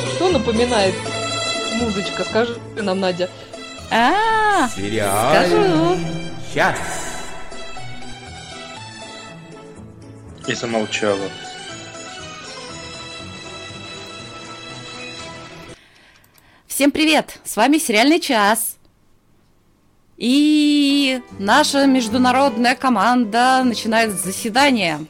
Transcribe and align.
что, 0.00 0.06
что 0.14 0.28
напоминает 0.30 0.94
музычка? 1.80 2.24
Скажи 2.24 2.58
нам, 2.76 3.00
Надя. 3.00 3.28
А, 3.90 4.68
скажу. 4.68 5.98
Час. 6.52 6.78
И 10.46 10.54
замолчала. 10.54 11.28
Всем 16.66 16.90
привет! 16.90 17.38
С 17.44 17.56
вами 17.56 17.78
Сериальный 17.78 18.20
час. 18.20 18.76
И 20.18 21.20
наша 21.38 21.86
международная 21.86 22.74
команда 22.74 23.62
начинает 23.64 24.12
заседание. 24.12 25.06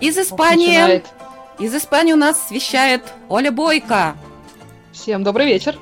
Из 0.00 0.16
Испании... 0.18 0.68
Начинает. 0.68 1.17
Из 1.58 1.74
Испании 1.74 2.12
у 2.12 2.16
нас 2.16 2.50
вещает 2.50 3.02
Оля 3.28 3.50
Бойко. 3.50 4.16
Всем 4.92 5.24
добрый 5.24 5.46
вечер. 5.46 5.76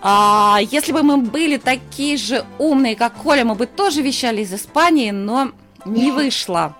А, 0.00 0.58
если 0.60 0.90
бы 0.90 1.04
мы 1.04 1.18
были 1.18 1.56
такие 1.56 2.16
же 2.16 2.44
умные, 2.58 2.96
как 2.96 3.14
Коля, 3.14 3.44
мы 3.44 3.54
бы 3.54 3.66
тоже 3.66 4.02
вещали 4.02 4.40
из 4.42 4.52
Испании, 4.52 5.12
но 5.12 5.52
не 5.84 6.10
вышло. 6.10 6.76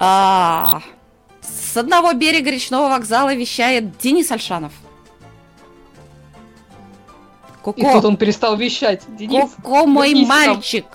А, 0.00 0.80
с 1.42 1.76
одного 1.76 2.14
берега 2.14 2.50
речного 2.50 2.88
вокзала 2.88 3.34
вещает 3.34 3.98
Денис 3.98 4.32
Альшанов. 4.32 4.72
И 7.76 7.82
Коко, 7.82 7.92
тут 7.92 8.04
он 8.06 8.16
перестал 8.16 8.56
вещать. 8.56 9.02
Денис, 9.08 9.50
Коко, 9.56 9.84
мой 9.86 10.14
мальчик. 10.24 10.86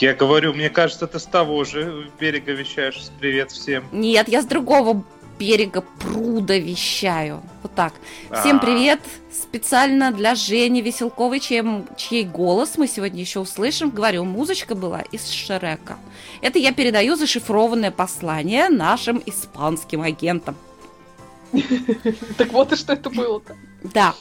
Я 0.00 0.14
говорю, 0.14 0.52
мне 0.52 0.70
кажется, 0.70 1.06
ты 1.06 1.18
с 1.18 1.24
того 1.24 1.64
же 1.64 2.10
берега 2.20 2.52
вещаешь. 2.52 3.08
Привет 3.18 3.50
всем. 3.50 3.84
Нет, 3.90 4.28
я 4.28 4.42
с 4.42 4.46
другого 4.46 5.02
берега 5.38 5.80
пруда 5.80 6.56
вещаю. 6.56 7.42
Вот 7.62 7.74
так. 7.74 7.92
Всем 8.40 8.56
А. 8.56 8.58
привет! 8.60 9.00
Специально 9.32 10.12
для 10.12 10.34
Жени 10.34 10.80
Веселковой, 10.82 11.40
чем, 11.40 11.86
чей 11.96 12.24
голос 12.24 12.78
мы 12.78 12.86
сегодня 12.86 13.20
еще 13.20 13.40
услышим. 13.40 13.90
Говорю, 13.90 14.24
музычка 14.24 14.74
была 14.74 15.00
из 15.00 15.28
Шрека. 15.28 15.98
Это 16.40 16.58
я 16.58 16.72
передаю 16.72 17.16
зашифрованное 17.16 17.90
послание 17.90 18.68
нашим 18.68 19.22
испанским 19.26 20.02
агентам. 20.02 20.56
Так 22.38 22.52
вот 22.52 22.72
и 22.72 22.76
что 22.76 22.92
это 22.92 23.10
было-то. 23.10 23.56
Да. 23.82 24.14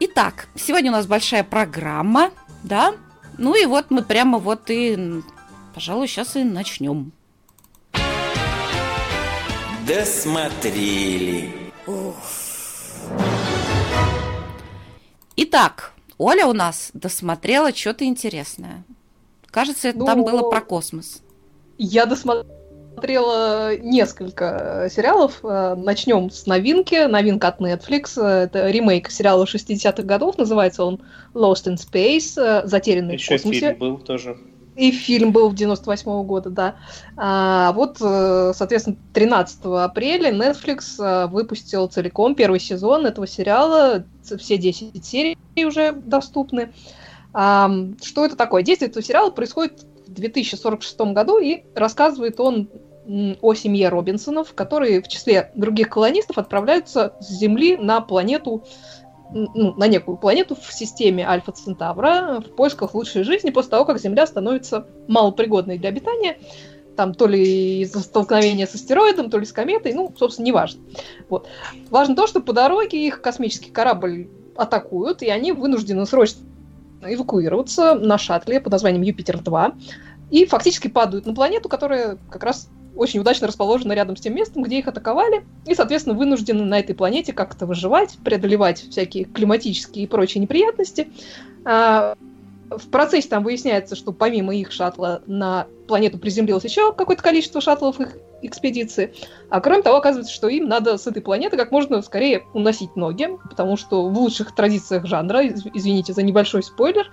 Итак, 0.00 0.48
сегодня 0.54 0.90
у 0.90 0.94
нас 0.94 1.06
большая 1.06 1.44
программа, 1.44 2.30
да? 2.62 2.94
Ну 3.38 3.54
и 3.60 3.66
вот 3.66 3.90
мы 3.90 4.02
прямо 4.02 4.38
вот 4.38 4.70
и, 4.70 5.22
пожалуй, 5.74 6.06
сейчас 6.06 6.36
и 6.36 6.44
начнем. 6.44 7.12
Досмотрели. 9.86 11.52
Итак, 15.36 15.92
Оля 16.18 16.46
у 16.46 16.52
нас 16.52 16.90
досмотрела 16.94 17.74
что-то 17.74 18.04
интересное. 18.04 18.84
Кажется, 19.46 19.88
это 19.88 20.04
там 20.04 20.20
Ну, 20.20 20.24
было 20.24 20.50
про 20.50 20.60
космос. 20.60 21.22
Я 21.78 22.06
досмотрела 22.06 22.46
несколько 23.82 24.84
э, 24.86 24.90
сериалов. 24.90 25.40
Э, 25.42 25.74
Начнем 25.76 26.30
с 26.30 26.46
новинки. 26.46 27.06
Новинка 27.06 27.48
от 27.48 27.60
Netflix. 27.60 28.12
Э, 28.16 28.44
Это 28.44 28.70
ремейк 28.70 29.10
сериала 29.10 29.44
60-х 29.44 30.02
годов. 30.02 30.38
Называется 30.38 30.84
он 30.84 31.00
Lost 31.34 31.66
in 31.66 31.76
Space. 31.76 32.66
Затерянный 32.66 33.16
в 33.16 33.20
Еще 33.20 33.34
космосе. 33.34 33.60
фильм 33.60 33.78
был 33.78 33.98
тоже. 33.98 34.38
И 34.74 34.90
фильм 34.90 35.32
был 35.32 35.52
98 35.52 36.22
года, 36.24 36.48
да. 36.48 36.76
А, 37.18 37.72
вот, 37.72 37.98
соответственно, 37.98 38.96
13 39.12 39.58
апреля 39.64 40.30
Netflix 40.32 41.28
выпустил 41.28 41.88
целиком 41.88 42.34
первый 42.34 42.58
сезон 42.58 43.04
этого 43.04 43.26
сериала. 43.26 44.04
Все 44.22 44.56
10 44.56 45.04
серий 45.04 45.36
уже 45.66 45.92
доступны. 45.92 46.72
Ам, 47.34 47.96
Что 48.02 48.24
это 48.24 48.34
такое? 48.34 48.62
Действие 48.62 48.88
этого 48.88 49.04
сериала 49.04 49.30
происходит 49.30 49.84
в 50.06 50.12
2046 50.14 51.00
году, 51.12 51.38
и 51.38 51.64
рассказывает 51.74 52.40
он 52.40 52.68
о 53.06 53.54
семье 53.54 53.88
Робинсонов, 53.88 54.54
которые 54.54 55.02
в 55.02 55.08
числе 55.08 55.50
других 55.54 55.88
колонистов 55.88 56.38
отправляются 56.38 57.14
с 57.20 57.28
Земли 57.30 57.76
на 57.76 58.00
планету 58.00 58.64
ну, 59.34 59.74
на 59.74 59.88
некую 59.88 60.18
планету 60.18 60.54
в 60.54 60.72
системе 60.72 61.26
Альфа 61.26 61.52
Центавра 61.52 62.42
в 62.46 62.54
поисках 62.54 62.94
лучшей 62.94 63.22
жизни 63.22 63.50
после 63.50 63.70
того, 63.70 63.84
как 63.84 63.98
Земля 63.98 64.26
становится 64.26 64.86
малопригодной 65.08 65.78
для 65.78 65.88
обитания. 65.88 66.38
Там 66.96 67.14
то 67.14 67.26
ли 67.26 67.80
из-за 67.80 68.00
столкновения 68.00 68.66
с 68.66 68.74
астероидом, 68.74 69.30
то 69.30 69.38
ли 69.38 69.46
с 69.46 69.52
кометой, 69.52 69.94
ну, 69.94 70.12
собственно, 70.18 70.44
не 70.44 70.52
важно. 70.52 70.82
Вот. 71.30 71.48
Важно 71.88 72.14
то, 72.14 72.26
что 72.26 72.40
по 72.40 72.52
дороге 72.52 73.06
их 73.06 73.22
космический 73.22 73.70
корабль 73.70 74.28
атакуют, 74.54 75.22
и 75.22 75.30
они 75.30 75.52
вынуждены 75.52 76.04
срочно 76.04 76.42
эвакуироваться 77.02 77.94
на 77.94 78.18
шаттле 78.18 78.60
под 78.60 78.72
названием 78.72 79.02
Юпитер-2 79.02 79.74
и 80.30 80.44
фактически 80.44 80.88
падают 80.88 81.26
на 81.26 81.34
планету, 81.34 81.70
которая 81.70 82.18
как 82.30 82.44
раз 82.44 82.68
очень 82.96 83.20
удачно 83.20 83.46
расположена 83.46 83.92
рядом 83.92 84.16
с 84.16 84.20
тем 84.20 84.34
местом, 84.34 84.62
где 84.62 84.78
их 84.78 84.88
атаковали, 84.88 85.44
и, 85.66 85.74
соответственно, 85.74 86.16
вынуждены 86.16 86.64
на 86.64 86.78
этой 86.78 86.94
планете 86.94 87.32
как-то 87.32 87.66
выживать, 87.66 88.18
преодолевать 88.24 88.80
всякие 88.90 89.24
климатические 89.24 90.04
и 90.04 90.06
прочие 90.06 90.42
неприятности. 90.42 91.08
В 92.76 92.88
процессе 92.90 93.28
там 93.28 93.44
выясняется, 93.44 93.96
что 93.96 94.12
помимо 94.12 94.54
их 94.54 94.72
шаттла 94.72 95.22
на 95.26 95.66
планету 95.86 96.18
приземлилось 96.18 96.64
еще 96.64 96.92
какое-то 96.92 97.22
количество 97.22 97.60
шаттлов 97.60 98.00
их 98.00 98.16
экспедиции. 98.42 99.14
А 99.48 99.60
кроме 99.60 99.82
того, 99.82 99.98
оказывается, 99.98 100.32
что 100.32 100.48
им 100.48 100.68
надо 100.68 100.98
с 100.98 101.06
этой 101.06 101.22
планеты 101.22 101.56
как 101.56 101.70
можно 101.70 102.02
скорее 102.02 102.42
уносить 102.54 102.96
ноги, 102.96 103.28
потому 103.48 103.76
что 103.76 104.08
в 104.08 104.18
лучших 104.18 104.54
традициях 104.54 105.06
жанра, 105.06 105.42
из- 105.42 105.64
извините 105.72 106.12
за 106.12 106.22
небольшой 106.22 106.62
спойлер, 106.62 107.10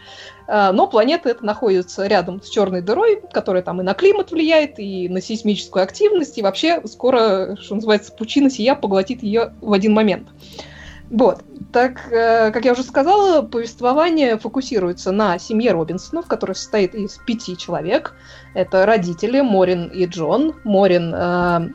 а, 0.48 0.72
но 0.72 0.88
планета 0.88 1.30
эта 1.30 1.46
находится 1.46 2.08
рядом 2.08 2.42
с 2.42 2.50
черной 2.50 2.82
дырой, 2.82 3.22
которая 3.32 3.62
там 3.62 3.80
и 3.82 3.84
на 3.84 3.94
климат 3.94 4.32
влияет, 4.32 4.80
и 4.80 5.08
на 5.08 5.22
сейсмическую 5.22 5.84
активность, 5.84 6.38
и 6.38 6.42
вообще 6.42 6.82
скоро, 6.86 7.56
что 7.62 7.76
называется, 7.76 8.12
пучина 8.12 8.50
сия 8.50 8.76
поглотит 8.76 9.22
ее 9.22 9.54
в 9.62 9.74
один 9.74 9.94
момент. 9.94 10.28
Вот. 11.10 11.44
Так, 11.72 12.12
э, 12.12 12.52
как 12.52 12.66
я 12.66 12.74
уже 12.74 12.84
сказала, 12.84 13.42
повествование 13.42 14.38
фокусируется 14.38 15.12
на 15.12 15.38
семье 15.40 15.72
Робинсонов, 15.72 16.28
которая 16.28 16.56
состоит 16.56 16.96
из 16.96 17.18
пяти 17.18 17.58
человек. 17.58 18.14
Это 18.54 18.86
родители 18.86 19.42
Морин 19.42 19.88
и 19.88 20.06
Джон. 20.06 20.56
Морин 20.64 21.14
э, 21.14 21.70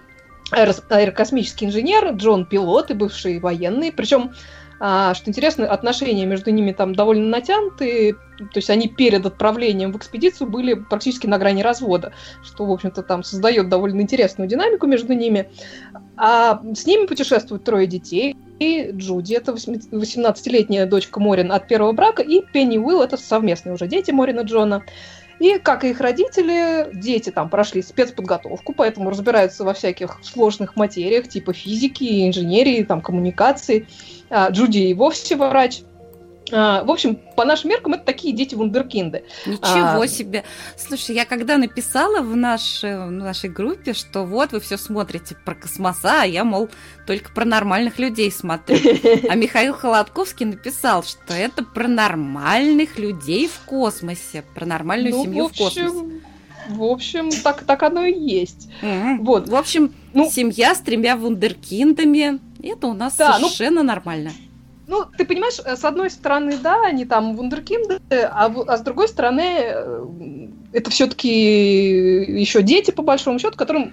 аэро- 0.53 0.84
аэрокосмический 0.89 1.67
инженер, 1.67 2.12
Джон 2.15 2.47
пилот 2.47 2.91
и 2.91 2.95
бывший 2.95 3.39
военный. 3.41 3.93
Причем, 3.93 4.33
а, 4.81 5.15
что 5.15 5.31
интересно, 5.31 5.66
отношения 5.66 6.27
между 6.27 6.51
ними 6.51 6.72
там 6.72 6.95
довольно 6.95 7.28
натянутые. 7.28 8.15
То 8.15 8.56
есть 8.56 8.71
они 8.71 8.89
перед 8.89 9.25
отправлением 9.27 9.93
в 9.93 9.97
экспедицию 9.97 10.49
были 10.49 10.75
практически 10.75 11.27
на 11.27 11.39
грани 11.39 11.62
развода, 11.62 12.12
что, 12.43 12.66
в 12.66 12.72
общем-то, 12.72 13.03
там 13.03 13.22
создает 13.22 13.69
довольно 13.69 14.01
интересную 14.01 14.49
динамику 14.49 14.87
между 14.87 15.12
ними. 15.12 15.51
А 16.16 16.61
с 16.75 16.87
ними 16.87 17.06
путешествуют 17.06 17.65
трое 17.65 17.87
детей. 17.87 18.37
И 18.59 18.91
Джуди, 18.92 19.34
это 19.34 19.53
восьми- 19.53 19.81
18-летняя 19.91 20.87
дочка 20.87 21.20
Морин 21.20 21.50
от 21.53 21.66
первого 21.66 21.92
брака, 21.92 22.22
и 22.22 22.41
Пенни 22.41 22.78
Уилл, 22.78 23.03
это 23.03 23.16
совместные 23.16 23.75
уже 23.75 23.87
дети 23.87 24.10
Морина 24.10 24.41
Джона. 24.41 24.84
И, 25.41 25.59
как 25.59 25.84
и 25.84 25.91
их 25.91 26.00
родители, 26.00 26.88
дети 26.94 27.31
там 27.31 27.48
прошли 27.50 27.82
спецподготовку, 27.82 28.72
поэтому 28.72 29.10
разбираются 29.10 29.65
во 29.65 29.75
всяких 29.75 30.20
сложных 30.22 30.76
материях, 30.76 31.28
типа 31.28 31.53
физики, 31.53 32.28
инженерии, 32.28 32.84
там, 32.84 33.00
коммуникации. 33.00 33.88
А, 34.31 34.48
Джуди 34.50 34.78
и 34.78 34.94
вовсе 34.94 35.36
врач. 35.36 35.82
А, 36.56 36.84
в 36.84 36.91
общем, 36.91 37.16
по 37.37 37.44
нашим 37.44 37.70
меркам, 37.70 37.94
это 37.94 38.04
такие 38.04 38.32
дети 38.32 38.54
вундеркинды. 38.54 39.25
Ничего 39.44 40.03
А. 40.03 40.06
себе. 40.06 40.44
Слушай, 40.76 41.16
я 41.16 41.25
когда 41.25 41.59
написала 41.59 42.20
в 42.20 42.37
нашей, 42.37 42.97
в 43.09 43.10
нашей 43.10 43.51
группе, 43.51 43.92
что 43.92 44.24
вот 44.24 44.53
вы 44.53 44.60
все 44.60 44.77
смотрите 44.77 45.34
про 45.45 45.56
космоса, 45.56 46.22
а 46.22 46.24
я, 46.24 46.45
мол, 46.45 46.68
только 47.09 47.33
про 47.33 47.45
нормальных 47.45 47.98
людей 47.98 48.30
смотрю. 48.30 48.77
А 49.28 49.34
Михаил 49.34 49.74
Холодковский 49.74 50.47
написал, 50.47 51.03
что 51.03 51.34
это 51.34 51.65
про 51.65 51.89
нормальных 51.89 52.98
людей 53.00 53.48
в 53.48 53.59
космосе, 53.66 54.45
про 54.54 54.65
нормальную 54.65 55.12
Ну, 55.15 55.24
семью 55.24 55.48
в 55.48 55.53
в 55.53 55.59
космосе. 55.59 55.86
общем, 55.89 56.21
в 56.68 56.83
общем, 56.84 57.30
так, 57.42 57.65
так 57.65 57.83
оно 57.83 58.04
и 58.04 58.16
есть. 58.18 58.68
Мгм. 58.80 59.24
Вот. 59.24 59.48
В 59.48 59.57
общем, 59.57 59.92
Ну- 60.12 60.30
семья 60.30 60.74
с 60.74 60.78
тремя 60.80 61.16
вундеркиндами, 61.16 62.39
это 62.62 62.86
у 62.86 62.95
нас 62.95 63.16
Да, 63.16 63.39
ну- 63.39 63.48
совершенно 63.48 63.83
нормально. 63.83 64.30
Ну, 64.86 65.04
ты 65.16 65.25
понимаешь, 65.25 65.60
э, 65.65 65.77
с 65.77 65.84
одной 65.84 66.10
стороны, 66.10 66.59
да, 66.59 66.83
они 66.86 67.04
там 67.07 67.36
вундеркинды, 67.36 67.98
а, 68.10 68.53
а 68.66 68.77
с 68.77 68.83
другой 68.83 69.09
стороны, 69.09 69.42
э, 69.59 70.04
это 70.72 70.91
все-таки 70.91 71.31
еще 72.41 72.63
дети, 72.63 72.91
по 72.91 73.03
большому 73.03 73.39
счету, 73.39 73.57
которым, 73.57 73.92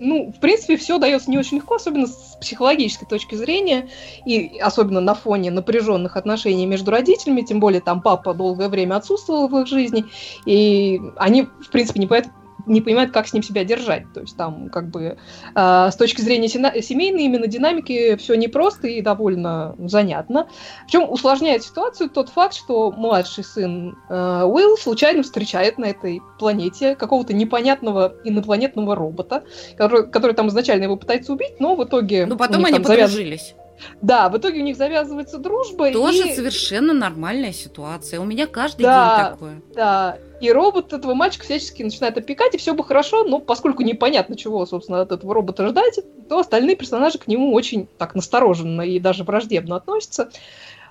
ну, 0.00 0.32
в 0.32 0.40
принципе, 0.40 0.76
все 0.76 0.98
дается 0.98 1.30
не 1.30 1.38
очень 1.38 1.58
легко, 1.58 1.76
особенно 1.76 2.08
с 2.08 2.36
психологической 2.40 3.06
точки 3.06 3.36
зрения, 3.36 3.88
и 4.26 4.58
особенно 4.58 5.00
на 5.00 5.14
фоне 5.14 5.52
напряженных 5.52 6.16
отношений 6.16 6.66
между 6.66 6.90
родителями, 6.90 7.42
тем 7.42 7.60
более 7.60 7.80
там 7.80 8.02
папа 8.02 8.34
долгое 8.34 8.68
время 8.68 8.96
отсутствовал 8.96 9.46
в 9.46 9.56
их 9.60 9.68
жизни, 9.68 10.06
и 10.46 11.00
они, 11.16 11.42
в 11.42 11.70
принципе, 11.70 12.00
не, 12.00 12.06
поэт- 12.06 12.30
не 12.68 12.80
понимают, 12.80 13.12
как 13.12 13.26
с 13.26 13.32
ним 13.32 13.42
себя 13.42 13.64
держать. 13.64 14.04
То 14.12 14.20
есть 14.20 14.36
там 14.36 14.68
как 14.68 14.88
бы 14.90 15.16
э, 15.54 15.88
с 15.90 15.96
точки 15.96 16.20
зрения 16.20 16.48
семейной 16.48 17.24
именно 17.24 17.46
динамики 17.46 18.16
все 18.16 18.34
непросто 18.34 18.86
и 18.86 19.00
довольно 19.00 19.74
занятно. 19.78 20.48
Причем 20.86 21.10
усложняет 21.10 21.62
ситуацию 21.62 22.10
тот 22.10 22.28
факт, 22.28 22.54
что 22.54 22.90
младший 22.92 23.44
сын 23.44 23.96
э, 24.08 24.42
Уилл 24.44 24.76
случайно 24.76 25.22
встречает 25.22 25.78
на 25.78 25.86
этой 25.86 26.20
планете 26.38 26.94
какого-то 26.94 27.32
непонятного 27.34 28.14
инопланетного 28.24 28.94
робота, 28.94 29.44
который, 29.76 30.10
который 30.10 30.34
там 30.34 30.48
изначально 30.48 30.84
его 30.84 30.96
пытается 30.96 31.32
убить, 31.32 31.60
но 31.60 31.74
в 31.74 31.84
итоге... 31.84 32.26
Ну 32.26 32.36
потом 32.36 32.64
они 32.64 32.80
подружились. 32.80 33.54
Да, 34.02 34.28
в 34.28 34.36
итоге 34.36 34.60
у 34.60 34.64
них 34.64 34.76
завязывается 34.76 35.38
дружба. 35.38 35.92
Тоже 35.92 36.28
и... 36.28 36.34
совершенно 36.34 36.92
нормальная 36.92 37.52
ситуация. 37.52 38.20
У 38.20 38.24
меня 38.24 38.46
каждый 38.46 38.82
да, 38.82 39.22
день 39.22 39.32
такое. 39.32 39.62
Да, 39.74 40.18
и 40.40 40.50
робот 40.52 40.92
этого 40.92 41.14
мальчика 41.14 41.44
всячески 41.44 41.82
начинает 41.82 42.16
опекать, 42.16 42.54
и 42.54 42.58
все 42.58 42.74
бы 42.74 42.84
хорошо, 42.84 43.24
но 43.24 43.40
поскольку 43.40 43.82
непонятно, 43.82 44.36
чего, 44.36 44.64
собственно, 44.66 45.00
от 45.00 45.12
этого 45.12 45.34
робота 45.34 45.66
ждать, 45.68 46.00
то 46.28 46.38
остальные 46.38 46.76
персонажи 46.76 47.18
к 47.18 47.26
нему 47.26 47.52
очень 47.52 47.88
так 47.98 48.14
настороженно 48.14 48.82
и 48.82 48.98
даже 48.98 49.24
враждебно 49.24 49.76
относятся. 49.76 50.30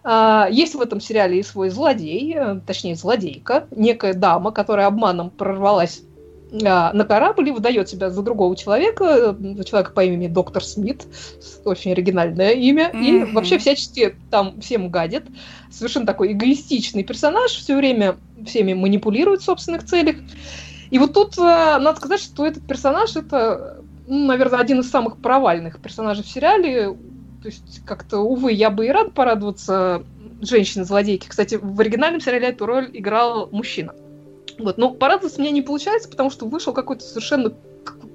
А, 0.03 0.47
есть 0.49 0.75
в 0.75 0.81
этом 0.81 0.99
сериале 0.99 1.39
и 1.39 1.43
свой 1.43 1.69
злодей, 1.69 2.33
э, 2.35 2.59
точнее 2.65 2.95
злодейка, 2.95 3.67
некая 3.71 4.13
дама, 4.13 4.51
которая 4.51 4.87
обманом 4.87 5.29
прорвалась 5.29 6.01
на 6.51 7.05
корабль 7.05 7.49
и 7.49 7.51
выдает 7.51 7.89
себя 7.89 8.09
за 8.09 8.21
другого 8.21 8.55
человека, 8.55 9.35
за 9.39 9.63
человека 9.63 9.91
по 9.91 10.03
имени 10.03 10.27
Доктор 10.27 10.63
Смит, 10.63 11.05
очень 11.65 11.91
оригинальное 11.91 12.51
имя, 12.51 12.89
mm-hmm. 12.93 13.29
и 13.29 13.33
вообще 13.33 13.57
всячески 13.57 14.15
там 14.31 14.61
всем 14.61 14.89
гадит. 14.89 15.25
Совершенно 15.69 16.05
такой 16.05 16.31
эгоистичный 16.31 17.03
персонаж, 17.03 17.51
все 17.51 17.75
время 17.75 18.15
всеми 18.45 18.73
манипулирует 18.73 19.41
в 19.41 19.45
собственных 19.45 19.85
целях. 19.85 20.15
И 20.89 20.99
вот 20.99 21.13
тут 21.13 21.37
а, 21.37 21.79
надо 21.79 21.97
сказать, 21.97 22.21
что 22.21 22.45
этот 22.45 22.65
персонаж 22.65 23.15
это, 23.15 23.81
ну, 24.07 24.25
наверное, 24.25 24.59
один 24.59 24.79
из 24.79 24.89
самых 24.89 25.17
провальных 25.17 25.81
персонажей 25.81 26.23
в 26.23 26.29
сериале. 26.29 26.95
То 27.41 27.49
есть 27.49 27.81
как-то, 27.85 28.19
увы, 28.19 28.53
я 28.53 28.69
бы 28.69 28.87
и 28.87 28.89
рад 28.89 29.13
порадоваться 29.13 30.03
женщине-злодейке. 30.41 31.29
Кстати, 31.29 31.59
в 31.61 31.79
оригинальном 31.79 32.21
сериале 32.21 32.47
эту 32.47 32.65
роль 32.65 32.89
играл 32.93 33.49
мужчина. 33.51 33.93
Вот, 34.59 34.77
но 34.77 34.91
порадоваться 34.91 35.39
мне 35.39 35.51
не 35.51 35.61
получается, 35.61 36.09
потому 36.09 36.29
что 36.29 36.47
вышел 36.47 36.73
какой-то 36.73 37.03
совершенно 37.03 37.53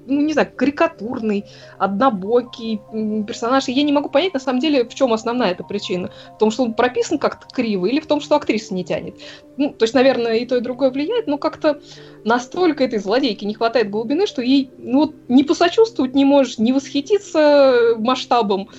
ну, 0.05 0.21
не 0.21 0.33
знаю, 0.33 0.51
карикатурный, 0.55 1.45
однобокий 1.77 2.81
персонаж. 3.25 3.67
И 3.67 3.71
я 3.71 3.83
не 3.83 3.93
могу 3.93 4.09
понять, 4.09 4.33
на 4.33 4.39
самом 4.39 4.59
деле, 4.59 4.83
в 4.85 4.93
чем 4.93 5.13
основная 5.13 5.51
эта 5.51 5.63
причина. 5.63 6.11
В 6.35 6.37
том, 6.39 6.51
что 6.51 6.63
он 6.63 6.73
прописан 6.73 7.17
как-то 7.17 7.47
криво, 7.47 7.85
или 7.85 7.99
в 7.99 8.07
том, 8.07 8.21
что 8.21 8.35
актриса 8.35 8.73
не 8.73 8.83
тянет. 8.83 9.15
Ну, 9.57 9.73
то 9.73 9.83
есть, 9.83 9.93
наверное, 9.93 10.35
и 10.35 10.45
то, 10.45 10.57
и 10.57 10.61
другое 10.61 10.91
влияет, 10.91 11.27
но 11.27 11.37
как-то 11.37 11.81
настолько 12.23 12.83
этой 12.83 12.99
злодейки 12.99 13.45
не 13.45 13.53
хватает 13.53 13.89
глубины, 13.89 14.27
что 14.27 14.41
ей 14.41 14.71
ну, 14.77 15.13
не 15.27 15.43
посочувствовать 15.43 16.15
не 16.15 16.25
можешь, 16.25 16.57
не 16.57 16.73
восхититься 16.73 17.95
масштабом. 17.97 18.69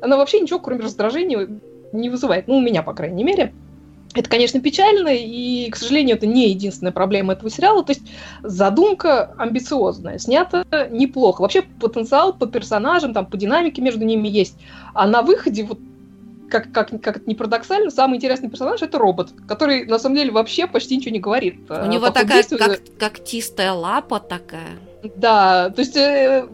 Она 0.00 0.16
вообще 0.16 0.40
ничего, 0.40 0.58
кроме 0.58 0.82
раздражения, 0.82 1.48
не 1.92 2.10
вызывает. 2.10 2.48
Ну, 2.48 2.56
у 2.56 2.60
меня, 2.60 2.82
по 2.82 2.94
крайней 2.94 3.24
мере. 3.24 3.54
Это, 4.14 4.28
конечно, 4.28 4.60
печально, 4.60 5.08
и, 5.08 5.70
к 5.70 5.76
сожалению, 5.76 6.16
это 6.16 6.26
не 6.26 6.50
единственная 6.50 6.92
проблема 6.92 7.32
этого 7.32 7.50
сериала. 7.50 7.82
То 7.82 7.92
есть 7.92 8.02
задумка 8.42 9.34
амбициозная, 9.38 10.18
снята 10.18 10.64
неплохо. 10.90 11.42
Вообще 11.42 11.62
потенциал 11.62 12.32
по 12.32 12.46
персонажам, 12.46 13.14
там, 13.14 13.26
по 13.26 13.36
динамике 13.36 13.80
между 13.80 14.04
ними 14.04 14.28
есть. 14.28 14.56
А 14.94 15.06
на 15.06 15.22
выходе, 15.22 15.64
вот 15.64 15.78
как, 16.52 16.70
как, 16.70 16.90
как 17.00 17.16
это 17.16 17.22
не 17.26 17.34
парадоксально, 17.34 17.90
самый 17.90 18.16
интересный 18.16 18.50
персонаж 18.50 18.82
это 18.82 18.98
робот, 18.98 19.32
который 19.48 19.86
на 19.86 19.98
самом 19.98 20.16
деле 20.16 20.30
вообще 20.30 20.66
почти 20.66 20.96
ничего 20.96 21.12
не 21.12 21.20
говорит. 21.20 21.58
У 21.70 21.74
а, 21.74 21.86
него 21.86 22.10
такая 22.10 22.44
как, 22.44 22.80
когтистая 22.98 23.72
лапа 23.72 24.20
такая. 24.20 24.78
Да, 25.16 25.70
то 25.70 25.80
есть 25.80 25.96
э, 25.96 26.46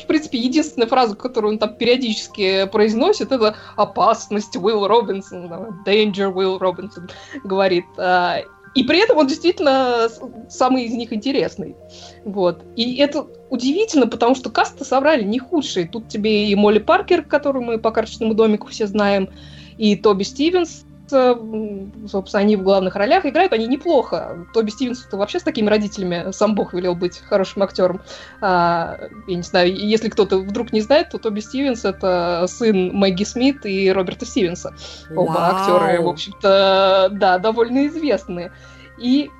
в 0.00 0.06
принципе, 0.06 0.38
единственная 0.38 0.88
фраза, 0.88 1.14
которую 1.14 1.52
он 1.52 1.58
там 1.58 1.74
периодически 1.74 2.66
произносит, 2.66 3.32
это 3.32 3.56
«опасность 3.76 4.56
Уилл 4.56 4.86
Робинсон», 4.86 5.46
«danger 5.86 6.32
Уилл 6.32 6.58
Робинсон» 6.58 7.08
говорит. 7.44 7.84
А, 7.98 8.40
и 8.74 8.84
при 8.84 9.02
этом 9.02 9.18
он 9.18 9.26
действительно 9.26 10.08
самый 10.48 10.84
из 10.84 10.92
них 10.92 11.12
интересный. 11.12 11.76
Вот. 12.24 12.64
И 12.74 12.96
это 12.96 13.26
удивительно, 13.50 14.06
потому 14.06 14.34
что 14.34 14.50
каста 14.50 14.84
собрали 14.84 15.24
не 15.24 15.38
худшие. 15.38 15.86
Тут 15.86 16.08
тебе 16.08 16.48
и 16.48 16.54
Молли 16.54 16.78
Паркер, 16.78 17.22
которую 17.22 17.64
мы 17.64 17.78
по 17.78 17.90
карточному 17.90 18.34
домику 18.34 18.68
все 18.68 18.86
знаем, 18.86 19.28
и 19.76 19.96
Тоби 19.96 20.22
Стивенс, 20.22 20.84
собственно, 21.08 22.40
они 22.40 22.56
в 22.56 22.62
главных 22.62 22.96
ролях 22.96 23.26
играют, 23.26 23.52
они 23.52 23.66
неплохо. 23.66 24.46
Тоби 24.52 24.70
Стивенс 24.70 25.06
-то 25.10 25.16
вообще 25.16 25.40
с 25.40 25.42
такими 25.42 25.68
родителями 25.68 26.32
сам 26.32 26.54
Бог 26.54 26.72
велел 26.72 26.94
быть 26.94 27.18
хорошим 27.18 27.62
актером. 27.62 28.00
А, 28.40 28.98
я 29.26 29.36
не 29.36 29.42
знаю, 29.42 29.74
если 29.74 30.08
кто-то 30.08 30.38
вдруг 30.38 30.72
не 30.72 30.80
знает, 30.80 31.10
то 31.10 31.18
Тоби 31.18 31.40
Стивенс 31.40 31.84
это 31.84 32.46
сын 32.48 32.94
Мэгги 32.94 33.24
Смит 33.24 33.66
и 33.66 33.90
Роберта 33.90 34.26
Стивенса. 34.26 34.74
Оба 35.10 35.30
Вау. 35.30 35.56
актеры, 35.56 36.02
в 36.02 36.08
общем-то, 36.08 37.10
да, 37.12 37.38
довольно 37.38 37.86
известные. 37.86 38.52
И 38.98 39.30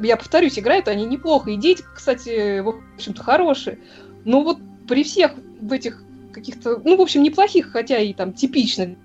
я 0.00 0.16
повторюсь, 0.16 0.58
играют 0.58 0.88
они 0.88 1.04
неплохо. 1.06 1.50
И 1.50 1.56
дети, 1.56 1.84
кстати, 1.94 2.60
в 2.60 2.68
общем-то, 2.96 3.22
хорошие. 3.22 3.78
Но 4.24 4.42
вот 4.42 4.58
при 4.88 5.04
всех 5.04 5.32
в 5.60 5.72
этих 5.72 6.02
каких-то, 6.32 6.80
ну, 6.84 6.96
в 6.96 7.00
общем, 7.00 7.22
неплохих, 7.22 7.72
хотя 7.72 7.98
и 7.98 8.12
там 8.12 8.32
типичных 8.32 8.96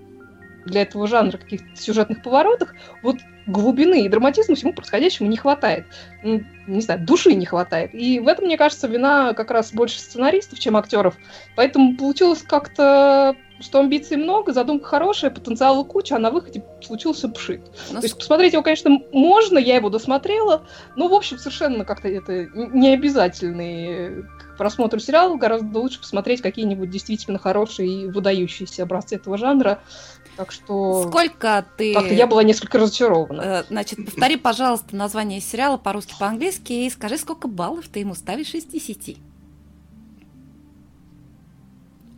для 0.65 0.83
этого 0.83 1.07
жанра 1.07 1.37
каких-то 1.37 1.75
сюжетных 1.75 2.21
поворотах, 2.23 2.75
вот 3.01 3.17
глубины 3.47 4.05
и 4.05 4.09
драматизма 4.09 4.55
всему 4.55 4.73
происходящему 4.73 5.29
не 5.29 5.37
хватает. 5.37 5.85
Не 6.23 6.81
знаю, 6.81 7.05
души 7.05 7.33
не 7.33 7.45
хватает. 7.45 7.93
И 7.93 8.19
в 8.19 8.27
этом, 8.27 8.45
мне 8.45 8.57
кажется, 8.57 8.87
вина 8.87 9.33
как 9.33 9.51
раз 9.51 9.73
больше 9.73 9.99
сценаристов, 9.99 10.59
чем 10.59 10.77
актеров. 10.77 11.15
Поэтому 11.55 11.97
получилось 11.97 12.43
как-то 12.43 13.35
что 13.61 13.79
амбиций 13.79 14.17
много, 14.17 14.53
задумка 14.53 14.87
хорошая, 14.87 15.31
потенциала 15.31 15.83
куча, 15.83 16.15
а 16.15 16.19
на 16.19 16.31
выходе 16.31 16.63
случился 16.81 17.29
пшит. 17.29 17.61
Но... 17.91 17.99
То 17.99 18.05
есть 18.05 18.17
посмотреть 18.17 18.53
его, 18.53 18.63
конечно, 18.63 18.99
можно, 19.11 19.57
я 19.59 19.75
его 19.75 19.89
досмотрела, 19.89 20.65
но, 20.95 21.07
в 21.07 21.13
общем, 21.13 21.37
совершенно 21.37 21.85
как-то 21.85 22.07
это 22.07 22.47
не 22.55 22.93
обязательный 22.93 24.25
просмотру 24.57 24.99
сериала, 24.99 25.37
гораздо 25.37 25.79
лучше 25.79 25.99
посмотреть 25.99 26.41
какие-нибудь 26.41 26.89
действительно 26.89 27.39
хорошие 27.39 28.03
и 28.03 28.07
выдающиеся 28.07 28.83
образцы 28.83 29.15
этого 29.15 29.37
жанра. 29.37 29.79
Так 30.37 30.51
что... 30.51 31.07
Сколько 31.07 31.65
ты... 31.77 31.93
Как-то 31.93 32.13
я 32.13 32.27
была 32.27 32.43
несколько 32.43 32.79
разочарована. 32.79 33.41
Э, 33.41 33.63
значит, 33.67 34.05
повтори, 34.05 34.37
пожалуйста, 34.37 34.95
название 34.95 35.39
сериала 35.41 35.77
по-русски, 35.77 36.15
по-английски 36.19 36.73
и 36.73 36.89
скажи, 36.89 37.17
сколько 37.17 37.47
баллов 37.47 37.87
ты 37.87 37.99
ему 37.99 38.15
ставишь 38.15 38.53
из 38.53 38.65
10. 38.65 39.17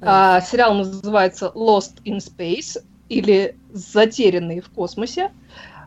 А, 0.06 0.42
сериал 0.42 0.76
называется 0.76 1.52
Lost 1.56 2.02
in 2.04 2.18
Space 2.18 2.84
или 3.10 3.58
Затерянные 3.72 4.62
в 4.62 4.70
космосе. 4.70 5.32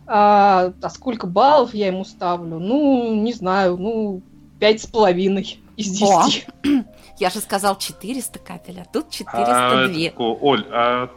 А, 0.06 0.73
а 0.80 0.90
сколько 0.90 1.26
баллов 1.26 1.75
я 1.75 1.88
ему 1.88 2.04
ставлю? 2.04 2.59
Ну, 2.59 3.14
не 3.14 3.33
знаю, 3.33 3.76
ну, 3.76 4.23
пять 4.59 4.83
с 4.83 4.87
половиной 4.87 5.61
из 5.76 5.90
10. 5.90 6.02
О, 6.02 6.25
я 7.18 7.30
же 7.30 7.40
сказал 7.40 7.76
400 7.76 8.38
капель, 8.38 8.80
а 8.80 8.85
тут 8.85 9.11
402. 9.11 10.12
А, 10.16 10.23
Оль, 10.23 10.66
а 10.71 11.11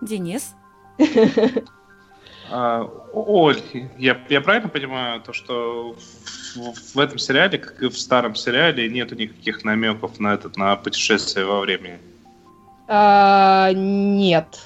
Денис? 0.00 0.54
А, 2.52 2.82
Оль, 3.12 3.62
я, 3.96 4.20
я 4.28 4.40
правильно 4.40 4.68
понимаю, 4.68 5.20
то, 5.20 5.32
что 5.32 5.94
в, 6.56 6.96
в 6.96 6.98
этом 6.98 7.18
сериале, 7.18 7.58
как 7.58 7.80
и 7.80 7.88
в 7.88 7.96
старом 7.96 8.34
сериале, 8.34 8.88
нету 8.88 9.14
никаких 9.14 9.62
намеков 9.62 10.18
на 10.18 10.34
этот 10.34 10.56
на 10.56 10.74
путешествие 10.74 11.46
во 11.46 11.60
времени? 11.60 12.00
А, 12.88 13.70
нет. 13.72 14.58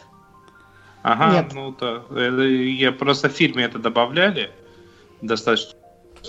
Ага, 1.02 1.42
нет. 1.42 1.52
ну 1.52 1.72
то 1.72 2.06
я 2.46 2.90
просто 2.90 3.28
в 3.28 3.32
фильме 3.32 3.64
это 3.64 3.78
добавляли 3.78 4.50
достаточно 5.20 5.76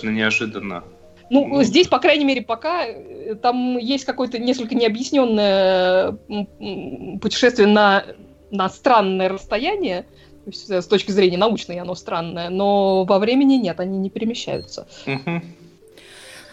неожиданно. 0.02 0.84
Ну, 1.30 1.46
ну, 1.46 1.62
здесь, 1.62 1.88
по 1.88 1.98
крайней 1.98 2.24
мере, 2.24 2.42
пока 2.42 2.86
э, 2.86 3.34
там 3.34 3.78
есть 3.78 4.04
какое-то 4.04 4.38
несколько 4.38 4.74
необъясненное 4.74 6.12
путешествие 7.20 7.66
на 7.66 8.04
на 8.56 8.68
странное 8.68 9.28
расстояние, 9.28 10.02
то 10.02 10.50
есть 10.50 10.70
э, 10.70 10.82
с 10.82 10.86
точки 10.86 11.10
зрения 11.10 11.38
научной 11.38 11.78
оно 11.80 11.94
странное, 11.94 12.50
но 12.50 13.04
во 13.04 13.18
времени 13.18 13.54
нет, 13.54 13.80
они 13.80 13.98
не 13.98 14.10
перемещаются. 14.10 14.86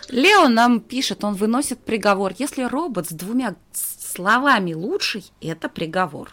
Лео 0.10 0.48
нам 0.48 0.79
пишет, 0.79 1.24
он 1.24 1.33
выносит 1.33 1.79
приговор. 1.79 2.33
Если 2.38 2.63
робот 2.63 3.07
с 3.07 3.12
двумя 3.12 3.55
словами 3.72 4.74
лучший, 4.74 5.25
это 5.41 5.69
приговор. 5.69 6.31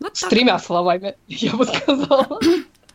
Вот 0.00 0.16
с 0.16 0.20
так. 0.22 0.30
тремя 0.30 0.58
словами, 0.58 1.16
я 1.28 1.52
бы 1.52 1.66
сказала. 1.66 2.40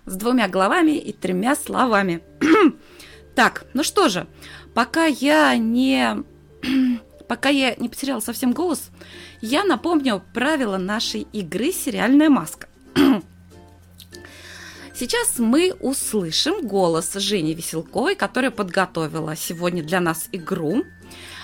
С 0.05 0.15
двумя 0.15 0.47
головами 0.47 0.91
и 0.91 1.13
тремя 1.13 1.55
словами. 1.55 2.21
так, 3.35 3.65
ну 3.73 3.83
что 3.83 4.09
же, 4.09 4.27
пока 4.73 5.05
я 5.05 5.55
не 5.57 6.23
пока 7.27 7.49
я 7.49 7.75
не 7.75 7.89
потеряла 7.89 8.19
совсем 8.19 8.53
голос, 8.53 8.89
я 9.41 9.63
напомню 9.63 10.23
правила 10.33 10.77
нашей 10.77 11.21
игры 11.33 11.71
«Сериальная 11.71 12.29
маска». 12.29 12.67
Сейчас 14.95 15.39
мы 15.39 15.73
услышим 15.81 16.65
голос 16.67 17.13
Жени 17.13 17.53
Веселковой, 17.53 18.15
которая 18.15 18.51
подготовила 18.51 19.35
сегодня 19.35 19.83
для 19.83 19.99
нас 19.99 20.29
игру. 20.31 20.85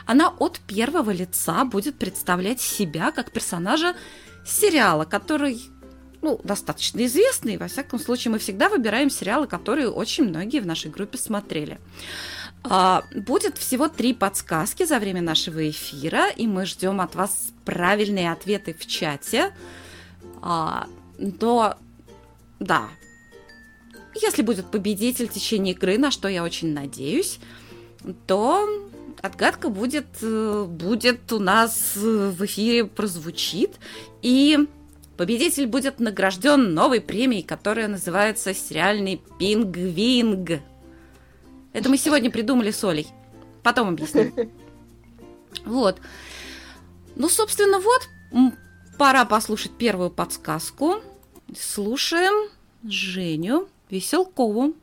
Она 0.05 0.29
от 0.29 0.59
первого 0.61 1.11
лица 1.11 1.65
будет 1.65 1.97
представлять 1.97 2.61
себя 2.61 3.11
как 3.11 3.31
персонажа 3.31 3.95
сериала, 4.45 5.05
который 5.05 5.61
ну, 6.21 6.39
достаточно 6.43 7.03
известный. 7.05 7.57
Во 7.57 7.67
всяком 7.67 8.00
случае, 8.00 8.31
мы 8.31 8.39
всегда 8.39 8.69
выбираем 8.69 9.09
сериалы, 9.09 9.47
которые 9.47 9.89
очень 9.89 10.25
многие 10.25 10.59
в 10.59 10.65
нашей 10.65 10.91
группе 10.91 11.17
смотрели. 11.17 11.79
А, 12.63 13.03
будет 13.15 13.57
всего 13.57 13.87
три 13.87 14.13
подсказки 14.13 14.85
за 14.85 14.99
время 14.99 15.21
нашего 15.21 15.67
эфира, 15.69 16.29
и 16.29 16.45
мы 16.45 16.65
ждем 16.65 17.01
от 17.01 17.15
вас 17.15 17.51
правильные 17.65 18.31
ответы 18.31 18.73
в 18.73 18.85
чате. 18.85 19.53
А, 20.41 20.87
до... 21.17 21.77
Да. 22.59 22.89
Если 24.21 24.43
будет 24.43 24.69
победитель 24.69 25.27
в 25.27 25.33
течение 25.33 25.73
игры, 25.73 25.97
на 25.97 26.11
что 26.11 26.27
я 26.27 26.43
очень 26.43 26.73
надеюсь, 26.73 27.39
то 28.27 28.67
отгадка 29.21 29.69
будет, 29.69 30.07
э, 30.21 30.65
будет 30.69 31.31
у 31.31 31.39
нас 31.39 31.95
в 31.95 32.45
эфире 32.45 32.85
прозвучит, 32.85 33.77
и 34.21 34.67
победитель 35.17 35.67
будет 35.67 35.99
награжден 35.99 36.73
новой 36.73 37.01
премией, 37.01 37.43
которая 37.43 37.87
называется 37.87 38.53
«Сериальный 38.53 39.21
пингвинг». 39.39 40.61
Это 41.73 41.89
мы 41.89 41.97
сегодня 41.97 42.29
придумали 42.29 42.71
с 42.71 42.83
Олей. 42.83 43.07
Потом 43.63 43.89
объясню. 43.89 44.31
Вот. 45.65 45.99
Ну, 47.17 47.27
собственно, 47.27 47.81
вот, 47.81 48.07
пора 48.97 49.25
послушать 49.25 49.73
первую 49.77 50.09
подсказку. 50.09 51.01
Слушаем 51.53 52.49
Женю 52.83 53.67
Веселкову. 53.89 54.73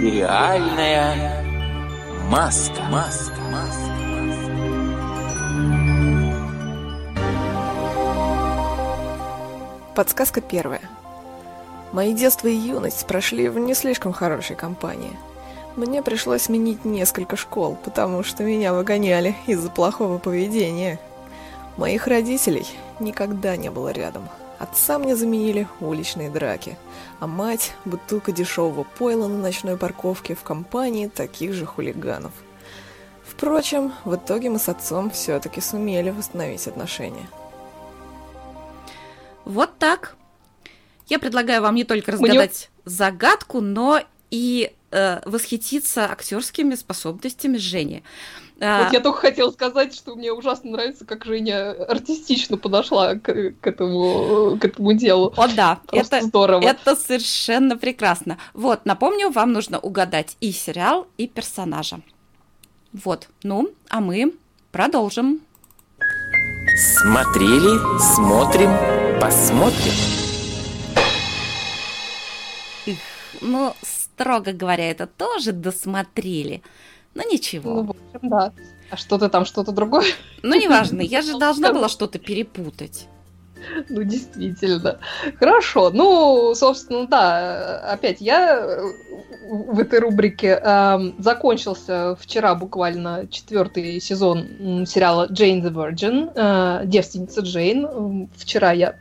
Сериальная 0.00 1.44
маска. 2.30 2.82
Маска. 2.84 3.40
Маска. 3.52 3.92
Подсказка 9.94 10.40
первая. 10.40 10.80
Мои 11.92 12.12
детство 12.12 12.48
и 12.48 12.54
юность 12.54 13.06
прошли 13.06 13.48
в 13.48 13.58
не 13.58 13.74
слишком 13.74 14.12
хорошей 14.12 14.56
компании. 14.56 15.16
Мне 15.76 16.02
пришлось 16.02 16.42
сменить 16.42 16.84
несколько 16.84 17.36
школ, 17.36 17.76
потому 17.84 18.22
что 18.22 18.42
меня 18.44 18.72
выгоняли 18.72 19.36
из-за 19.46 19.70
плохого 19.70 20.18
поведения. 20.18 20.98
Моих 21.76 22.06
родителей 22.06 22.66
никогда 22.98 23.56
не 23.56 23.70
было 23.70 23.90
рядом. 23.90 24.28
Отца 24.58 24.98
мне 24.98 25.14
заменили 25.14 25.68
уличные 25.80 26.30
драки, 26.30 26.78
а 27.20 27.26
мать– 27.26 27.74
бутылка 27.84 28.32
дешевого 28.32 28.84
пойла 28.84 29.28
на 29.28 29.36
ночной 29.36 29.76
парковке 29.76 30.34
в 30.34 30.42
компании 30.42 31.08
таких 31.08 31.52
же 31.52 31.66
хулиганов. 31.66 32.32
Впрочем, 33.22 33.92
в 34.06 34.14
итоге 34.14 34.48
мы 34.48 34.58
с 34.58 34.70
отцом 34.70 35.10
все-таки 35.10 35.60
сумели 35.60 36.08
восстановить 36.08 36.66
отношения. 36.66 37.28
Вот 39.44 39.76
так. 39.78 40.16
Я 41.06 41.18
предлагаю 41.18 41.62
вам 41.62 41.74
не 41.74 41.84
только 41.84 42.12
разгадать 42.12 42.68
Мне... 42.84 42.92
загадку, 42.92 43.60
но 43.60 44.00
и 44.30 44.72
э, 44.90 45.20
восхититься 45.24 46.10
актерскими 46.10 46.74
способностями 46.74 47.56
Жени. 47.58 48.02
А, 48.58 48.84
вот 48.84 48.92
я 48.92 49.00
только 49.00 49.20
хотела 49.20 49.50
сказать, 49.50 49.94
что 49.94 50.16
мне 50.16 50.32
ужасно 50.32 50.70
нравится, 50.70 51.04
как 51.04 51.24
Женя 51.26 51.72
артистично 51.72 52.56
подошла 52.56 53.14
к, 53.14 53.52
к, 53.60 53.66
этому, 53.66 54.56
к 54.58 54.64
этому 54.64 54.94
делу. 54.94 55.32
О, 55.36 55.46
да, 55.48 55.80
это 55.92 56.22
здорово. 56.22 56.62
Это 56.62 56.96
совершенно 56.96 57.76
прекрасно. 57.76 58.38
Вот, 58.54 58.86
напомню, 58.86 59.30
вам 59.30 59.52
нужно 59.52 59.78
угадать 59.78 60.36
и 60.40 60.52
сериал, 60.52 61.06
и 61.18 61.28
персонажа. 61.28 62.00
Вот, 62.92 63.28
ну, 63.42 63.70
а 63.90 64.00
мы 64.00 64.34
продолжим. 64.72 65.40
Смотрели, 66.76 67.78
смотрим, 68.14 68.70
посмотрим. 69.20 70.25
Ну, 73.40 73.74
строго 73.82 74.52
говоря, 74.52 74.90
это 74.90 75.06
тоже 75.06 75.52
досмотрели. 75.52 76.62
Но 77.14 77.22
ничего. 77.22 77.74
Ну, 77.74 77.82
в 77.84 77.90
общем, 77.90 78.28
да. 78.28 78.52
А 78.90 78.96
что-то 78.96 79.28
там, 79.28 79.44
что-то 79.44 79.72
другое? 79.72 80.06
Ну, 80.42 80.54
неважно, 80.54 81.00
я 81.00 81.22
же 81.22 81.38
должна 81.38 81.72
была 81.72 81.88
что-то 81.88 82.18
перепутать. 82.18 83.08
Ну, 83.88 84.02
действительно. 84.02 84.98
Хорошо. 85.38 85.90
Ну, 85.90 86.54
собственно, 86.54 87.06
да, 87.06 87.78
опять 87.92 88.20
я 88.20 88.80
в 89.48 89.78
этой 89.78 90.00
рубрике 90.00 90.60
э, 90.62 90.98
закончился 91.18 92.16
вчера 92.20 92.54
буквально 92.54 93.26
четвертый 93.28 94.00
сезон 94.00 94.86
сериала 94.86 95.26
Джейн 95.30 95.64
the 95.64 95.72
Virgin, 95.72 96.32
э, 96.34 96.86
девственница 96.86 97.40
Джейн. 97.40 98.28
Вчера 98.36 98.72
я, 98.72 98.96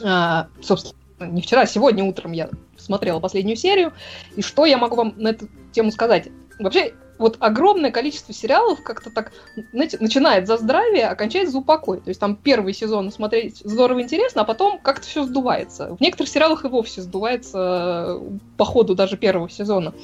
э, 0.00 0.62
собственно, 0.62 0.96
не 1.20 1.42
вчера, 1.42 1.62
а 1.62 1.66
сегодня 1.66 2.04
утром 2.04 2.32
я 2.32 2.50
смотрела 2.82 3.20
последнюю 3.20 3.56
серию. 3.56 3.92
И 4.36 4.42
что 4.42 4.66
я 4.66 4.78
могу 4.78 4.96
вам 4.96 5.14
на 5.16 5.28
эту 5.28 5.48
тему 5.72 5.90
сказать? 5.90 6.28
Вообще, 6.58 6.92
вот 7.18 7.36
огромное 7.40 7.90
количество 7.90 8.34
сериалов 8.34 8.82
как-то 8.82 9.10
так, 9.10 9.32
знаете, 9.72 9.96
начинает 10.00 10.46
за 10.46 10.56
здравие, 10.56 11.06
а 11.06 11.14
кончается 11.14 11.52
за 11.52 11.58
упокой. 11.58 11.98
То 11.98 12.08
есть 12.08 12.20
там 12.20 12.36
первый 12.36 12.74
сезон 12.74 13.10
смотреть 13.12 13.62
здорово 13.64 14.02
интересно, 14.02 14.42
а 14.42 14.44
потом 14.44 14.78
как-то 14.78 15.06
все 15.06 15.24
сдувается. 15.24 15.94
В 15.94 16.00
некоторых 16.00 16.30
сериалах 16.30 16.64
и 16.64 16.68
вовсе 16.68 17.00
сдувается 17.02 18.18
э, 18.20 18.38
по 18.56 18.64
ходу 18.64 18.94
даже 18.94 19.16
первого 19.16 19.48
сезона. 19.48 19.94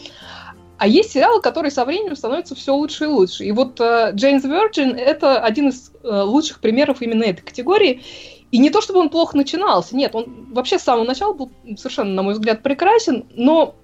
А 0.78 0.86
есть 0.86 1.10
сериалы, 1.10 1.42
которые 1.42 1.72
со 1.72 1.84
временем 1.84 2.14
становятся 2.14 2.54
все 2.54 2.72
лучше 2.72 3.04
и 3.04 3.08
лучше. 3.08 3.44
И 3.44 3.50
вот 3.50 3.80
uh, 3.80 4.14
Jane's 4.14 4.44
Virgin 4.44 4.94
это 4.96 5.40
один 5.40 5.70
из 5.70 5.90
uh, 6.04 6.22
лучших 6.22 6.60
примеров 6.60 7.02
именно 7.02 7.24
этой 7.24 7.42
категории. 7.42 8.02
И 8.50 8.58
не 8.58 8.70
то, 8.70 8.80
чтобы 8.80 9.00
он 9.00 9.10
плохо 9.10 9.36
начинался, 9.36 9.94
нет, 9.94 10.14
он 10.14 10.48
вообще 10.52 10.78
с 10.78 10.82
самого 10.82 11.04
начала 11.04 11.34
был 11.34 11.50
совершенно, 11.76 12.12
на 12.12 12.22
мой 12.22 12.34
взгляд, 12.34 12.62
прекрасен, 12.62 13.26
но 13.34 13.74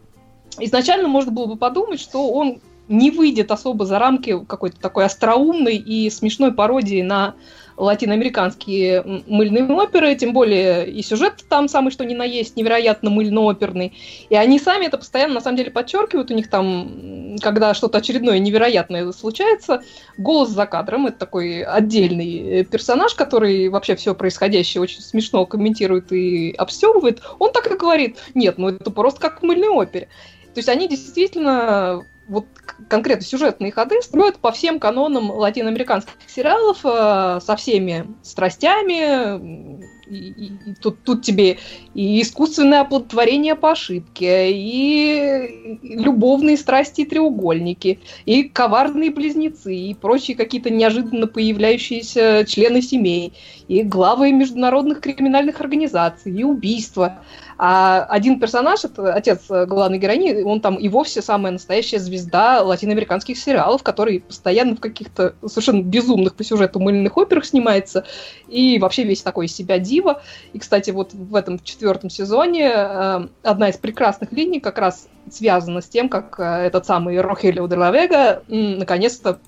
изначально 0.58 1.08
можно 1.08 1.32
было 1.32 1.46
бы 1.46 1.56
подумать, 1.56 2.00
что 2.00 2.30
он 2.30 2.60
не 2.88 3.10
выйдет 3.10 3.50
особо 3.50 3.86
за 3.86 3.98
рамки 3.98 4.44
какой-то 4.46 4.80
такой 4.80 5.04
остроумной 5.04 5.76
и 5.76 6.08
смешной 6.10 6.52
пародии 6.52 7.02
на 7.02 7.34
латиноамериканские 7.76 9.22
мыльные 9.26 9.64
оперы, 9.64 10.14
тем 10.14 10.32
более 10.32 10.88
и 10.88 11.02
сюжет 11.02 11.44
там 11.48 11.68
самый 11.68 11.90
что 11.90 12.04
ни 12.04 12.14
на 12.14 12.24
есть, 12.24 12.56
невероятно 12.56 13.10
мыльно-оперный. 13.10 13.92
И 14.28 14.36
они 14.36 14.58
сами 14.58 14.86
это 14.86 14.98
постоянно, 14.98 15.34
на 15.34 15.40
самом 15.40 15.56
деле, 15.56 15.70
подчеркивают. 15.70 16.30
У 16.30 16.34
них 16.34 16.48
там, 16.48 17.36
когда 17.40 17.74
что-то 17.74 17.98
очередное 17.98 18.38
невероятное 18.38 19.10
случается, 19.12 19.82
голос 20.18 20.50
за 20.50 20.66
кадром, 20.66 21.06
это 21.06 21.18
такой 21.18 21.62
отдельный 21.62 22.60
э, 22.60 22.64
персонаж, 22.64 23.14
который 23.14 23.68
вообще 23.68 23.96
все 23.96 24.14
происходящее 24.14 24.82
очень 24.82 25.00
смешно 25.00 25.46
комментирует 25.46 26.12
и 26.12 26.52
обстебывает, 26.56 27.22
он 27.38 27.52
так 27.52 27.70
и 27.70 27.76
говорит, 27.76 28.18
нет, 28.34 28.58
ну 28.58 28.68
это 28.68 28.90
просто 28.90 29.20
как 29.20 29.40
в 29.40 29.44
мыльной 29.44 29.68
опере. 29.68 30.08
То 30.54 30.58
есть 30.58 30.68
они 30.68 30.88
действительно 30.88 32.04
вот 32.28 32.46
конкретно 32.88 33.24
сюжетные 33.24 33.72
ходы 33.72 34.00
строят 34.02 34.38
по 34.38 34.52
всем 34.52 34.80
канонам 34.80 35.30
латиноамериканских 35.30 36.14
сериалов 36.26 36.80
э, 36.84 37.40
со 37.44 37.56
всеми 37.56 38.06
страстями. 38.22 39.82
И, 40.06 40.16
и, 40.16 40.52
и 40.66 40.74
тут, 40.80 41.02
тут 41.02 41.22
тебе 41.22 41.58
и 41.94 42.20
искусственное 42.20 42.82
оплодотворение 42.82 43.54
по 43.54 43.72
ошибке, 43.72 44.50
и 44.52 45.78
любовные 45.82 46.56
страсти 46.56 47.02
и 47.02 47.06
треугольники, 47.06 48.00
и 48.26 48.44
коварные 48.44 49.10
близнецы, 49.10 49.74
и 49.74 49.94
прочие 49.94 50.36
какие-то 50.36 50.70
неожиданно 50.70 51.26
появляющиеся 51.26 52.44
члены 52.46 52.82
семей, 52.82 53.32
и 53.68 53.82
главы 53.82 54.32
международных 54.32 55.00
криминальных 55.00 55.60
организаций, 55.60 56.32
и 56.32 56.44
убийства. 56.44 57.20
А 57.56 58.04
один 58.04 58.40
персонаж, 58.40 58.84
это 58.84 59.12
отец 59.14 59.42
главной 59.48 59.98
героини, 59.98 60.42
он 60.42 60.60
там 60.60 60.74
и 60.74 60.88
вовсе 60.88 61.22
самая 61.22 61.52
настоящая 61.52 62.00
звезда 62.00 62.62
латиноамериканских 62.62 63.38
сериалов, 63.38 63.82
который 63.82 64.20
постоянно 64.20 64.76
в 64.76 64.80
каких-то 64.80 65.36
совершенно 65.46 65.82
безумных 65.82 66.34
по 66.34 66.42
сюжету 66.42 66.80
мыльных 66.80 67.16
операх 67.16 67.44
снимается, 67.44 68.04
и 68.48 68.78
вообще 68.78 69.04
весь 69.04 69.22
такой 69.22 69.46
из 69.46 69.54
себя 69.54 69.78
дива. 69.94 70.22
И, 70.52 70.58
кстати, 70.58 70.90
вот 70.90 71.14
в 71.14 71.34
этом 71.34 71.58
четвертом 71.58 72.10
сезоне 72.10 72.70
э, 72.74 73.28
одна 73.42 73.68
из 73.68 73.76
прекрасных 73.76 74.32
линий 74.32 74.60
как 74.60 74.78
раз 74.78 75.08
связана 75.30 75.80
с 75.80 75.88
тем, 75.88 76.08
как 76.08 76.38
э, 76.38 76.42
этот 76.42 76.86
самый 76.86 77.20
Рохелио 77.20 77.66
де 77.68 77.76
Лавега 77.76 78.42
наконец-то 78.48 79.38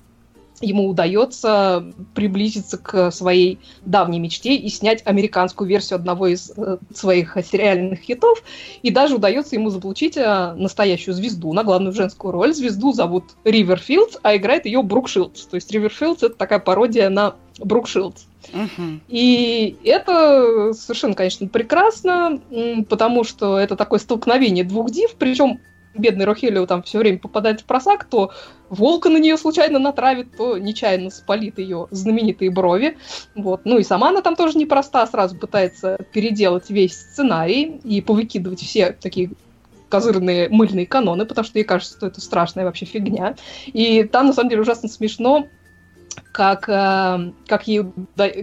ему 0.61 0.87
удается 0.87 1.85
приблизиться 2.15 2.77
к 2.77 3.11
своей 3.11 3.59
давней 3.85 4.19
мечте 4.19 4.55
и 4.55 4.69
снять 4.69 5.03
американскую 5.05 5.67
версию 5.67 5.97
одного 5.97 6.27
из 6.27 6.51
э, 6.55 6.77
своих 6.93 7.37
сериальных 7.45 7.99
хитов. 7.99 8.43
И 8.81 8.89
даже 8.89 9.15
удается 9.15 9.55
ему 9.55 9.69
заполучить 9.69 10.17
э, 10.17 10.53
настоящую 10.53 11.13
звезду 11.13 11.53
на 11.53 11.63
главную 11.63 11.93
женскую 11.93 12.31
роль. 12.31 12.53
Звезду 12.53 12.91
зовут 12.91 13.25
Ривер 13.43 13.77
Филдс, 13.77 14.17
а 14.23 14.35
играет 14.35 14.65
ее 14.65 14.81
Брук 14.81 15.09
Шилдс. 15.09 15.45
То 15.45 15.55
есть 15.55 15.71
Ривер 15.71 15.91
Филдс 15.91 16.23
это 16.23 16.35
такая 16.35 16.59
пародия 16.59 17.09
на 17.09 17.35
Брук 17.59 17.87
Шилдс. 17.87 18.26
Мгм. 18.53 19.01
И 19.07 19.77
это 19.83 20.73
совершенно, 20.73 21.13
конечно, 21.13 21.47
прекрасно, 21.47 22.39
потому 22.89 23.23
что 23.23 23.57
это 23.57 23.75
такое 23.75 23.99
столкновение 23.99 24.63
двух 24.63 24.91
див, 24.91 25.15
причем 25.15 25.59
бедный 25.93 26.25
Рохелио 26.25 26.65
там 26.65 26.83
все 26.83 26.99
время 26.99 27.17
попадает 27.17 27.61
в 27.61 27.65
просак, 27.65 28.05
то 28.05 28.31
волка 28.69 29.09
на 29.09 29.17
нее 29.17 29.37
случайно 29.37 29.79
натравит, 29.79 30.37
то 30.37 30.57
нечаянно 30.57 31.09
спалит 31.09 31.57
ее 31.57 31.87
знаменитые 31.91 32.51
брови. 32.51 32.97
Вот. 33.35 33.61
Ну 33.65 33.79
и 33.79 33.83
сама 33.83 34.09
она 34.09 34.21
там 34.21 34.35
тоже 34.35 34.57
непроста, 34.57 35.05
сразу 35.07 35.37
пытается 35.37 35.97
переделать 36.13 36.69
весь 36.69 36.93
сценарий 36.93 37.79
и 37.83 38.01
повыкидывать 38.01 38.61
все 38.61 38.91
такие 38.91 39.31
козырные 39.89 40.49
мыльные 40.49 40.85
каноны, 40.85 41.25
потому 41.25 41.45
что 41.45 41.59
ей 41.59 41.65
кажется, 41.65 41.97
что 41.97 42.07
это 42.07 42.21
страшная 42.21 42.65
вообще 42.65 42.85
фигня. 42.85 43.35
И 43.67 44.03
там, 44.03 44.27
на 44.27 44.33
самом 44.33 44.49
деле, 44.49 44.61
ужасно 44.61 44.89
смешно, 44.89 45.47
как, 46.31 46.69
э, 46.69 47.31
как, 47.47 47.67
ей, 47.67 47.83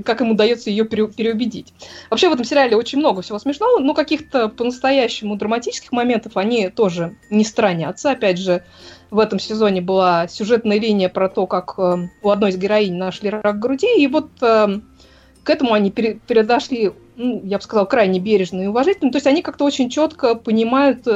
как 0.04 0.20
им 0.20 0.32
удается 0.32 0.70
ее 0.70 0.84
пере- 0.84 1.08
переубедить. 1.08 1.72
Вообще 2.10 2.28
в 2.28 2.32
этом 2.32 2.44
сериале 2.44 2.76
очень 2.76 2.98
много 2.98 3.22
всего 3.22 3.38
смешного, 3.38 3.78
но 3.78 3.94
каких-то 3.94 4.48
по-настоящему 4.48 5.36
драматических 5.36 5.92
моментов 5.92 6.36
они 6.36 6.68
тоже 6.68 7.16
не 7.30 7.44
странятся. 7.44 8.10
Опять 8.10 8.38
же, 8.38 8.64
в 9.10 9.18
этом 9.18 9.38
сезоне 9.38 9.80
была 9.80 10.28
сюжетная 10.28 10.80
линия 10.80 11.08
про 11.08 11.28
то, 11.28 11.46
как 11.46 11.74
э, 11.78 12.08
у 12.22 12.30
одной 12.30 12.50
из 12.50 12.56
героинь 12.56 12.96
нашли 12.96 13.30
рак 13.30 13.58
груди, 13.58 13.88
и 13.96 14.06
вот 14.06 14.30
э, 14.42 14.80
к 15.44 15.50
этому 15.50 15.72
они 15.72 15.90
пере- 15.90 16.18
передошли, 16.26 16.92
ну, 17.16 17.40
я 17.44 17.58
бы 17.58 17.62
сказала, 17.62 17.86
крайне 17.86 18.18
бережно 18.18 18.62
и 18.62 18.66
уважительно. 18.66 19.12
То 19.12 19.16
есть 19.16 19.26
они 19.26 19.42
как-то 19.42 19.64
очень 19.64 19.90
четко 19.90 20.34
понимают, 20.34 21.06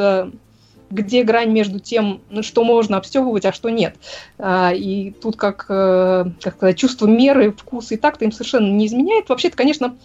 где 0.91 1.23
грань 1.23 1.51
между 1.51 1.79
тем, 1.79 2.21
ну, 2.31 2.43
что 2.43 2.65
можно 2.65 2.97
обстебывать, 2.97 3.45
а 3.45 3.53
что 3.53 3.69
нет. 3.69 3.97
А, 4.39 4.73
и 4.73 5.11
тут 5.11 5.37
как, 5.37 5.67
э, 5.69 6.25
как 6.41 6.57
сказать, 6.57 6.79
чувство 6.79 7.07
меры, 7.07 7.53
вкуса 7.53 7.95
и 7.95 7.99
так-то 7.99 8.25
им 8.25 8.33
совершенно 8.33 8.71
не 8.71 8.87
изменяет. 8.87 9.29
Вообще-то, 9.29 9.57
конечно, 9.57 9.97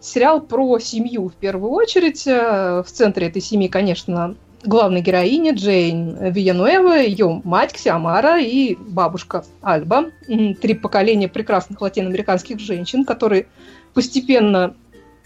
сериал 0.00 0.40
про 0.40 0.78
семью 0.78 1.28
в 1.28 1.34
первую 1.34 1.72
очередь. 1.72 2.26
Э, 2.26 2.82
В 2.86 2.90
центре 2.90 3.26
этой 3.26 3.42
семьи, 3.42 3.68
конечно, 3.68 4.36
главная 4.64 5.00
героиня 5.00 5.52
Джейн 5.52 6.30
Виянуэва, 6.32 7.00
ее 7.00 7.40
мать 7.44 7.72
Ксиамара 7.72 8.40
и 8.40 8.76
бабушка 8.76 9.44
Альба. 9.62 10.06
Три 10.26 10.74
поколения 10.74 11.28
прекрасных 11.28 11.80
латиноамериканских 11.80 12.60
женщин, 12.60 13.04
которые 13.04 13.46
постепенно 13.94 14.74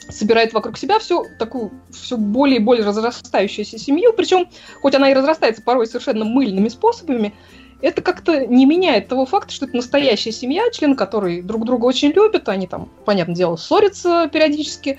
собирает 0.09 0.53
вокруг 0.53 0.79
себя 0.79 0.99
всю 0.99 1.27
такую 1.39 1.71
все 1.91 2.17
более 2.17 2.57
и 2.57 2.63
более 2.63 2.85
разрастающуюся 2.85 3.79
семью, 3.79 4.13
причем, 4.17 4.49
хоть 4.83 4.95
она 4.95 5.11
и 5.11 5.15
разрастается 5.15 5.63
порой 5.63 5.87
совершенно 5.87 6.25
мыльными 6.25 6.69
способами, 6.69 7.35
это 7.83 8.03
как-то 8.03 8.47
не 8.47 8.67
меняет 8.67 9.09
того 9.09 9.27
факта, 9.27 9.53
что 9.53 9.67
это 9.67 9.77
настоящая 9.77 10.33
семья, 10.33 10.71
члены 10.71 10.97
которой 10.97 11.43
друг 11.43 11.65
друга 11.65 11.87
очень 11.87 12.11
любят, 12.11 12.49
они 12.49 12.67
там, 12.67 12.91
понятное 13.05 13.35
дело, 13.35 13.57
ссорятся 13.57 14.29
периодически, 14.33 14.99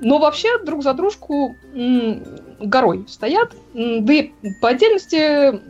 но 0.00 0.18
вообще 0.18 0.62
друг 0.64 0.82
за 0.82 0.94
дружку 0.94 1.56
горой 2.60 3.04
стоят. 3.08 3.52
Да 3.74 4.12
и 4.12 4.32
по 4.60 4.68
отдельности 4.68 5.60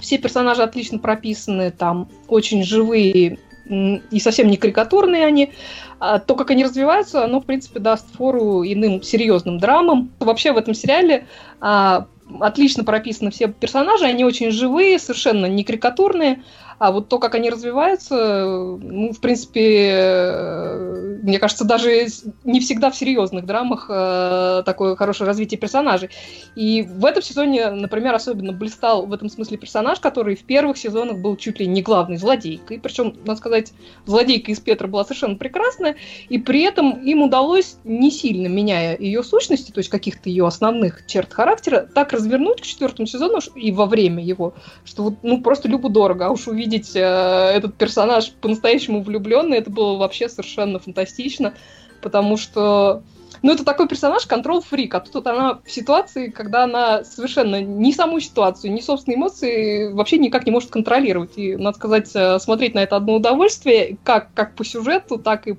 все 0.00 0.18
персонажи 0.18 0.62
отлично 0.62 0.98
прописаны, 0.98 1.70
там 1.70 2.08
очень 2.28 2.64
живые 2.64 3.38
и 3.66 4.20
совсем 4.20 4.48
не 4.48 4.56
карикатурные 4.56 5.24
они. 5.24 5.52
А 6.00 6.18
то, 6.18 6.34
как 6.34 6.50
они 6.50 6.64
развиваются, 6.64 7.24
оно, 7.24 7.40
в 7.40 7.46
принципе, 7.46 7.80
даст 7.80 8.06
фору 8.14 8.62
иным 8.64 9.02
серьезным 9.02 9.58
драмам. 9.58 10.10
Вообще 10.18 10.52
в 10.52 10.58
этом 10.58 10.74
сериале 10.74 11.26
а, 11.60 12.06
отлично 12.40 12.84
прописаны 12.84 13.30
все 13.30 13.48
персонажи, 13.48 14.04
они 14.04 14.24
очень 14.24 14.50
живые, 14.50 14.98
совершенно 14.98 15.46
не 15.46 15.64
карикатурные. 15.64 16.42
А 16.78 16.92
вот 16.92 17.08
то, 17.08 17.18
как 17.18 17.34
они 17.34 17.50
развиваются, 17.50 18.44
ну, 18.80 19.12
в 19.12 19.20
принципе, 19.20 19.88
э, 19.92 21.18
мне 21.22 21.38
кажется, 21.38 21.64
даже 21.64 22.06
не 22.44 22.60
всегда 22.60 22.90
в 22.90 22.96
серьезных 22.96 23.46
драмах 23.46 23.86
э, 23.88 24.62
такое 24.66 24.96
хорошее 24.96 25.26
развитие 25.26 25.58
персонажей. 25.58 26.10
И 26.54 26.82
в 26.82 27.04
этом 27.04 27.22
сезоне, 27.22 27.70
например, 27.70 28.14
особенно 28.14 28.52
блистал 28.52 29.06
в 29.06 29.12
этом 29.12 29.30
смысле 29.30 29.56
персонаж, 29.56 30.00
который 30.00 30.36
в 30.36 30.44
первых 30.44 30.76
сезонах 30.76 31.18
был 31.18 31.36
чуть 31.36 31.60
ли 31.60 31.66
не 31.66 31.82
главной 31.82 32.16
злодейкой. 32.16 32.78
Причем, 32.78 33.14
надо 33.24 33.38
сказать, 33.38 33.72
злодейка 34.04 34.52
из 34.52 34.60
Петра 34.60 34.86
была 34.86 35.04
совершенно 35.04 35.36
прекрасная, 35.36 35.96
и 36.28 36.38
при 36.38 36.62
этом 36.62 37.02
им 37.02 37.22
удалось, 37.22 37.76
не 37.84 38.10
сильно 38.10 38.48
меняя 38.48 38.96
ее 38.98 39.22
сущности, 39.22 39.70
то 39.70 39.78
есть 39.78 39.90
каких-то 39.90 40.28
ее 40.28 40.46
основных 40.46 41.06
черт 41.06 41.32
характера, 41.32 41.88
так 41.94 42.12
развернуть 42.12 42.60
к 42.60 42.64
четвертому 42.64 43.06
сезону 43.06 43.38
и 43.54 43.72
во 43.72 43.86
время 43.86 44.22
его, 44.22 44.54
что 44.84 45.04
вот, 45.04 45.14
ну, 45.22 45.40
просто 45.40 45.68
любо-дорого. 45.68 46.26
А 46.26 46.30
уж 46.30 46.48
увидеть 46.48 46.63
э, 46.66 47.00
этот 47.00 47.74
персонаж 47.74 48.32
по-настоящему 48.32 49.02
влюбленный, 49.02 49.58
это 49.58 49.70
было 49.70 49.96
вообще 49.96 50.28
совершенно 50.28 50.78
фантастично, 50.78 51.54
потому 52.00 52.36
что 52.36 53.02
ну, 53.42 53.52
это 53.52 53.62
такой 53.62 53.88
персонаж, 53.88 54.26
контрол-фрик, 54.26 54.94
а 54.94 55.00
тут 55.00 55.14
вот 55.14 55.26
она 55.26 55.60
в 55.64 55.70
ситуации, 55.70 56.28
когда 56.28 56.64
она 56.64 57.04
совершенно 57.04 57.60
ни 57.60 57.92
саму 57.92 58.18
ситуацию, 58.20 58.72
ни 58.72 58.80
собственные 58.80 59.18
эмоции 59.18 59.92
вообще 59.92 60.16
никак 60.18 60.46
не 60.46 60.52
может 60.52 60.70
контролировать. 60.70 61.36
И, 61.36 61.54
надо 61.56 61.76
сказать, 61.76 62.10
э, 62.14 62.38
смотреть 62.38 62.74
на 62.74 62.78
это 62.78 62.96
одно 62.96 63.16
удовольствие, 63.16 63.98
как, 64.02 64.32
как 64.32 64.54
по 64.54 64.64
сюжету, 64.64 65.18
так 65.18 65.46
и 65.46 65.56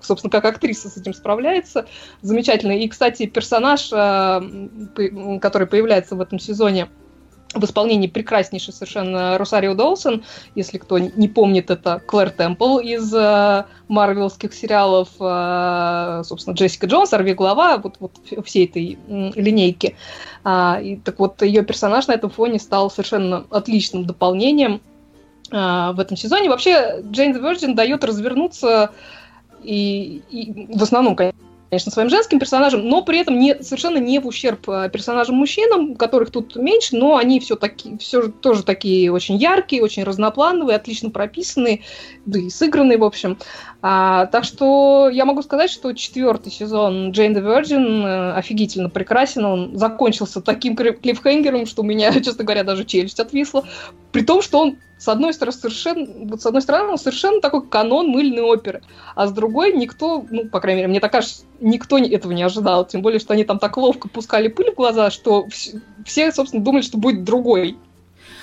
собственно, 0.00 0.30
как 0.30 0.44
актриса 0.44 0.88
с 0.88 0.96
этим 0.96 1.14
справляется. 1.14 1.86
Замечательно. 2.22 2.72
И, 2.72 2.88
кстати, 2.88 3.26
персонаж, 3.26 3.90
э, 3.92 5.38
который 5.40 5.66
появляется 5.68 6.16
в 6.16 6.20
этом 6.20 6.38
сезоне, 6.38 6.88
в 7.54 7.64
исполнении 7.64 8.06
прекраснейшей 8.06 8.72
совершенно 8.72 9.36
Росарио 9.36 9.74
Доусон, 9.74 10.22
если 10.54 10.78
кто 10.78 10.98
не 10.98 11.28
помнит, 11.28 11.70
это 11.70 12.00
Клэр 12.06 12.30
Темпл 12.30 12.78
из 12.78 13.12
э, 13.12 13.64
марвелских 13.88 14.54
сериалов, 14.54 15.08
э, 15.18 16.22
собственно, 16.24 16.54
Джессика 16.54 16.86
Джонс, 16.86 17.12
Орви 17.12 17.34
Глава, 17.34 17.78
вот, 17.78 17.96
вот 17.98 18.12
всей 18.44 18.66
этой 18.66 18.98
м, 19.08 19.32
линейки. 19.34 19.96
А, 20.44 20.80
и, 20.80 20.96
так 20.96 21.18
вот, 21.18 21.42
ее 21.42 21.64
персонаж 21.64 22.06
на 22.06 22.12
этом 22.12 22.30
фоне 22.30 22.60
стал 22.60 22.90
совершенно 22.90 23.44
отличным 23.50 24.04
дополнением 24.04 24.80
а, 25.50 25.92
в 25.92 25.98
этом 25.98 26.16
сезоне. 26.16 26.50
Вообще, 26.50 27.02
Джейн 27.10 27.36
Virgin 27.36 27.74
дает 27.74 28.04
развернуться 28.04 28.92
и, 29.62 30.22
и 30.30 30.68
в 30.72 30.82
основном, 30.82 31.16
конечно, 31.16 31.49
своим 31.78 32.10
женским 32.10 32.40
персонажам, 32.40 32.88
но 32.88 33.02
при 33.02 33.20
этом 33.20 33.38
не, 33.38 33.62
совершенно 33.62 33.98
не 33.98 34.18
в 34.18 34.26
ущерб 34.26 34.68
а, 34.68 34.88
персонажам-мужчинам, 34.88 35.94
которых 35.94 36.30
тут 36.30 36.56
меньше, 36.56 36.96
но 36.96 37.16
они 37.16 37.38
все, 37.38 37.54
таки, 37.54 37.96
все 37.98 38.22
же 38.22 38.32
тоже 38.32 38.64
такие 38.64 39.12
очень 39.12 39.36
яркие, 39.36 39.82
очень 39.82 40.02
разноплановые, 40.02 40.76
отлично 40.76 41.10
прописанные, 41.10 41.82
да 42.26 42.40
и 42.40 42.50
сыгранные, 42.50 42.98
в 42.98 43.04
общем. 43.04 43.38
А, 43.82 44.26
так 44.26 44.44
что 44.44 45.08
я 45.10 45.24
могу 45.24 45.42
сказать, 45.42 45.70
что 45.70 45.92
четвертый 45.92 46.52
сезон 46.52 47.12
Jane 47.12 47.34
the 47.34 47.42
Virgin 47.42 48.04
э, 48.04 48.32
офигительно 48.34 48.90
прекрасен. 48.90 49.44
Он 49.44 49.76
закончился 49.76 50.42
таким 50.42 50.76
клиффхенгером, 50.76 51.66
что 51.66 51.82
у 51.82 51.84
меня, 51.84 52.12
честно 52.20 52.44
говоря, 52.44 52.64
даже 52.64 52.84
челюсть 52.84 53.20
отвисла. 53.20 53.64
При 54.12 54.22
том, 54.22 54.42
что 54.42 54.60
он, 54.60 54.76
с 55.00 55.08
одной 55.08 55.32
стороны, 55.32 55.56
совершенно, 55.56 56.06
вот 56.28 56.42
с 56.42 56.46
одной 56.46 56.60
стороны, 56.60 56.90
он 56.92 56.98
совершенно 56.98 57.40
такой 57.40 57.66
канон 57.66 58.08
мыльной 58.08 58.42
оперы, 58.42 58.82
а 59.14 59.26
с 59.26 59.32
другой 59.32 59.72
никто, 59.72 60.26
ну, 60.30 60.46
по 60.46 60.60
крайней 60.60 60.80
мере, 60.82 60.88
мне 60.88 61.00
так 61.00 61.10
кажется, 61.10 61.44
никто 61.58 61.96
этого 61.96 62.32
не 62.32 62.42
ожидал. 62.42 62.84
Тем 62.86 63.00
более, 63.00 63.18
что 63.18 63.32
они 63.32 63.44
там 63.44 63.58
так 63.58 63.78
ловко 63.78 64.10
пускали 64.10 64.48
пыль 64.48 64.72
в 64.72 64.74
глаза, 64.74 65.10
что 65.10 65.46
вс- 65.46 65.80
все, 66.04 66.30
собственно, 66.32 66.62
думали, 66.62 66.82
что 66.82 66.98
будет 66.98 67.24
другой 67.24 67.78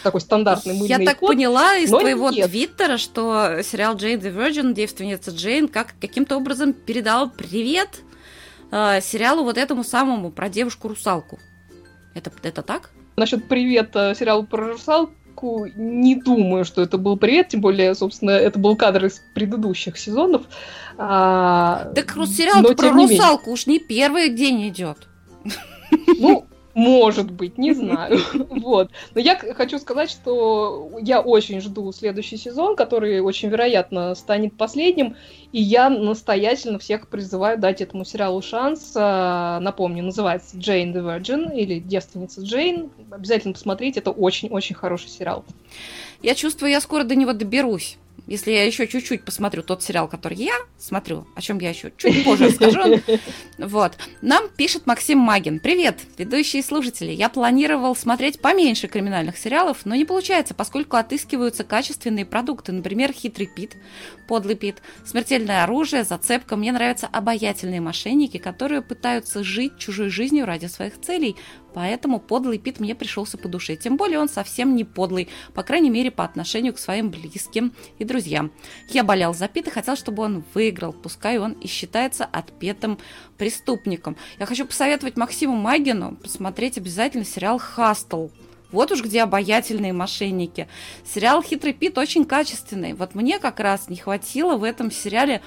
такой 0.02 0.20
стандартный 0.20 0.74
мыльный 0.74 0.90
Я 0.90 1.00
так 1.00 1.20
ход. 1.20 1.30
поняла 1.30 1.78
из 1.78 1.90
твоего 1.90 2.32
нет. 2.32 2.50
твиттера, 2.50 2.98
что 2.98 3.62
сериал 3.62 3.96
Джейн 3.96 4.20
the 4.20 4.36
Virgin, 4.36 4.74
девственница 4.74 5.30
Джейн, 5.32 5.68
как 5.68 5.94
каким-то 6.02 6.38
образом 6.38 6.74
передал 6.74 7.30
привет 7.30 8.02
э, 8.72 9.00
сериалу 9.02 9.44
вот 9.44 9.60
этому 9.60 9.84
самому 9.84 10.32
про 10.32 10.50
девушку-русалку. 10.50 11.38
Это, 12.16 12.32
это 12.42 12.64
так? 12.64 12.90
Насчет 13.16 13.48
привета 13.48 14.16
сериала 14.18 14.42
про 14.42 14.70
русалку 14.72 15.14
не 15.76 16.16
думаю, 16.16 16.66
что 16.66 16.82
это 16.82 16.98
был 16.98 17.18
привет, 17.18 17.50
тем 17.50 17.62
более, 17.62 17.94
собственно, 17.96 18.32
это 18.32 18.60
был 18.60 18.76
кадр 18.76 19.06
из 19.06 19.22
предыдущих 19.34 19.98
сезонов. 19.98 20.44
А, 20.98 21.92
Так 21.96 22.14
сериал 22.28 22.64
про 22.76 22.92
русалку 22.92 23.52
уж 23.52 23.68
не 23.68 23.80
первый 23.80 24.30
день 24.30 24.68
идет. 24.68 25.08
Ну, 26.20 26.46
может 26.78 27.32
быть, 27.32 27.58
не 27.58 27.74
знаю. 27.74 28.20
Вот. 28.34 28.92
Но 29.16 29.20
я 29.20 29.36
хочу 29.36 29.80
сказать, 29.80 30.12
что 30.12 30.92
я 31.02 31.22
очень 31.22 31.60
жду 31.60 31.92
следующий 31.92 32.38
сезон, 32.38 32.76
который 32.76 33.20
очень 33.20 33.50
вероятно 33.50 34.14
станет 34.14 34.56
последним. 34.56 35.16
И 35.52 35.60
я 35.60 35.90
настоятельно 35.90 36.78
всех 36.78 37.08
призываю 37.08 37.58
дать 37.58 37.82
этому 37.82 38.06
сериалу 38.06 38.44
шанс. 38.44 38.94
А, 38.96 39.60
Напомню, 39.60 40.04
называется 40.04 40.56
Jane 40.56 40.94
the 40.94 41.02
Virgin 41.02 41.58
или 41.58 41.80
Девственница 41.80 42.42
Джейн. 42.44 42.92
Обязательно 43.10 43.56
посмотрите, 43.56 44.00
это 44.00 44.12
очень-очень 44.12 44.76
хороший 44.76 45.10
сериал. 45.10 45.46
Я 46.22 46.36
чувствую, 46.36 46.72
я 46.72 46.80
скоро 46.80 47.04
до 47.04 47.16
него 47.16 47.34
доберусь. 47.34 47.98
Если 48.28 48.52
я 48.52 48.66
еще 48.66 48.88
чуть-чуть 48.88 49.24
посмотрю 49.24 49.64
тот 49.64 49.82
сериал, 49.82 50.08
который 50.08 50.38
я 50.38 50.54
смотрю, 50.78 51.26
о 51.36 51.42
чем 51.42 51.60
я 51.60 51.70
еще 51.70 51.92
чуть 51.98 52.24
позже 52.24 52.50
расскажу. 52.50 53.02
Вот. 53.58 53.98
Нам 54.22 54.50
пишет 54.50 54.86
Максим 54.86 55.18
Магин. 55.18 55.60
Привет, 55.60 56.00
ведущие 56.18 56.62
слушатели. 56.62 57.12
Я 57.12 57.30
планировал 57.30 57.96
смотреть 57.96 58.40
поменьше 58.40 58.88
криминальных 58.88 59.38
сериалов, 59.38 59.80
но 59.86 59.96
не 59.96 60.06
получается, 60.06 60.54
поскольку 60.54 60.98
отыскиваются 60.98 61.64
качественные 61.64 62.26
продукты. 62.26 62.72
Например, 62.72 63.12
«Хитрый 63.12 63.48
Пит», 63.48 63.78
«Подлый 64.28 64.56
Пит», 64.56 64.82
«Смертельное 65.06 65.64
оружие», 65.64 66.04
«Зацепка». 66.04 66.56
Мне 66.56 66.72
нравятся 66.72 67.08
обаятельные 67.08 67.82
мошенники, 67.82 68.38
которые 68.38 68.82
пытаются 68.82 69.44
жить 69.44 69.78
чужой 69.78 70.10
жизнью 70.10 70.46
ради 70.46 70.68
своих 70.68 71.00
целей, 71.02 71.36
Поэтому 71.74 72.20
подлый 72.20 72.58
Пит 72.58 72.80
мне 72.80 72.96
пришелся 72.96 73.38
по 73.38 73.48
душе. 73.48 73.76
Тем 73.76 73.98
более 73.98 74.20
он 74.20 74.30
совсем 74.30 74.76
не 74.76 74.84
подлый, 74.84 75.30
по 75.54 75.64
крайней 75.64 75.90
мере, 75.90 76.12
по 76.12 76.24
отношению 76.24 76.74
к 76.74 76.80
своим 76.80 77.10
близким 77.10 77.74
и 78.00 78.04
друзьям. 78.04 78.52
Я 78.90 79.04
болел 79.04 79.34
за 79.34 79.48
Пит 79.48 79.68
и 79.68 79.72
хотел, 79.72 79.96
чтобы 79.96 80.24
он 80.24 80.44
выиграл, 80.54 80.94
пускай 80.94 81.38
он 81.38 81.54
и 81.54 81.68
считается 81.68 82.26
отпетым 82.26 82.98
преступником. 83.38 84.18
Я 84.40 84.46
хочу 84.46 84.66
посоветовать 84.66 85.18
Максиму 85.18 85.56
Магину 85.56 86.16
посмотреть 86.16 86.78
обязательно 86.78 87.26
сериал 87.26 87.60
«Хастл». 87.60 88.30
Вот 88.72 88.92
уж 88.92 89.02
где 89.02 89.24
обаятельные 89.24 89.94
мошенники. 89.94 90.68
Сериал 91.06 91.42
«Хитрый 91.42 91.74
Пит» 91.74 91.98
очень 91.98 92.26
качественный. 92.26 92.94
Вот 92.94 93.16
мне 93.16 93.40
как 93.40 93.60
раз 93.60 93.88
не 93.88 93.96
хватило 93.96 94.58
в 94.58 94.64
этом 94.64 94.92
сериале 94.92 95.42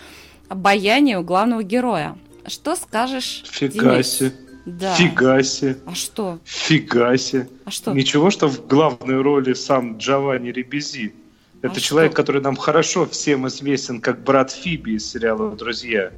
обаяния 0.49 1.19
у 1.19 1.23
главного 1.23 1.63
героя. 1.63 2.17
Что 2.47 2.77
скажешь, 2.77 3.45
Фига 3.51 3.95
Денис? 3.95 4.09
себе. 4.09 4.50
Да. 4.67 4.95
Фига 4.95 5.43
себе. 5.43 5.79
А 5.87 5.95
что? 5.95 6.39
Фига 6.45 7.17
себе. 7.17 7.49
А 7.65 7.71
что? 7.71 7.93
Ничего, 7.93 8.31
что 8.31 8.49
в 8.49 8.67
главной 8.67 9.21
роли 9.21 9.55
сам 9.55 9.99
Джованни 9.99 10.51
Рибези. 10.51 11.15
Это 11.63 11.75
А 11.77 11.81
человек, 11.81 12.13
что? 12.13 12.17
который 12.23 12.41
нам 12.41 12.57
хорошо 12.57 13.07
всем 13.07 13.47
известен 13.49 14.01
как 14.01 14.23
брат 14.23 14.51
Фиби 14.51 14.93
из 14.93 15.11
сериала 15.11 15.51
«Друзья». 15.57 16.11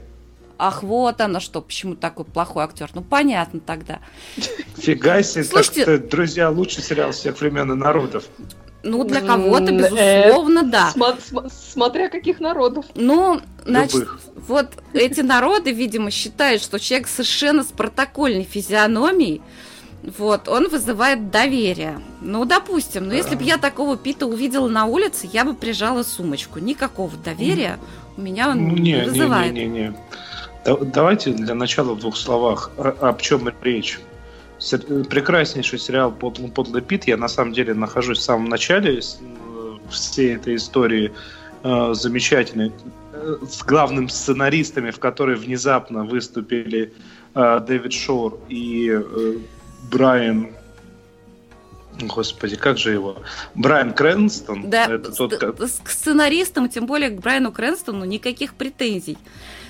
Ах, 0.59 0.85
вот 0.85 1.21
оно 1.21 1.41
что, 1.41 1.61
почему 1.61 1.97
такой 1.97 2.25
плохой 2.25 2.63
актер. 2.65 2.89
Ну, 2.95 3.03
понятно 3.03 3.59
тогда. 3.59 3.99
Фига 4.77 5.23
себе, 5.25 5.43
Слушайте- 5.45 5.99
«Друзья» 5.99 6.51
лучший 6.51 6.83
сериал 6.85 7.11
всех 7.11 7.41
времен 7.41 7.73
и 7.73 7.75
народов. 7.75 8.25
Ну, 8.85 9.05
для 9.05 9.21
кого-то, 9.21 9.71
М, 9.71 9.77
безусловно, 9.79 10.63
да. 10.65 10.93
Сма- 10.95 11.51
смотря 11.73 12.09
каких 12.09 12.41
народов. 12.41 12.85
Ну, 12.97 13.41
значит, 13.65 13.95
Любых. 13.95 14.21
вот 14.49 14.67
эти 14.93 15.21
народы, 15.21 15.71
видимо, 15.73 16.11
считают, 16.11 16.63
что 16.63 16.79
человек 16.81 17.07
совершенно 17.09 17.63
с 17.63 17.69
протокольной 17.69 18.43
физиономией, 18.45 19.41
вот, 20.19 20.49
он 20.49 20.69
вызывает 20.69 21.31
доверие. 21.31 22.01
Ну, 22.21 22.45
допустим, 22.45 23.07
но 23.07 23.15
если 23.15 23.37
бы 23.37 23.45
я 23.45 23.57
такого 23.57 23.97
Пита 23.97 24.27
увидела 24.27 24.67
на 24.69 24.87
улице, 24.87 25.29
я 25.33 25.45
бы 25.45 25.55
прижала 25.55 26.03
сумочку. 26.03 26.59
Никакого 26.59 27.13
доверия 27.25 27.79
у 28.17 28.21
меня 28.21 28.49
он 28.51 28.65
Ну, 28.65 28.75
не 28.75 28.81
не, 28.81 28.93
не, 28.95 29.05
вызывает. 29.05 29.53
не, 29.53 29.67
не, 29.67 29.69
не. 29.81 29.95
Да- 30.65 30.77
Давайте 30.81 31.31
для 31.33 31.55
начала 31.55 31.95
в 31.95 32.01
двух 32.01 32.17
словах, 32.17 32.73
о, 32.77 32.89
об 33.09 33.21
чем 33.21 33.49
речь. 33.63 34.01
Прекраснейший 35.11 35.79
сериал 35.79 36.13
«Подлый, 36.13 36.51
«Подлый 36.51 36.83
Пит». 36.83 37.05
Я 37.09 37.17
на 37.17 37.29
самом 37.29 37.53
деле 37.53 37.75
нахожусь 37.75 38.19
в 38.19 38.23
самом 38.23 38.49
начале 38.49 38.99
э, 38.99 39.01
всей 39.91 40.37
этой 40.37 40.55
истории 40.57 41.13
э, 41.65 41.95
замечательной. 41.95 42.73
Э, 43.13 43.37
С 43.51 43.63
главным 43.65 44.09
сценаристами, 44.09 44.91
в 44.91 44.99
которой 44.99 45.37
внезапно 45.37 46.05
выступили 46.05 46.93
э, 47.35 47.61
Дэвид 47.67 47.93
Шор 47.93 48.39
и 48.49 48.91
э, 48.93 49.39
Брайан... 49.91 50.49
Господи, 52.01 52.57
как 52.57 52.79
же 52.79 52.93
его? 52.93 53.17
Брайан 53.55 53.93
Крэнстон. 53.93 54.71
Да, 54.71 54.87
Это 54.87 55.13
тот, 55.13 55.35
с- 55.35 55.37
ко- 55.37 55.67
с- 55.67 55.81
к 55.85 55.91
сценаристам, 55.91 56.69
тем 56.71 56.87
более 56.87 57.11
к 57.11 57.21
Брайану 57.21 57.53
Крэнстону, 57.53 58.05
никаких 58.07 58.55
претензий. 58.55 59.19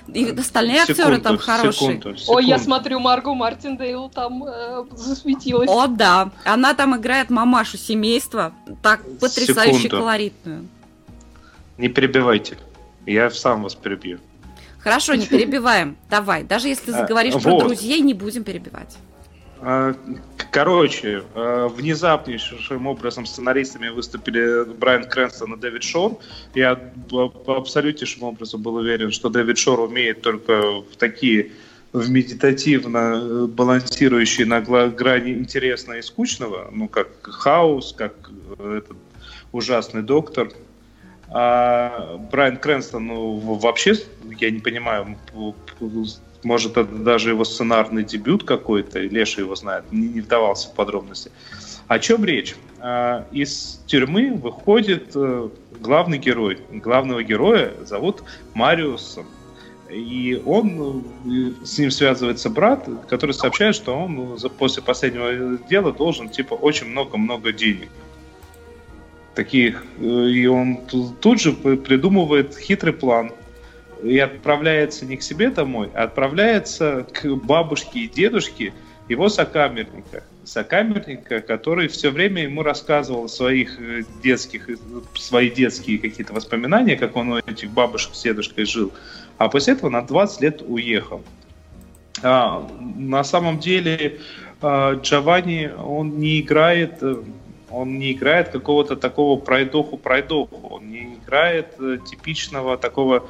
И 0.08 0.30
остальные 0.30 0.80
актеры 0.80 0.96
Секунду, 1.16 1.20
там 1.22 1.38
хорошие. 1.38 1.72
секунду, 1.98 2.08
Ой, 2.28 2.44
я 2.44 2.58
секунду. 2.58 2.64
смотрю, 2.64 2.98
Марго 3.00 3.34
Мартиндейл 3.34 4.08
там 4.08 4.44
э, 4.44 4.84
засветилась. 4.94 5.68
О, 5.70 5.86
да. 5.86 6.30
Она 6.44 6.74
там 6.74 6.96
играет 6.96 7.30
мамашу 7.30 7.76
семейства. 7.78 8.52
Так 8.82 9.02
потрясающе 9.20 9.78
Секунду. 9.82 9.98
колоритную. 9.98 10.68
Не 11.78 11.88
перебивайте. 11.88 12.58
Я 13.06 13.30
сам 13.30 13.62
вас 13.62 13.74
перебью. 13.74 14.18
Хорошо, 14.80 15.14
не 15.14 15.26
перебиваем. 15.26 15.96
Давай. 16.10 16.42
Даже 16.42 16.68
если 16.68 16.90
А, 16.92 16.98
заговоришь 16.98 17.34
про 17.34 17.52
вот. 17.52 17.64
друзей, 17.64 18.00
не 18.00 18.14
будем 18.14 18.42
перебивать. 18.44 18.96
К- 19.62 19.96
Короче, 20.50 21.22
а, 21.34 21.68
внезапнейшим 21.68 22.86
образом 22.86 23.24
сценаристами 23.24 23.88
выступили 23.88 24.64
Брайан 24.64 25.04
Крэнстон 25.08 25.54
и 25.54 25.56
Дэвид 25.56 25.82
Шор. 25.82 26.18
Я 26.54 26.78
абсолютнейшему 27.46 28.26
образом 28.26 28.60
был 28.60 28.74
уверен, 28.74 29.12
что 29.12 29.30
Дэвид 29.30 29.56
Шор 29.56 29.80
умеет 29.80 30.20
только 30.20 30.80
в 30.80 30.96
такие 30.98 31.52
в 31.92 32.10
медитативно 32.10 33.20
э, 33.22 33.46
балансирующие 33.46 34.46
на 34.46 34.60
грани 34.60 35.32
интересного 35.32 35.98
и 35.98 36.02
скучного, 36.02 36.70
ну, 36.72 36.88
как 36.88 37.08
Хаус, 37.22 37.94
как 37.96 38.14
э, 38.58 38.78
этот 38.78 38.96
ужасный 39.52 40.02
доктор. 40.02 40.50
А 41.34 42.18
Брайан 42.30 42.58
Крэнстон, 42.58 43.06
ну, 43.06 43.36
вообще, 43.56 43.94
я 44.38 44.50
не 44.50 44.58
понимаю, 44.58 45.16
может, 46.42 46.76
это 46.76 46.84
даже 46.84 47.30
его 47.30 47.44
сценарный 47.44 48.04
дебют 48.04 48.44
какой-то, 48.44 48.98
Леша 49.00 49.40
его 49.40 49.54
знает, 49.54 49.84
не, 49.92 50.08
не 50.08 50.20
вдавался 50.20 50.68
в 50.68 50.74
подробности. 50.74 51.30
О 51.88 51.98
чем 51.98 52.24
речь? 52.24 52.54
А, 52.80 53.26
Из 53.32 53.80
тюрьмы 53.86 54.34
выходит 54.34 55.12
э, 55.14 55.48
главный 55.80 56.18
герой. 56.18 56.58
Главного 56.70 57.22
героя 57.22 57.72
зовут 57.84 58.22
Мариусом. 58.54 59.26
И 59.90 60.42
он, 60.44 61.04
э, 61.26 61.64
с 61.64 61.78
ним 61.78 61.90
связывается 61.90 62.50
брат, 62.50 62.88
который 63.08 63.32
сообщает, 63.32 63.74
что 63.74 63.94
он 63.94 64.34
э, 64.34 64.48
после 64.58 64.82
последнего 64.82 65.58
дела 65.68 65.92
должен, 65.92 66.28
типа, 66.28 66.54
очень 66.54 66.88
много-много 66.88 67.52
денег 67.52 67.90
таких. 69.34 69.84
э, 69.98 70.28
И 70.28 70.46
он 70.46 70.78
ту- 70.86 71.14
тут 71.20 71.40
же 71.40 71.52
придумывает 71.52 72.56
хитрый 72.56 72.92
план. 72.92 73.32
И 74.02 74.18
отправляется 74.18 75.06
не 75.06 75.16
к 75.16 75.22
себе 75.22 75.50
домой, 75.50 75.88
а 75.94 76.02
отправляется 76.02 77.06
к 77.12 77.24
бабушке 77.36 78.00
и 78.00 78.08
дедушке 78.08 78.72
его 79.08 79.28
сокамерника. 79.28 80.24
Сокамерника, 80.44 81.40
который 81.40 81.86
все 81.86 82.10
время 82.10 82.42
ему 82.42 82.64
рассказывал 82.64 83.28
своих 83.28 83.80
э, 83.80 84.02
детских, 84.22 84.68
э, 84.68 84.76
свои 85.14 85.50
детские 85.50 85.98
какие-то 85.98 86.32
воспоминания, 86.32 86.96
как 86.96 87.14
он 87.16 87.32
у 87.32 87.38
этих 87.38 87.70
бабушек 87.70 88.14
с 88.14 88.22
дедушкой 88.22 88.64
жил. 88.64 88.92
А 89.38 89.48
после 89.48 89.74
этого 89.74 89.88
на 89.90 90.02
20 90.02 90.40
лет 90.40 90.62
уехал. 90.66 91.22
А, 92.22 92.68
на 92.96 93.22
самом 93.24 93.58
деле 93.60 94.18
а, 94.60 94.94
Джованни, 94.94 95.70
он 95.76 96.18
не 96.18 96.40
играет, 96.40 97.02
он 97.72 97.98
не 97.98 98.12
играет 98.12 98.48
какого-то 98.48 98.96
такого 98.96 99.38
пройдоху-пройдоху, 99.40 100.68
он 100.70 100.90
не 100.90 101.14
играет 101.14 101.66
э, 101.80 101.98
типичного 102.10 102.76
такого 102.76 103.24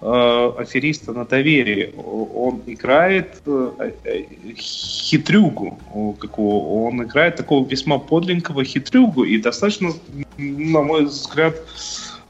э, 0.00 0.52
афериста 0.58 1.12
на 1.12 1.24
доверии. 1.24 1.94
Он 1.96 2.62
играет 2.66 3.42
э, 3.46 3.90
э, 4.04 4.24
хитрюгу, 4.56 5.78
какого- 6.18 6.86
он 6.86 7.02
играет 7.02 7.36
такого 7.36 7.66
весьма 7.68 7.98
подлинного 7.98 8.64
хитрюгу 8.64 9.24
и 9.24 9.38
достаточно, 9.38 9.92
на 10.38 10.82
мой 10.82 11.04
взгляд, 11.04 11.54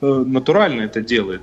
э, 0.01 0.25
натурально 0.27 0.83
это 0.83 1.01
делает. 1.01 1.43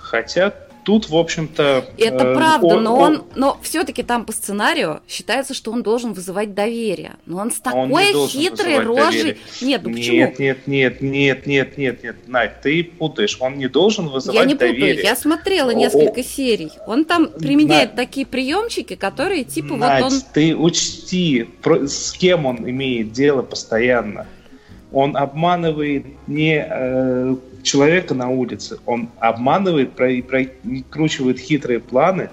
Хотя 0.00 0.52
тут, 0.86 1.08
в 1.10 1.16
общем-то... 1.16 1.84
Это 1.98 2.24
э, 2.24 2.34
правда, 2.36 2.78
но 2.78 2.96
он, 2.96 3.24
но 3.34 3.58
все-таки 3.60 4.04
там 4.04 4.24
по 4.24 4.30
сценарию 4.30 5.00
считается, 5.08 5.52
что 5.52 5.72
он 5.72 5.82
должен 5.82 6.12
вызывать 6.12 6.54
доверие. 6.54 7.16
Но 7.26 7.38
он 7.38 7.50
с 7.50 7.56
Он 7.64 7.88
такой 7.90 8.12
должен 8.12 8.40
хитрой 8.40 8.78
рожей. 8.78 9.04
доверие. 9.04 9.36
Нет, 9.62 9.80
ну 9.82 9.92
почему? 9.92 10.16
Нет, 10.16 10.38
нет, 10.38 10.66
нет, 10.68 11.02
нет, 11.02 11.46
нет, 11.46 11.76
нет, 11.76 12.04
нет, 12.04 12.16
Надь, 12.28 12.60
ты 12.60 12.84
путаешь. 12.84 13.36
Он 13.40 13.58
не 13.58 13.66
должен 13.68 14.06
вызывать 14.08 14.38
Я 14.38 14.44
не 14.44 14.54
путаю, 14.54 14.74
доверие. 14.74 15.02
я 15.02 15.16
смотрела 15.16 15.70
несколько 15.70 16.20
о. 16.20 16.24
серий. 16.24 16.70
Он 16.86 17.04
там 17.04 17.30
применяет 17.30 17.90
На- 17.90 17.96
такие 17.96 18.24
приемчики, 18.24 18.94
которые 18.94 19.42
типа 19.42 19.74
Надь, 19.74 20.04
вот 20.04 20.12
он. 20.12 20.20
ты 20.32 20.54
учти, 20.54 21.48
с 21.64 22.12
кем 22.12 22.46
он 22.46 22.58
имеет 22.70 23.10
дело 23.10 23.42
постоянно. 23.42 24.28
Он 24.92 25.16
обманывает 25.16 26.06
не 26.28 26.64
э, 26.64 27.34
человека 27.66 28.14
на 28.14 28.30
улице, 28.30 28.78
он 28.86 29.10
обманывает, 29.18 29.92
про, 29.92 30.10
прокручивает 30.22 31.38
хитрые 31.38 31.80
планы, 31.80 32.30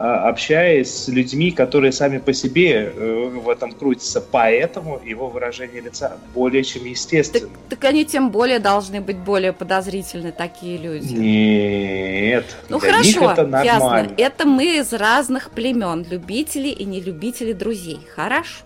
а, 0.00 0.28
общаясь 0.28 0.94
с 0.94 1.08
людьми, 1.08 1.50
которые 1.50 1.90
сами 1.90 2.18
по 2.18 2.32
себе 2.32 2.92
э, 2.94 3.30
в 3.44 3.48
этом 3.48 3.72
крутятся. 3.72 4.20
Поэтому 4.20 5.00
его 5.04 5.28
выражение 5.28 5.80
лица 5.80 6.18
более 6.34 6.62
чем 6.62 6.82
Так, 6.82 6.90
естественно. 6.90 7.50
так 7.68 7.82
они 7.84 8.04
тем 8.04 8.30
более 8.30 8.60
должны 8.60 9.00
быть 9.00 9.16
более 9.16 9.52
подозрительны, 9.52 10.30
такие 10.30 10.78
люди. 10.78 11.12
Нет, 11.12 12.44
Ну 12.68 12.78
для 12.78 13.00
них 13.00 13.16
хорошо, 13.16 13.32
это 13.32 13.42
ясно. 13.64 13.80
нормально. 13.80 14.12
Это 14.16 14.46
мы 14.46 14.78
из 14.78 14.92
разных 14.92 15.50
племен, 15.50 16.06
любители 16.08 16.68
и 16.68 16.84
нелюбители 16.84 17.52
друзей. 17.52 17.98
Хорошо. 18.14 18.64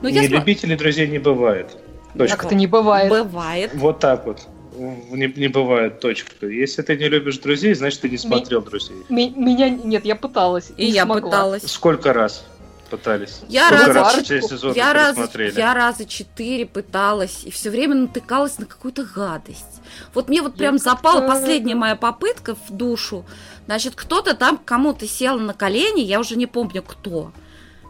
Ну, 0.00 0.10
не 0.10 0.28
любителей 0.28 0.76
друзей 0.76 1.08
не 1.08 1.18
бывает. 1.18 1.76
Точка. 2.16 2.36
Как 2.36 2.46
это 2.46 2.54
не 2.54 2.68
бывает. 2.68 3.10
Бывает. 3.10 3.70
Вот 3.74 3.98
так 3.98 4.26
вот. 4.26 4.46
Не, 4.76 5.32
не 5.36 5.48
бывает, 5.48 6.00
точка. 6.00 6.46
Если 6.46 6.82
ты 6.82 6.96
не 6.96 7.08
любишь 7.08 7.38
друзей, 7.38 7.74
значит, 7.74 8.00
ты 8.00 8.08
не 8.08 8.18
смотрел 8.18 8.62
друзей. 8.62 8.96
Ми- 9.08 9.30
меня 9.36 9.68
нет, 9.68 10.04
я 10.04 10.16
пыталась. 10.16 10.72
И 10.76 10.86
не 10.86 10.92
я 10.92 11.04
смогла. 11.04 11.30
пыталась. 11.30 11.62
Сколько 11.70 12.12
раз 12.12 12.44
пытались? 12.90 13.40
Я 13.48 13.68
Сколько 13.68 13.86
раза- 13.86 14.00
раз 14.00 14.26
сезоны 14.26 14.74
Я 14.74 14.92
раза, 14.92 15.28
я 15.56 15.74
раза 15.74 16.04
четыре 16.04 16.66
пыталась 16.66 17.42
и 17.44 17.50
все 17.50 17.70
время 17.70 17.94
натыкалась 17.94 18.58
на 18.58 18.66
какую-то 18.66 19.04
гадость. 19.04 19.80
Вот 20.14 20.28
мне 20.28 20.42
вот 20.42 20.56
прям 20.56 20.74
Я 20.74 20.78
запала 20.78 21.20
как-то- 21.20 21.34
последняя 21.34 21.74
моя 21.74 21.96
попытка 21.96 22.54
в 22.54 22.70
душу. 22.70 23.24
Значит, 23.66 23.94
кто-то 23.94 24.34
там 24.34 24.58
кому-то 24.62 25.06
сел 25.06 25.38
на 25.38 25.54
колени, 25.54 26.00
я 26.00 26.20
уже 26.20 26.36
не 26.36 26.46
помню 26.46 26.82
кто. 26.82 27.32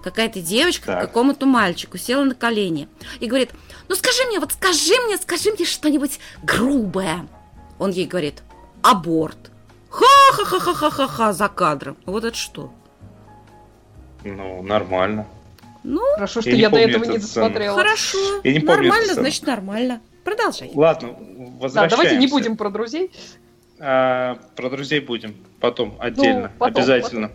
Какая-то 0.03 0.41
девочка 0.41 0.87
Так. 0.87 1.01
какому-то 1.03 1.47
мальчику 1.47 1.97
села 1.99 2.25
на 2.25 2.35
колени 2.35 2.88
и 3.21 3.27
говорит, 3.27 3.51
ну 3.88 3.95
скажи 3.95 4.25
мне, 4.27 4.41
вот 4.41 4.53
скажи 4.53 4.95
мне, 5.07 5.17
скажи 5.17 5.51
мне 5.53 5.65
что-нибудь 5.65 6.19
грубое. 6.43 7.27
Он 7.79 7.91
ей 7.91 8.07
говорит, 8.07 8.43
аборт. 8.83 9.38
Ха-ха-ха-ха-ха-ха 9.91 11.33
за 11.33 11.49
кадром. 11.49 11.97
Вот 12.07 12.25
это 12.25 12.37
что? 12.37 12.73
Ну, 14.25 14.62
нормально. 14.62 15.27
Ну, 15.85 16.01
Хорошо, 16.15 16.41
что 16.41 16.51
Я 16.51 16.57
я, 16.57 16.71
до 16.71 16.79
этого 16.79 17.05
не 17.05 17.19
досмотрела. 17.19 17.77
хорошо. 17.77 18.19
Я 18.45 18.53
не 18.53 18.61
помню 18.61 18.83
нормально, 18.88 19.15
значит 19.15 19.47
нормально. 19.47 20.01
Продолжай. 20.25 20.71
Ладно, 20.75 21.17
Да, 21.19 21.45
возвращаемся. 21.59 21.97
давайте 21.97 22.17
не 22.19 22.27
будем 22.29 22.57
про 22.57 22.71
друзей. 22.71 23.11
А, 23.81 24.38
про 24.55 24.71
друзей 24.71 25.01
будем 25.01 25.35
потом, 25.61 25.97
отдельно, 25.99 26.53
Ну, 26.53 26.59
потом, 26.59 26.77
обязательно. 26.83 27.33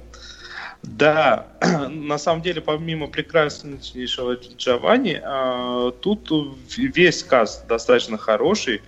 Да, 0.87 1.47
на 1.89 2.17
самом 2.17 2.41
деле, 2.41 2.61
помимо 2.61 3.07
прекраснейшего 3.07 4.37
Джованни, 4.57 5.21
а, 5.23 5.91
тут 5.91 6.31
весь 6.77 7.23
каст 7.23 7.67
достаточно 7.67 8.17
хороший. 8.17 8.81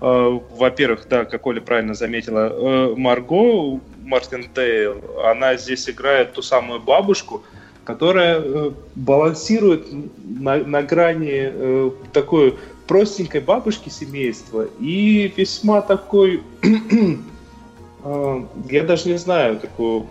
А, 0.00 0.30
Во-первых, 0.30 1.06
да, 1.08 1.24
как 1.24 1.46
Оля 1.46 1.60
правильно 1.60 1.94
заметила, 1.94 2.48
э, 2.48 2.94
Марго 2.96 3.80
Мартиндейл, 4.02 5.02
она 5.24 5.56
здесь 5.56 5.88
играет 5.90 6.32
ту 6.32 6.42
самую 6.42 6.80
бабушку, 6.80 7.44
которая 7.84 8.40
э, 8.40 8.70
балансирует 8.94 9.86
на, 10.24 10.56
на 10.56 10.82
грани 10.82 11.50
э, 11.52 11.90
такой 12.12 12.56
простенькой 12.88 13.42
бабушки 13.42 13.88
семейства 13.88 14.66
и 14.80 15.32
весьма 15.36 15.82
такой, 15.82 16.42
я 18.04 18.82
даже 18.84 19.08
не 19.08 19.18
знаю, 19.18 19.58
такую, 19.58 20.06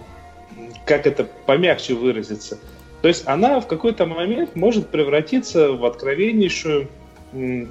как 0.86 1.08
это 1.08 1.24
помягче 1.45 1.93
выразиться. 1.93 2.60
То 3.02 3.08
есть 3.08 3.28
она 3.28 3.60
в 3.60 3.67
какой-то 3.67 4.06
момент 4.06 4.56
может 4.56 4.89
превратиться 4.89 5.71
в 5.71 5.86
откровеннейшую 5.86 6.88
э, 7.34 7.65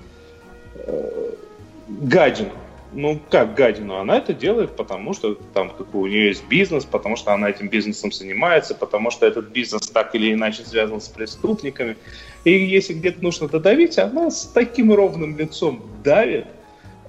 гадину. 1.88 2.53
Ну, 2.92 3.18
как 3.29 3.57
гадину? 3.57 3.96
Она 3.96 4.18
это 4.18 4.33
делает, 4.33 4.77
потому 4.77 5.14
что 5.14 5.35
там 5.53 5.70
как 5.70 5.92
у 5.94 6.07
нее 6.07 6.29
есть 6.29 6.46
бизнес, 6.46 6.85
потому 6.85 7.16
что 7.16 7.33
она 7.33 7.50
этим 7.50 7.68
бизнесом 7.68 8.12
занимается, 8.12 8.77
потому 8.77 9.11
что 9.11 9.27
этот 9.27 9.48
бизнес 9.48 9.88
так 9.88 10.14
или 10.14 10.33
иначе 10.33 10.62
связан 10.64 11.00
с 11.00 11.09
преступниками. 11.09 11.96
И 12.44 12.53
если 12.53 12.94
где-то 12.94 13.20
нужно 13.20 13.48
додавить, 13.48 13.98
она 13.98 14.31
с 14.31 14.44
таким 14.44 14.92
ровным 14.92 15.37
лицом 15.37 15.83
давит, 16.05 16.46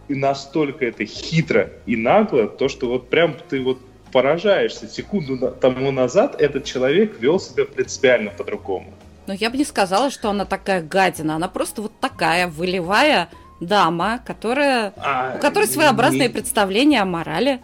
и 0.08 0.16
настолько 0.16 0.86
это 0.86 1.06
хитро 1.06 1.70
и 1.86 1.96
нагло, 1.96 2.48
то, 2.48 2.68
что 2.68 2.88
вот 2.88 3.10
прям 3.10 3.36
ты 3.50 3.62
вот 3.62 3.80
поражаешься. 4.16 4.88
Секунду 4.88 5.52
тому 5.60 5.92
назад 5.92 6.42
этот 6.42 6.64
человек 6.64 7.20
вел 7.20 7.38
себя 7.38 7.66
принципиально 7.66 8.32
по-другому. 8.32 8.94
Но 9.28 9.34
я 9.34 9.50
бы 9.50 9.58
не 9.58 9.66
сказала, 9.66 10.10
что 10.10 10.30
она 10.30 10.46
такая 10.46 10.82
гадина. 10.82 11.36
Она 11.36 11.50
просто 11.50 11.82
вот 11.82 11.92
такая 12.00 12.48
волевая 12.48 13.28
дама, 13.60 14.22
которая, 14.26 14.94
А, 14.96 15.36
у 15.36 15.42
которой 15.42 15.68
своеобразное 15.68 16.28
не- 16.28 16.34
представление 16.34 17.02
о 17.02 17.06
морали. 17.06 17.60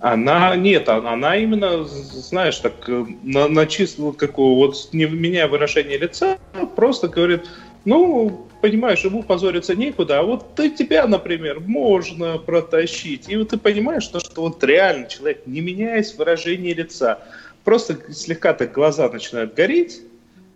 Она 0.00 0.56
нет, 0.56 0.88
она, 0.88 1.12
она 1.12 1.36
именно, 1.36 1.84
знаешь, 1.84 2.56
так 2.58 2.88
э, 2.88 3.04
на, 3.22 3.46
на 3.46 3.66
чисто 3.66 4.10
какого 4.12 4.56
вот 4.56 4.88
не 4.92 5.06
меняя 5.06 5.46
выражение 5.46 5.96
лица, 5.98 6.38
просто 6.74 7.06
говорит, 7.06 7.42
ну, 7.88 8.46
понимаешь, 8.60 9.02
ему 9.02 9.22
позориться 9.22 9.74
некуда, 9.74 10.18
а 10.18 10.22
вот 10.22 10.54
ты 10.54 10.68
тебя, 10.68 11.06
например, 11.06 11.60
можно 11.60 12.36
протащить. 12.38 13.30
И 13.30 13.36
вот 13.36 13.48
ты 13.48 13.56
понимаешь, 13.56 14.02
что, 14.02 14.20
что 14.20 14.42
вот 14.42 14.62
реально 14.62 15.06
человек, 15.06 15.40
не 15.46 15.62
меняясь 15.62 16.14
выражение 16.14 16.74
лица, 16.74 17.18
просто 17.64 17.98
слегка 18.12 18.52
так 18.52 18.72
глаза 18.72 19.08
начинают 19.08 19.54
гореть, 19.54 20.02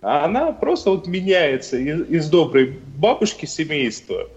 а 0.03 0.27
она 0.27 0.53
просто 0.53 0.91
вот 0.91 1.07
меняется 1.07 1.79
из, 1.79 2.11
из 2.11 2.29
доброй 2.29 2.77
бабушки 2.97 3.47
семейства, 3.47 4.29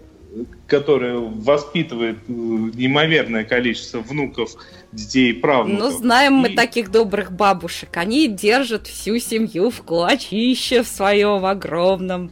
которая 0.66 1.16
воспитывает 1.18 2.16
э, 2.28 2.32
неимоверное 2.32 3.44
количество 3.44 4.00
внуков, 4.00 4.50
детей 4.92 5.30
и 5.30 5.34
Ну, 5.34 5.40
правнуков. 5.40 5.92
знаем 5.94 6.34
мы 6.34 6.48
И- 6.50 6.54
таких 6.56 6.90
добрых 6.90 7.32
бабушек. 7.32 7.96
Они 7.96 8.28
держат 8.28 8.86
всю 8.86 9.18
семью 9.18 9.70
в 9.70 9.82
кулачище 9.82 10.82
в 10.82 10.88
своем 10.88 11.44
огромном. 11.44 12.30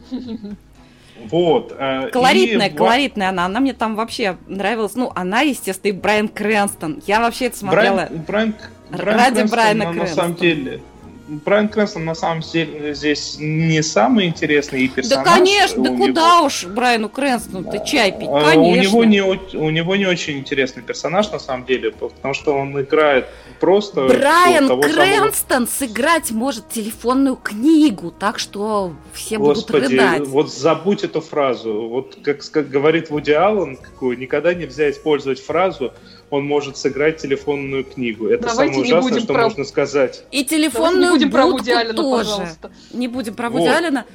Вот. 1.29 1.73
э, 1.77 2.09
Колоритная, 2.11 2.67
и 2.69 2.75
колоритная 2.75 3.29
она. 3.29 3.45
Она 3.45 3.59
мне 3.59 3.73
там 3.73 3.95
вообще 3.95 4.37
нравилась. 4.47 4.95
Ну, 4.95 5.11
она, 5.15 5.41
естественно, 5.41 5.91
и 5.91 5.95
Брайан 5.95 6.27
Крэнстон. 6.27 7.01
Я 7.07 7.21
вообще 7.21 7.45
это 7.45 7.57
смотрела. 7.57 8.09
Брайан, 8.09 8.23
Брайан, 8.27 8.55
Брайан 8.91 9.17
ради 9.19 9.35
Крэнстон, 9.35 9.49
Брайана 9.49 9.83
на, 9.85 9.89
на 9.91 9.93
Крэнстона. 9.95 10.21
самом 10.23 10.35
деле, 10.37 10.81
Брайан 11.27 11.69
Крэнстон 11.69 12.05
на 12.05 12.13
самом 12.13 12.41
деле 12.41 12.93
здесь 12.93 13.37
не 13.39 13.81
самый 13.81 14.27
интересный 14.27 14.81
и 14.83 14.87
Да, 14.87 14.93
персонаж. 14.95 15.25
конечно, 15.27 15.83
да 15.83 15.91
У 15.91 15.97
куда 15.97 16.37
него- 16.37 16.45
уж 16.45 16.65
Брайану 16.65 17.09
Крэнстону 17.09 17.63
ты 17.71 17.81
чай 17.83 18.11
пить, 18.11 18.29
А, 18.31 18.51
конечно. 18.51 18.61
У 18.61 18.75
него, 18.75 19.05
не, 19.05 19.21
у 19.57 19.69
него 19.71 19.95
не 19.95 20.05
очень 20.05 20.37
интересный 20.37 20.83
персонаж, 20.83 21.31
на 21.31 21.39
самом 21.39 21.65
деле, 21.65 21.91
потому 21.91 22.33
что 22.35 22.53
он 22.53 22.79
играет 22.79 23.25
просто... 23.59 24.07
Брайан 24.07 24.67
того 24.67 24.83
самого- 24.83 24.95
Крэнстон 24.95 25.67
сыграть 25.67 26.29
может 26.29 26.69
телефонную 26.69 27.37
книгу, 27.37 28.11
так 28.11 28.37
что 28.37 28.93
все 29.13 29.39
Господи, 29.39 29.77
будут 29.85 29.91
рыдать. 29.91 30.27
вот 30.27 30.53
забудь 30.53 31.03
эту 31.03 31.21
фразу. 31.21 31.87
Вот 31.89 32.17
как, 32.23 32.47
как 32.51 32.69
говорит 32.69 33.09
Вуди 33.09 33.31
Аллен, 33.31 33.77
какую, 33.77 34.17
никогда 34.19 34.53
нельзя 34.53 34.91
использовать 34.91 35.39
фразу 35.43 35.91
«он 36.29 36.45
может 36.45 36.77
сыграть 36.77 37.17
телефонную 37.17 37.83
книгу». 37.83 38.27
Это 38.27 38.47
Давайте 38.47 38.73
самое 38.73 38.77
не 38.77 38.81
ужасное, 38.83 39.01
будем 39.11 39.23
что 39.23 39.33
про- 39.33 39.43
можно 39.43 39.63
сказать. 39.63 40.23
И 40.31 40.43
телефонную 40.45 41.03
не 41.05 41.09
будем 41.17 41.31
про 41.31 41.43
будку 41.43 41.57
Вуди 41.59 41.71
Аллена, 41.71 41.93
тоже. 41.93 42.29
пожалуйста. 42.29 42.71
Не 42.93 43.07
будем 43.07 43.33
про 43.35 43.49
Вуди 43.49 43.67
Вот. 43.67 43.77
Аллена. 43.77 44.05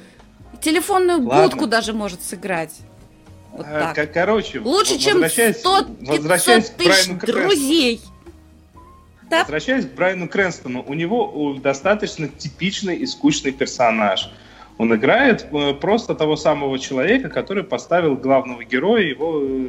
Телефонную 0.61 1.23
Ладно. 1.25 1.43
будку 1.47 1.67
даже 1.67 1.93
может 1.93 2.21
сыграть. 2.21 2.73
Вот 3.51 3.65
А, 3.67 3.93
так. 3.93 3.95
ко- 3.95 4.07
Короче, 4.07 4.59
Лучше, 4.59 4.97
чем 4.97 5.13
возвращаясь- 5.15 5.57
100 5.57 5.85
возвращаясь 6.01 6.69
500 6.69 7.17
к 7.17 7.21
тысяч 7.25 7.33
друзей. 7.33 8.01
Да. 9.29 9.39
Возвращаясь 9.41 9.85
к 9.85 9.93
Брайану 9.93 10.27
Крэнстону, 10.27 10.83
у 10.85 10.93
него 10.93 11.55
достаточно 11.61 12.27
типичный 12.27 12.97
и 12.97 13.05
скучный 13.05 13.51
персонаж. 13.51 14.29
Он 14.77 14.93
играет 14.95 15.47
э, 15.51 15.73
просто 15.73 16.15
того 16.15 16.35
самого 16.35 16.79
человека, 16.79 17.29
который 17.29 17.63
поставил 17.63 18.15
главного 18.15 18.63
героя, 18.63 19.03
его 19.03 19.39
э, 19.41 19.67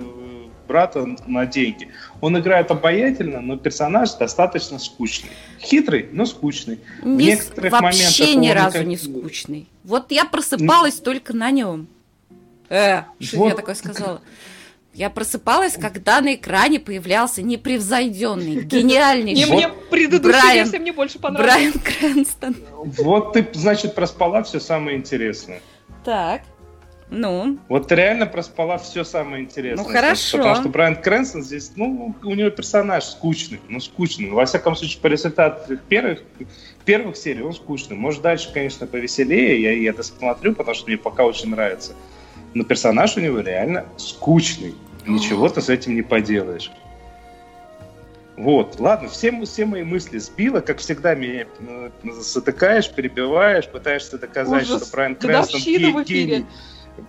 брата, 0.73 1.07
на 1.27 1.45
деньги. 1.47 1.89
Он 2.21 2.39
играет 2.39 2.71
обаятельно, 2.71 3.41
но 3.41 3.57
персонаж 3.59 4.15
достаточно 4.15 4.79
скучный. 4.79 5.31
Хитрый, 5.61 6.09
но 6.13 6.25
скучный. 6.25 6.79
В 7.03 7.07
Не 7.07 7.37
с- 7.37 7.39
некоторых 7.45 7.73
вообще 7.81 8.35
ни 8.37 8.49
разу 8.49 8.79
как- 8.79 8.87
не 8.87 8.97
скучный. 8.97 9.69
Вот 9.85 10.11
я 10.11 10.25
просыпалась 10.25 10.95
только 11.01 11.35
на 11.37 11.51
нем. 11.51 11.87
Э, 12.71 13.03
что 13.21 13.37
Вот. 13.39 13.49
я 13.51 13.55
такое 13.55 13.75
сказала? 13.75 14.23
Я 14.95 15.09
просыпалась, 15.11 15.75
когда 15.75 16.21
на 16.21 16.35
экране 16.35 16.79
появлялся 16.81 17.43
непревзойденный, 17.43 18.57
Не, 18.57 18.61
гениальнейший 18.63 19.51
мне 19.53 19.69
предыдущая 19.91 20.41
Брайан. 20.41 20.65
версия 20.65 20.79
мне 20.79 20.93
больше 20.93 21.19
понравилась. 21.19 21.73
Брайан 21.73 21.73
Крэнстон. 22.15 22.57
Вот 22.99 23.33
ты, 23.35 23.47
значит, 23.55 23.95
проспала 23.95 24.43
все 24.43 24.61
самое 24.61 24.97
интересное. 24.99 25.61
Так. 26.05 26.43
Ну, 27.15 27.59
Вот 27.69 27.89
ты 27.89 27.95
реально 27.95 28.25
проспала 28.25 28.79
все 28.79 29.05
самое 29.05 29.45
интересное. 29.45 29.85
Ну, 29.85 29.91
хорошо. 29.91 30.39
Потому 30.39 30.55
что 30.57 30.69
Брайан 30.71 30.97
Крэнсон 30.97 31.43
здесь, 31.43 31.73
ну, 31.77 32.15
у 32.23 32.35
него 32.35 32.49
персонаж 32.49 33.05
скучный, 33.05 33.61
ну, 33.69 33.81
скучный. 33.81 34.31
Во 34.31 34.47
всяком 34.47 34.75
случае, 34.75 34.99
по 35.03 35.09
результату 35.09 35.77
первых, 35.91 36.23
первых 36.87 37.19
серий 37.19 37.43
он 37.43 37.53
скучный. 37.53 37.97
Может, 37.97 38.23
дальше, 38.23 38.51
конечно, 38.55 38.87
повеселее, 38.87 39.61
я, 39.61 39.73
я 39.73 39.91
это 39.91 40.03
смотрю, 40.03 40.55
потому 40.55 40.75
что 40.75 40.87
мне 40.87 40.97
пока 40.97 41.25
очень 41.25 41.51
нравится. 41.51 41.93
Но 42.55 42.65
персонаж 42.65 43.15
у 43.19 43.21
него 43.21 43.41
реально 43.41 43.85
скучный. 43.99 44.75
Ничего 45.07 45.51
ты 45.51 45.61
с 45.61 45.69
этим 45.69 45.95
не 45.95 46.03
поделаешь. 46.03 46.71
Вот, 48.39 48.81
ладно, 48.81 49.11
все, 49.11 49.39
все 49.45 49.67
мои 49.67 49.83
мысли 49.83 50.17
сбило, 50.17 50.61
как 50.61 50.79
всегда 50.79 51.15
меня 51.15 51.45
э, 51.61 51.91
затыкаешь, 52.03 52.91
перебиваешь, 52.91 53.69
пытаешься 53.69 54.17
доказать, 54.17 54.63
Ужас. 54.63 54.83
что 54.83 54.93
Брайан 54.93 55.17
Крэнстон 55.17 55.61
гений. 55.61 56.47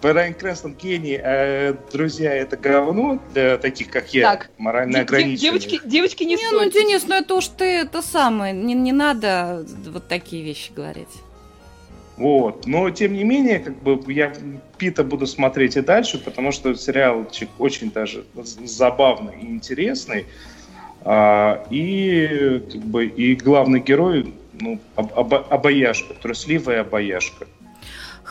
Брайан 0.02 0.34
Крэнстон 0.34 0.76
гений, 0.76 1.20
а 1.22 1.78
друзья 1.92 2.34
это 2.34 2.56
говно 2.58 3.20
для 3.34 3.58
таких, 3.58 3.90
как 3.90 4.14
я, 4.14 4.32
Так, 4.32 4.50
морально 4.58 4.94
Де- 4.94 4.98
де- 5.00 5.04
ограниченных. 5.04 5.40
девочки, 5.42 5.80
девочки 5.86 6.24
не, 6.24 6.36
не, 6.36 6.52
ну. 6.52 6.70
Денис, 6.70 7.06
ну 7.08 7.16
это 7.16 7.36
уж 7.36 7.48
ты 7.50 7.66
это 7.66 8.02
самое, 8.02 8.54
не, 8.54 8.74
не 8.74 8.92
надо 8.92 9.66
вот 9.88 10.08
такие 10.08 10.44
вещи 10.44 10.72
говорить. 10.72 11.10
Вот. 12.16 12.68
Но, 12.68 12.90
тем 12.92 13.14
не 13.14 13.24
менее, 13.24 13.60
как 13.60 13.82
бы 13.82 14.00
я 14.14 14.32
Пита 14.78 15.04
буду 15.04 15.26
смотреть 15.26 15.78
и 15.78 15.82
дальше, 15.82 16.20
потому 16.24 16.52
что 16.52 16.76
сериалчик 16.76 17.50
очень 17.58 17.92
даже 17.92 18.24
забавный 18.36 19.34
и 19.42 19.48
интересный. 19.48 20.28
А, 21.02 21.66
и, 21.70 22.62
как 22.72 22.82
бы, 22.82 23.06
и 23.08 23.36
главный 23.36 23.80
герой, 23.80 24.34
ну, 24.54 24.80
об, 24.96 25.12
об, 25.18 25.34
обаяшка, 25.34 26.14
трусливая 26.14 26.82
обаяшка. 26.82 27.48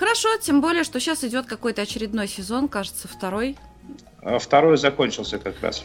Хорошо, 0.03 0.31
тем 0.41 0.61
более, 0.61 0.83
что 0.83 0.99
сейчас 0.99 1.23
идет 1.23 1.47
какой-то 1.47 1.83
очередной 1.83 2.27
сезон, 2.27 2.67
кажется, 2.67 3.07
второй. 3.07 3.57
А 4.21 4.41
второй 4.41 4.77
закончился 4.77 5.38
как 5.38 5.62
раз. 5.62 5.85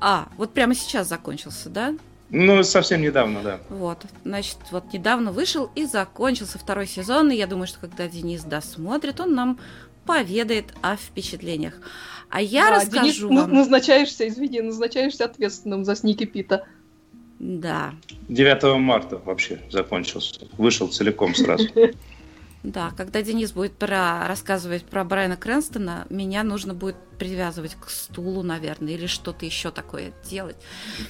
А, 0.00 0.28
вот 0.36 0.54
прямо 0.54 0.76
сейчас 0.76 1.08
закончился, 1.08 1.68
да? 1.68 1.96
Ну, 2.30 2.62
совсем 2.62 3.02
недавно, 3.02 3.42
да. 3.42 3.58
Вот, 3.68 3.98
значит, 4.24 4.58
вот 4.70 4.92
недавно 4.92 5.32
вышел 5.32 5.68
и 5.74 5.86
закончился 5.86 6.56
второй 6.60 6.86
сезон, 6.86 7.32
и 7.32 7.34
я 7.34 7.48
думаю, 7.48 7.66
что 7.66 7.80
когда 7.80 8.06
Денис 8.06 8.44
досмотрит, 8.44 9.18
он 9.18 9.34
нам 9.34 9.58
поведает 10.06 10.66
о 10.80 10.94
впечатлениях. 10.94 11.74
А 12.30 12.40
я 12.40 12.66
да, 12.66 12.76
расскажу 12.76 13.28
Денис, 13.28 13.40
вам... 13.40 13.52
назначаешься, 13.52 14.28
извини, 14.28 14.60
назначаешься 14.60 15.24
ответственным 15.24 15.84
за 15.84 15.96
Сники 15.96 16.26
Пита. 16.26 16.64
Да. 17.40 17.92
9 18.28 18.78
марта 18.78 19.18
вообще 19.18 19.58
закончился. 19.68 20.46
Вышел 20.56 20.86
целиком 20.86 21.34
сразу. 21.34 21.66
Да, 22.62 22.92
когда 22.96 23.22
Денис 23.22 23.50
будет 23.50 23.72
про, 23.72 24.28
рассказывать 24.28 24.84
про 24.84 25.02
Брайана 25.02 25.36
Крэнстона, 25.36 26.06
меня 26.10 26.44
нужно 26.44 26.74
будет 26.74 26.94
привязывать 27.18 27.74
к 27.74 27.90
стулу, 27.90 28.42
наверное, 28.42 28.92
или 28.92 29.06
что-то 29.06 29.44
еще 29.44 29.72
такое 29.72 30.12
делать. 30.30 30.56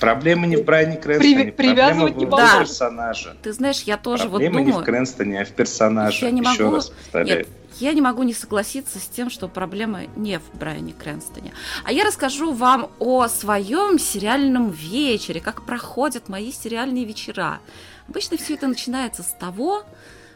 Проблема 0.01 0.47
не 0.47 0.57
в 0.57 0.65
Брайане 0.65 0.97
Крэнстоне, 0.97 1.45
При, 1.45 1.51
привязывать 1.51 2.17
не 2.17 2.25
в 2.25 2.31
да. 2.31 2.61
персонаже. 2.61 3.37
Ты 3.43 3.53
знаешь, 3.53 3.83
я 3.83 3.99
тоже 3.99 4.29
Проблема 4.29 4.59
вот 4.59 4.65
думаю... 4.65 4.77
не 4.77 4.83
в 4.83 4.85
Крэнстоне, 4.85 5.43
а 5.43 5.45
в 5.45 5.51
персонаже. 5.51 6.25
Я 6.25 6.31
не 6.31 6.41
еще 6.41 6.65
могу... 6.65 6.77
раз 6.77 6.89
повторяю. 6.89 7.41
Нет, 7.41 7.49
я 7.81 7.93
не 7.93 8.01
могу 8.01 8.23
не 8.23 8.33
согласиться 8.33 8.99
с 8.99 9.07
тем, 9.07 9.29
что 9.29 9.47
проблема 9.47 10.07
не 10.17 10.39
в 10.39 10.59
Брайане 10.59 10.95
Крэнстоне. 10.95 11.53
А 11.85 11.93
я 11.93 12.05
расскажу 12.05 12.53
вам 12.53 12.91
о 12.99 13.29
своем 13.29 13.99
сериальном 13.99 14.71
вечере, 14.71 15.41
как 15.41 15.67
проходят 15.67 16.31
мои 16.31 16.51
сериальные 16.51 17.05
вечера. 17.05 17.61
Обычно 18.09 18.39
все 18.39 18.55
это 18.55 18.69
начинается 18.69 19.23
с 19.23 19.35
того, 19.39 19.85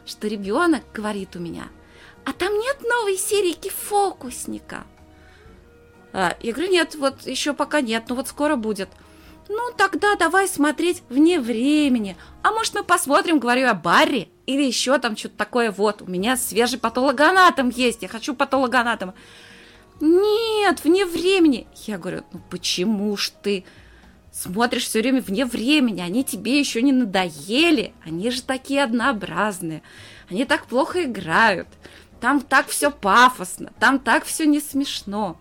что 0.07 0.27
ребенок 0.27 0.83
говорит 0.93 1.35
у 1.35 1.39
меня, 1.39 1.67
а 2.25 2.33
там 2.33 2.57
нет 2.57 2.81
новой 2.81 3.17
серии 3.17 3.57
фокусника. 3.69 4.85
А, 6.13 6.35
я 6.41 6.53
говорю, 6.53 6.71
нет, 6.71 6.95
вот 6.95 7.27
еще 7.27 7.53
пока 7.53 7.81
нет, 7.81 8.05
но 8.07 8.15
вот 8.15 8.27
скоро 8.27 8.55
будет. 8.55 8.89
Ну, 9.49 9.71
тогда 9.77 10.15
давай 10.15 10.47
смотреть 10.47 11.03
вне 11.09 11.39
времени. 11.39 12.17
А 12.43 12.51
может, 12.51 12.73
мы 12.73 12.83
посмотрим, 12.83 13.39
говорю, 13.39 13.69
о 13.69 13.73
Барри? 13.73 14.29
Или 14.45 14.63
еще 14.63 14.97
там 14.97 15.15
что-то 15.15 15.37
такое. 15.37 15.71
Вот, 15.71 16.01
у 16.01 16.05
меня 16.05 16.35
свежий 16.35 16.79
патологоанатом 16.79 17.69
есть, 17.69 18.01
я 18.01 18.07
хочу 18.07 18.35
патологоанатома. 18.35 19.13
Нет, 19.99 20.83
вне 20.83 21.05
времени. 21.05 21.67
Я 21.85 21.97
говорю, 21.97 22.23
ну 22.31 22.41
почему 22.49 23.15
ж 23.17 23.31
ты 23.41 23.65
смотришь 24.37 24.85
все 24.85 25.01
время 25.01 25.21
вне 25.21 25.45
времени, 25.45 26.01
они 26.01 26.23
тебе 26.23 26.59
еще 26.59 26.81
не 26.81 26.91
надоели, 26.91 27.93
они 28.05 28.29
же 28.29 28.41
такие 28.41 28.83
однообразные, 28.83 29.81
они 30.29 30.45
так 30.45 30.67
плохо 30.67 31.05
играют, 31.05 31.67
там 32.21 32.41
так 32.41 32.67
все 32.67 32.91
пафосно, 32.91 33.71
там 33.79 33.99
так 33.99 34.25
все 34.25 34.45
не 34.45 34.59
смешно. 34.59 35.39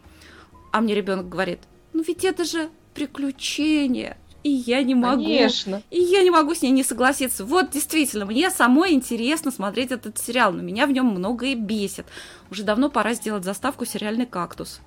А 0.72 0.80
мне 0.80 0.94
ребенок 0.94 1.28
говорит, 1.28 1.60
ну 1.92 2.02
ведь 2.02 2.24
это 2.24 2.44
же 2.44 2.70
приключение, 2.94 4.16
и 4.42 4.50
я 4.50 4.82
не 4.82 4.94
могу. 4.94 5.24
Конечно. 5.24 5.82
И 5.90 6.00
я 6.00 6.22
не 6.22 6.30
могу 6.30 6.54
с 6.54 6.62
ней 6.62 6.70
не 6.70 6.84
согласиться. 6.84 7.44
Вот 7.44 7.70
действительно, 7.70 8.24
мне 8.24 8.48
самой 8.50 8.92
интересно 8.92 9.50
смотреть 9.50 9.90
этот 9.90 10.18
сериал, 10.18 10.52
но 10.52 10.62
меня 10.62 10.86
в 10.86 10.92
нем 10.92 11.06
многое 11.06 11.54
бесит. 11.54 12.06
Уже 12.50 12.62
давно 12.62 12.88
пора 12.88 13.14
сделать 13.14 13.44
заставку 13.44 13.84
сериальный 13.84 14.26
кактус. 14.26 14.80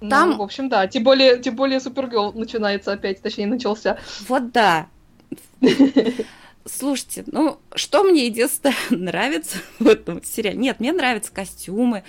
Ну, 0.00 0.08
Там... 0.08 0.30
Ну, 0.30 0.36
в 0.38 0.42
общем, 0.42 0.68
да. 0.68 0.86
Тем 0.86 1.04
более, 1.04 1.38
тем 1.38 1.56
более 1.56 1.80
Супергерл 1.80 2.32
начинается 2.32 2.92
опять, 2.92 3.20
точнее, 3.20 3.46
начался. 3.46 3.98
Вот 4.28 4.52
да. 4.52 4.88
Слушайте, 6.66 7.24
ну, 7.26 7.58
что 7.74 8.04
мне 8.04 8.26
единственное 8.26 8.76
нравится 8.90 9.58
в 9.78 9.88
этом 9.88 10.22
сериале? 10.22 10.58
Нет, 10.58 10.80
мне 10.80 10.92
нравятся 10.92 11.32
костюмы. 11.32 12.04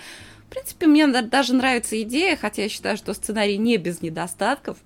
В 0.46 0.50
принципе, 0.50 0.86
мне 0.86 1.06
даже 1.06 1.54
нравится 1.54 2.00
идея, 2.02 2.36
хотя 2.36 2.62
я 2.62 2.68
считаю, 2.68 2.96
что 2.96 3.14
сценарий 3.14 3.56
не 3.56 3.78
без 3.78 4.02
недостатков. 4.02 4.76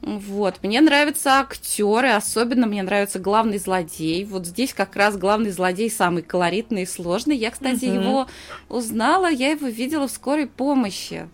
Вот, 0.00 0.62
мне 0.62 0.80
нравятся 0.80 1.38
актеры, 1.38 2.10
особенно 2.10 2.66
мне 2.66 2.82
нравится 2.82 3.20
главный 3.20 3.58
злодей. 3.58 4.24
Вот 4.24 4.46
здесь 4.46 4.74
как 4.74 4.96
раз 4.96 5.16
главный 5.16 5.50
злодей 5.50 5.90
самый 5.90 6.24
колоритный 6.24 6.82
и 6.82 6.86
сложный. 6.86 7.36
Я, 7.36 7.52
кстати, 7.52 7.84
угу. 7.84 7.94
его 7.94 8.26
узнала, 8.68 9.30
я 9.30 9.50
его 9.50 9.68
видела 9.68 10.08
в 10.08 10.10
скорой 10.10 10.48
помощи. 10.48 11.28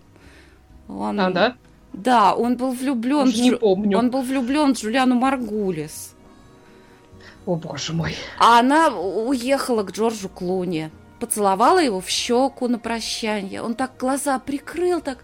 Он... 0.89 1.19
А, 1.21 1.29
да? 1.29 1.55
Да, 1.93 2.35
он 2.35 2.57
был 2.57 2.71
влюблен. 2.71 3.27
Не 3.27 3.55
помню. 3.55 3.97
Он 3.97 4.09
был 4.09 4.21
влюблен 4.21 4.73
в 4.73 4.77
Джулиану 4.77 5.15
Маргулис. 5.15 6.15
О 7.45 7.55
боже 7.55 7.93
мой. 7.93 8.15
А 8.37 8.59
она 8.59 8.89
уехала 8.89 9.83
к 9.83 9.91
Джорджу 9.91 10.29
Клуни. 10.29 10.91
Поцеловала 11.19 11.79
его 11.79 12.01
в 12.01 12.09
щеку 12.09 12.67
на 12.67 12.79
прощание. 12.79 13.61
Он 13.61 13.75
так 13.75 13.97
глаза 13.97 14.39
прикрыл, 14.39 15.01
так. 15.01 15.23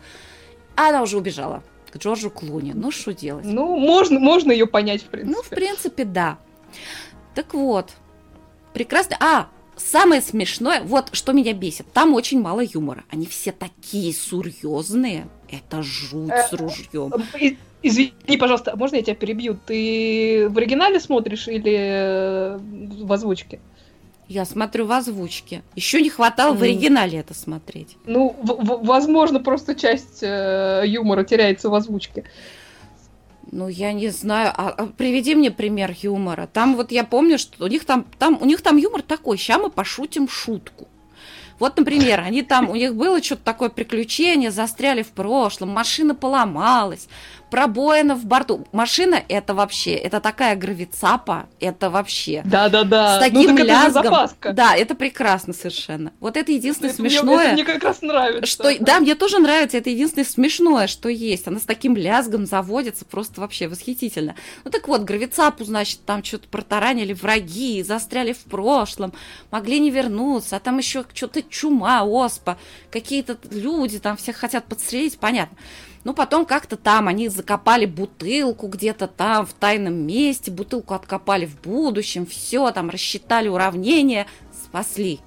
А 0.76 0.90
она 0.90 1.02
уже 1.02 1.18
убежала 1.18 1.64
к 1.92 1.98
Джорджу 1.98 2.30
Клуни. 2.30 2.74
Ну, 2.74 2.92
что 2.92 3.14
делать? 3.14 3.46
Ну, 3.46 3.78
можно, 3.78 4.20
можно 4.20 4.52
ее 4.52 4.68
понять, 4.68 5.04
в 5.04 5.06
принципе. 5.08 5.36
Ну, 5.36 5.44
в 5.44 5.50
принципе, 5.50 6.06
да. 6.06 6.38
Так 7.34 7.54
вот. 7.54 7.92
Прекрасно. 8.74 9.18
А, 9.20 9.48
самое 9.78 10.22
смешное, 10.22 10.82
вот 10.84 11.10
что 11.14 11.32
меня 11.32 11.54
бесит, 11.54 11.92
там 11.94 12.14
очень 12.14 12.42
мало 12.42 12.62
юмора. 12.62 13.04
Они 13.10 13.26
все 13.26 13.52
такие 13.52 14.12
серьезные. 14.14 15.28
Это 15.58 15.84
жуть 15.84 16.32
с 16.32 16.54
э, 16.54 16.56
ружьем. 16.56 17.14
Э, 17.40 17.56
извини, 17.82 18.38
пожалуйста, 18.40 18.76
можно 18.76 18.98
я 18.98 19.04
тебя 19.04 19.16
перебью? 19.16 19.58
Ты 19.66 20.48
в 20.50 20.58
оригинале 20.58 21.00
смотришь 21.00 21.48
или 21.48 22.58
в 23.04 23.12
озвучке? 23.12 23.60
Я 24.28 24.46
смотрю 24.46 24.88
в 24.88 24.92
озвучке. 24.92 25.62
Еще 25.76 26.02
не 26.02 26.10
хватало 26.10 26.56
mm. 26.56 26.58
в 26.58 26.64
оригинале 26.64 27.20
это 27.20 27.34
смотреть. 27.36 27.98
Ну, 28.06 28.36
возможно, 28.42 29.40
просто 29.40 29.76
часть 29.76 30.24
э, 30.24 30.84
юмора 30.86 31.24
теряется 31.24 31.70
в 31.70 31.76
озвучке. 31.76 32.24
Ну, 33.52 33.68
я 33.68 33.94
не 33.94 34.10
знаю. 34.10 34.52
А, 34.56 34.70
а 34.70 34.88
приведи 34.88 35.36
мне 35.36 35.52
пример 35.52 35.96
юмора. 36.02 36.50
Там 36.52 36.76
вот 36.76 36.92
я 36.92 37.04
помню, 37.04 37.38
что 37.38 37.66
у 37.66 37.68
них 37.68 37.86
там, 37.86 38.06
там, 38.18 38.40
у 38.42 38.46
них 38.46 38.62
там 38.62 38.78
юмор 38.78 39.04
такой. 39.04 39.38
Сейчас 39.38 39.62
мы 39.62 39.70
пошутим 39.70 40.28
шутку. 40.28 40.88
Вот, 41.60 41.78
например, 41.78 42.20
они 42.20 42.42
там, 42.42 42.70
у 42.70 42.76
них 42.76 42.96
было 42.96 43.24
что-то 43.24 43.44
такое 43.44 43.70
приключение, 43.70 44.52
застряли 44.52 45.04
в 45.04 45.12
прошлом, 45.12 45.70
машина 45.70 46.14
поломалась, 46.14 47.08
пробоина 47.56 48.16
в 48.16 48.26
борту. 48.26 48.68
Машина 48.74 49.24
это 49.30 49.54
вообще, 49.54 49.94
это 49.94 50.20
такая 50.20 50.58
гравицапа, 50.58 51.48
это 51.62 51.90
вообще. 51.90 52.42
Да-да-да. 52.44 53.16
С 53.16 53.20
таким 53.24 53.56
ну, 53.56 53.64
лязгом. 53.64 54.28
Да, 54.52 54.76
это 54.76 54.94
прекрасно 54.94 55.54
совершенно. 55.54 56.12
Вот 56.20 56.36
это 56.36 56.52
единственное 56.52 56.90
это 56.90 56.98
смешное. 56.98 57.38
Мне, 57.38 57.46
это 57.46 57.54
мне 57.54 57.64
как 57.64 57.82
раз 57.82 58.02
нравится. 58.02 58.46
Что, 58.46 58.78
да, 58.84 59.00
мне 59.00 59.16
тоже 59.16 59.40
нравится, 59.40 59.78
это 59.78 59.90
единственное 59.90 60.26
смешное, 60.26 60.88
что 60.88 61.08
есть. 61.08 61.48
Она 61.48 61.62
с 61.62 61.64
таким 61.64 61.96
лязгом 61.96 62.46
заводится, 62.46 63.06
просто 63.06 63.40
вообще 63.40 63.70
восхитительно. 63.70 64.36
Ну 64.66 64.70
так 64.70 64.90
вот, 64.90 65.04
гравицапу, 65.04 65.64
значит, 65.64 66.04
там 66.04 66.26
что-то 66.26 66.50
протаранили 66.50 67.14
враги, 67.14 67.84
застряли 67.84 68.34
в 68.34 68.40
прошлом, 68.40 69.14
могли 69.50 69.80
не 69.80 69.92
вернуться, 69.92 70.58
а 70.58 70.60
там 70.60 70.78
еще 70.78 71.06
что-то 71.14 71.42
чума, 71.42 72.04
оспа, 72.04 72.58
какие-то 72.92 73.38
люди 73.50 73.98
там 74.00 74.18
всех 74.18 74.36
хотят 74.36 74.66
подстрелить, 74.66 75.18
понятно. 75.20 75.58
Ну, 76.06 76.14
потом 76.14 76.46
как-то 76.46 76.78
там 76.78 77.08
они 77.08 77.30
закопали 77.30 77.88
бутылку 77.88 78.68
где-то 78.68 79.08
там 79.08 79.44
в 79.44 79.54
тайном 79.54 79.96
месте, 80.06 80.52
бутылку 80.52 80.94
откопали 80.94 81.48
в 81.48 81.60
будущем, 81.62 82.28
все, 82.28 82.72
там 82.72 82.92
рассчитали 82.92 83.48
уравнение, 83.48 84.28
спасли. 84.54 85.20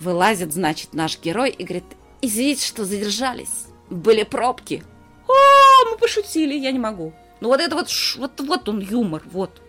Вылазит, 0.00 0.52
значит, 0.52 0.92
наш 0.92 1.20
герой 1.20 1.50
и 1.50 1.62
говорит, 1.62 1.84
извините, 2.20 2.66
что 2.66 2.84
задержались, 2.84 3.66
были 3.90 4.24
пробки. 4.24 4.82
О, 5.28 5.90
мы 5.92 5.96
пошутили, 5.96 6.54
я 6.54 6.72
не 6.72 6.80
могу. 6.80 7.12
Ну, 7.40 7.48
вот 7.48 7.60
это 7.60 7.76
вот, 7.76 7.88
вот, 8.16 8.40
вот 8.40 8.68
он 8.68 8.80
юмор, 8.80 9.22
вот. 9.30 9.62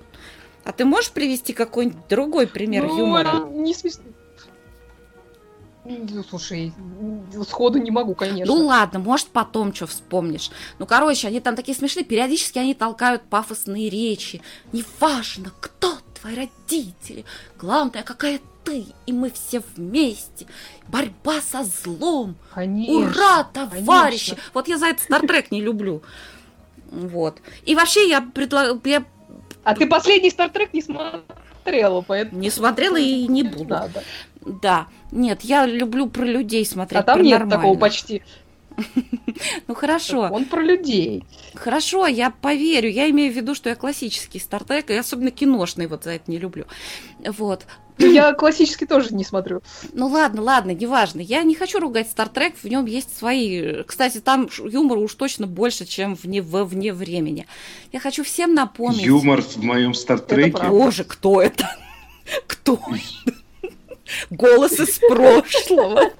А 0.63 0.71
ты 0.71 0.83
можешь 0.83 1.11
привести 1.11 1.53
какой-нибудь 1.53 2.07
другой 2.09 2.47
пример 2.47 2.87
ну, 2.87 2.97
юмора? 2.97 3.45
Не 3.51 3.75
смешно. 3.75 4.05
Слушай, 6.29 6.71
сходу 7.47 7.79
не 7.79 7.91
могу, 7.91 8.15
конечно. 8.15 8.53
Ну 8.53 8.67
ладно, 8.67 8.99
может 8.99 9.27
потом 9.27 9.73
что 9.73 9.85
вспомнишь. 9.85 10.49
Ну, 10.79 10.85
короче, 10.85 11.27
они 11.27 11.41
там 11.41 11.55
такие 11.55 11.75
смешные, 11.75 12.05
периодически 12.05 12.57
они 12.57 12.73
толкают 12.73 13.23
пафосные 13.23 13.89
речи. 13.89 14.41
Неважно, 14.71 15.51
кто 15.59 15.97
твои 16.19 16.35
родители, 16.35 17.25
главное, 17.59 18.03
какая 18.03 18.39
ты, 18.63 18.85
и 19.05 19.11
мы 19.11 19.29
все 19.29 19.61
вместе. 19.75 20.47
Борьба 20.87 21.41
со 21.41 21.65
злом. 21.65 22.35
Конечно, 22.53 22.93
Ура, 22.93 23.43
товарищи! 23.43 24.29
Конечно. 24.31 24.37
Вот 24.53 24.67
я 24.69 24.77
за 24.77 24.87
это 24.87 25.03
Стартрек 25.03 25.51
не 25.51 25.59
люблю. 25.59 26.01
Вот. 26.91 27.39
И 27.65 27.75
вообще 27.75 28.07
я 28.07 28.21
предлагаю... 28.21 28.79
Я... 28.85 29.03
А 29.65 29.75
ты 29.75 29.85
последний 29.85 30.29
Стартрек 30.29 30.73
не 30.73 30.81
смотрел? 30.81 31.23
смотрела, 31.63 32.01
поэтому... 32.01 32.41
Не 32.41 32.49
смотрела 32.49 32.97
и 32.97 33.27
не 33.27 33.43
буду. 33.43 33.65
Надо. 33.65 34.03
Да. 34.45 34.87
Нет, 35.11 35.41
я 35.41 35.65
люблю 35.65 36.07
про 36.07 36.25
людей 36.25 36.65
смотреть. 36.65 37.01
А 37.01 37.03
там 37.03 37.15
про 37.17 37.23
нет 37.23 37.39
нормальных. 37.39 37.61
такого 37.61 37.77
почти. 37.77 38.23
Ну 39.67 39.75
хорошо. 39.75 40.29
Он 40.31 40.45
про 40.45 40.61
людей. 40.61 41.23
Хорошо, 41.55 42.07
я 42.07 42.31
поверю. 42.31 42.89
Я 42.89 43.09
имею 43.09 43.31
в 43.31 43.35
виду, 43.35 43.55
что 43.55 43.69
я 43.69 43.75
классический 43.75 44.39
Стартрек, 44.39 44.89
и 44.89 44.93
особенно 44.95 45.31
киношный 45.31 45.87
вот 45.87 46.03
за 46.03 46.11
это 46.11 46.29
не 46.29 46.37
люблю. 46.37 46.65
Вот. 47.25 47.65
Ну, 47.97 48.11
Я 48.11 48.33
классический 48.33 48.85
тоже 48.85 49.13
не 49.13 49.23
смотрю. 49.23 49.61
Ну 49.93 50.07
ладно, 50.07 50.41
ладно, 50.41 50.71
неважно. 50.71 51.21
Я 51.21 51.43
не 51.43 51.55
хочу 51.55 51.79
ругать 51.79 52.09
Стартрек, 52.09 52.55
в 52.57 52.65
нем 52.65 52.85
есть 52.85 53.15
свои. 53.15 53.83
Кстати, 53.83 54.19
там 54.19 54.49
юмора 54.63 54.99
уж 54.99 55.13
точно 55.13 55.45
больше, 55.47 55.85
чем 55.85 56.15
вне, 56.15 56.41
во 56.41 56.65
вне 56.65 56.93
времени. 56.93 57.45
Я 57.91 57.99
хочу 57.99 58.23
всем 58.23 58.53
напомнить. 58.53 59.05
Юмор 59.05 59.41
в 59.41 59.63
моем 59.63 59.93
Стартреке. 59.93 60.67
Боже, 60.67 61.03
кто 61.03 61.41
это? 61.41 61.69
Кто? 62.47 62.79
Голос 64.29 64.79
из 64.79 64.99
прошлого. 64.99 66.11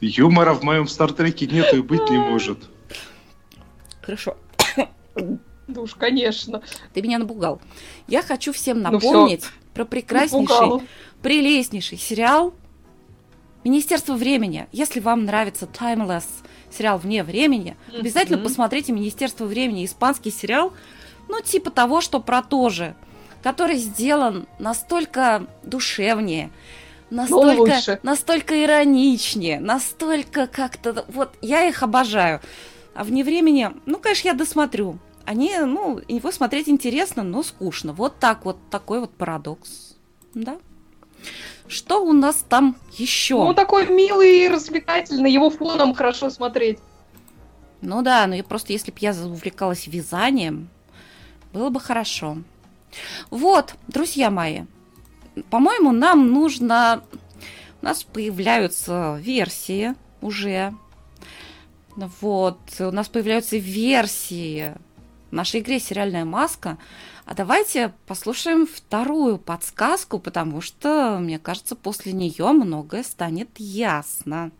Юмора 0.00 0.54
в 0.54 0.62
моем 0.62 0.86
Стартреке 0.88 1.46
нету 1.46 1.76
и 1.78 1.82
быть 1.82 2.08
не 2.10 2.18
может. 2.18 2.58
Хорошо. 4.02 4.36
Ну 5.16 5.82
уж, 5.82 5.94
конечно. 5.94 6.62
Ты 6.92 7.00
меня 7.00 7.18
напугал. 7.18 7.60
Я 8.06 8.22
хочу 8.22 8.52
всем 8.52 8.82
Ну 8.82 8.90
напомнить 8.90 9.44
про 9.72 9.84
прекраснейший, 9.86 10.54
Напугал. 10.60 10.82
прелестнейший 11.22 11.96
сериал 11.98 12.52
Министерство 13.64 14.12
времени. 14.14 14.66
Если 14.72 15.00
вам 15.00 15.24
нравится 15.24 15.66
Timeless, 15.66 16.24
сериал 16.70 16.98
вне 16.98 17.24
времени, 17.24 17.76
обязательно 17.98 18.36
Мгм. 18.36 18.46
посмотрите 18.46 18.92
Министерство 18.92 19.46
времени, 19.46 19.86
испанский 19.86 20.30
сериал, 20.30 20.74
ну 21.28 21.40
типа 21.40 21.70
того, 21.70 22.02
что 22.02 22.20
про 22.20 22.42
то 22.42 22.68
же, 22.68 22.94
который 23.44 23.76
сделан 23.76 24.46
настолько 24.58 25.46
душевнее, 25.62 26.50
настолько, 27.10 28.00
настолько 28.02 28.64
ироничнее, 28.64 29.60
настолько 29.60 30.46
как-то... 30.46 31.04
Вот 31.08 31.34
я 31.42 31.68
их 31.68 31.82
обожаю. 31.82 32.40
А 32.94 33.04
вне 33.04 33.22
времени, 33.22 33.70
ну, 33.84 33.98
конечно, 33.98 34.28
я 34.28 34.34
досмотрю. 34.34 34.98
Они, 35.26 35.54
ну, 35.58 36.00
его 36.08 36.32
смотреть 36.32 36.70
интересно, 36.70 37.22
но 37.22 37.42
скучно. 37.42 37.92
Вот 37.92 38.18
так 38.18 38.46
вот, 38.46 38.56
такой 38.70 39.00
вот 39.00 39.14
парадокс. 39.14 39.96
Да. 40.32 40.56
Что 41.68 42.02
у 42.02 42.14
нас 42.14 42.46
там 42.48 42.76
еще? 42.96 43.34
Ну, 43.34 43.40
он 43.42 43.54
такой 43.54 43.86
милый 43.88 44.46
и 44.46 44.48
развлекательный, 44.48 45.30
его 45.30 45.50
фоном 45.50 45.92
хорошо 45.92 46.30
смотреть. 46.30 46.78
Ну 47.82 48.00
да, 48.00 48.26
но 48.26 48.36
я 48.36 48.42
просто 48.42 48.72
если 48.72 48.90
бы 48.90 48.96
я 49.00 49.10
увлекалась 49.10 49.86
вязанием, 49.86 50.70
было 51.52 51.68
бы 51.68 51.78
хорошо. 51.78 52.38
Вот, 53.30 53.74
друзья 53.88 54.30
мои, 54.30 54.62
по-моему, 55.50 55.92
нам 55.92 56.32
нужно... 56.32 57.02
У 57.82 57.84
нас 57.84 58.02
появляются 58.04 59.18
версии 59.20 59.94
уже. 60.20 60.74
Вот, 62.20 62.58
у 62.80 62.90
нас 62.90 63.08
появляются 63.08 63.56
версии 63.56 64.74
в 65.30 65.34
нашей 65.34 65.60
игре 65.60 65.78
«Сериальная 65.78 66.24
маска». 66.24 66.78
А 67.26 67.34
давайте 67.34 67.94
послушаем 68.06 68.66
вторую 68.66 69.38
подсказку, 69.38 70.18
потому 70.18 70.60
что, 70.60 71.18
мне 71.20 71.38
кажется, 71.38 71.74
после 71.74 72.12
нее 72.12 72.52
многое 72.52 73.02
станет 73.02 73.48
ясно. 73.56 74.50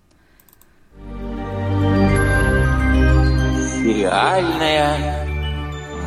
Сериальная 3.82 5.26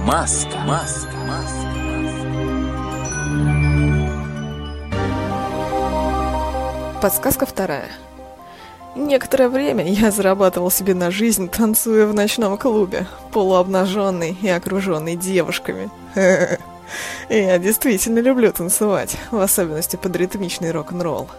маска. 0.04 0.58
Маска. 0.60 1.16
Маска. 1.28 1.77
Подсказка 7.02 7.46
вторая. 7.46 7.92
Некоторое 8.96 9.50
время 9.50 9.86
я 9.86 10.10
зарабатывал 10.10 10.72
себе 10.72 10.96
на 10.96 11.12
жизнь, 11.12 11.48
танцуя 11.48 12.08
в 12.08 12.14
ночном 12.16 12.58
клубе, 12.58 13.06
полуобнаженный 13.32 14.36
и 14.42 14.50
окруженный 14.50 15.16
девушками. 15.16 15.92
Я 17.30 17.60
действительно 17.60 18.18
люблю 18.20 18.52
танцевать, 18.52 19.16
в 19.30 19.40
особенности 19.40 19.96
под 19.96 20.16
ритмичный 20.16 20.72
рок-н-ролл. 20.72 21.30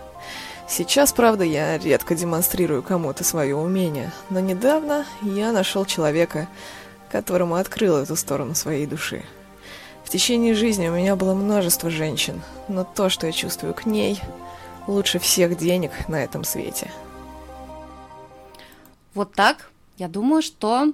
Сейчас, 0.69 1.13
правда, 1.13 1.43
я 1.45 1.79
редко 1.79 2.15
демонстрирую 2.15 2.83
кому-то 2.83 3.25
свое 3.25 3.57
умение, 3.57 4.13
но 4.29 4.39
недавно 4.39 5.07
я 5.23 5.51
нашел 5.51 5.87
человека, 5.87 6.47
которому 7.11 7.55
открыл 7.55 7.97
эту 7.97 8.15
сторону 8.15 8.55
своей 8.55 8.87
души. 8.87 9.25
В 10.05 10.11
течение 10.11 10.55
жизни 10.55 10.89
у 10.89 10.93
меня 10.93 11.17
было 11.17 11.35
множество 11.35 11.91
женщин, 11.91 12.43
но 12.69 12.85
то, 12.85 13.09
что 13.09 13.27
я 13.27 13.33
чувствую 13.33 13.73
к 13.73 13.87
ней, 13.87 14.21
лучше 14.89 15.19
всех 15.21 15.57
денег 15.57 15.93
на 16.09 16.17
этом 16.25 16.43
свете. 16.43 16.91
Вот 19.15 19.33
так, 19.33 19.71
я 19.99 20.09
думаю, 20.09 20.43
что 20.43 20.93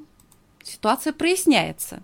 ситуация 0.63 1.13
проясняется. 1.13 2.03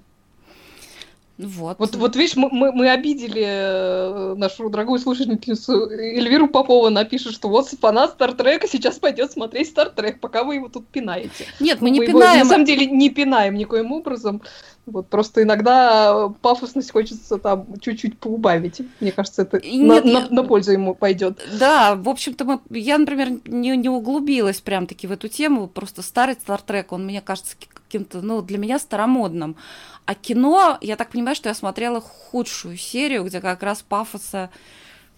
Вот. 1.43 1.79
Вот, 1.79 1.97
вот 1.97 2.17
видишь, 2.17 2.37
мы, 2.37 2.49
мы, 2.51 2.73
мы 2.73 2.91
обидели 2.91 3.45
э, 3.47 4.35
нашу 4.37 4.69
дорогую 4.69 4.99
слушательницу 4.99 5.91
Эльвиру 5.91 6.49
Попову. 6.49 6.87
Она 6.87 7.05
пишет, 7.05 7.33
что 7.33 7.49
вот 7.49 7.69
фанат 7.69 8.11
Стартрека 8.13 8.67
сейчас 8.69 8.99
пойдет 8.99 9.33
смотреть 9.33 9.69
Стартрек, 9.69 10.21
пока 10.21 10.45
вы 10.45 10.57
его 10.57 10.69
тут 10.69 10.87
пинаете. 10.89 11.47
Нет, 11.61 11.81
мы 11.81 11.91
не 11.91 12.01
его 12.01 12.19
пинаем. 12.19 12.41
на 12.41 12.45
самом 12.45 12.65
деле 12.65 12.87
не 12.87 13.11
пинаем 13.11 13.55
никоим 13.55 13.93
образом. 13.93 14.43
Вот 14.87 15.09
просто 15.09 15.43
иногда 15.43 16.29
пафосность 16.43 16.91
хочется 16.91 17.39
там 17.39 17.67
чуть-чуть 17.81 18.19
поубавить. 18.19 18.81
Мне 18.99 19.13
кажется, 19.13 19.43
это 19.43 19.59
на, 19.59 19.63
нет, 19.95 20.05
на- 20.05 20.11
я- 20.11 20.27
на 20.31 20.43
пользу 20.43 20.73
ему 20.73 20.95
пойдет. 20.95 21.39
Да, 21.59 21.95
в 21.95 22.09
общем-то, 22.09 22.45
мы, 22.45 22.61
я, 22.71 22.99
например, 22.99 23.29
не, 23.45 23.77
не 23.77 23.89
углубилась 23.89 24.61
прям-таки 24.61 25.07
в 25.07 25.13
эту 25.13 25.29
тему. 25.29 25.69
Просто 25.69 26.03
старый 26.03 26.35
Стартрек, 26.35 26.93
он 26.93 27.05
мне 27.05 27.21
кажется 27.21 27.57
каким-то, 27.85 28.21
ну, 28.21 28.43
для 28.43 28.59
меня 28.59 28.79
старомодным. 28.79 29.57
А 30.11 30.15
кино, 30.17 30.77
я 30.81 30.97
так 30.97 31.11
понимаю, 31.11 31.37
что 31.37 31.51
я 31.51 31.55
смотрела 31.55 32.01
худшую 32.01 32.77
серию, 32.77 33.23
где 33.23 33.41
как 33.41 33.63
раз 33.63 33.83
пафоса 33.83 34.51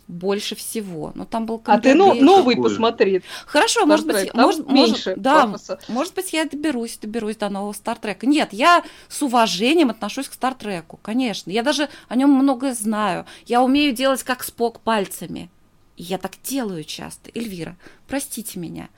больше 0.07 0.55
всего. 0.55 1.12
Ну, 1.14 1.24
там 1.24 1.47
был 1.47 1.62
А 1.64 1.80
ты 1.80 1.95
ну, 1.95 2.12
новый 2.12 2.57
Какой? 2.57 2.68
посмотри. 2.68 3.22
Хорошо, 3.47 3.86
может 3.86 4.07
быть, 4.07 4.30
там 4.32 4.43
может, 4.43 4.68
меньше 4.70 5.11
может, 5.12 5.22
да, 5.22 5.47
пафоса. 5.47 5.78
может 5.88 6.14
быть, 6.14 6.34
я 6.34 6.45
доберусь, 6.45 6.99
доберусь 6.99 7.36
до 7.36 7.49
нового 7.49 7.72
Стартрека. 7.72 8.26
Нет, 8.26 8.51
я 8.53 8.84
с 9.09 9.22
уважением 9.22 9.88
отношусь 9.88 10.28
к 10.28 10.34
Стартреку, 10.34 11.01
конечно. 11.03 11.51
Я 11.51 11.62
даже 11.62 11.88
о 12.09 12.14
нем 12.14 12.28
многое 12.28 12.74
знаю. 12.74 13.24
Я 13.47 13.62
умею 13.62 13.95
делать 13.95 14.22
как 14.22 14.45
Спок 14.45 14.80
пальцами. 14.80 15.49
И 15.97 16.03
я 16.03 16.18
так 16.18 16.32
делаю 16.45 16.84
часто. 16.84 17.30
Эльвира, 17.34 17.78
простите 18.09 18.59
меня. 18.59 18.90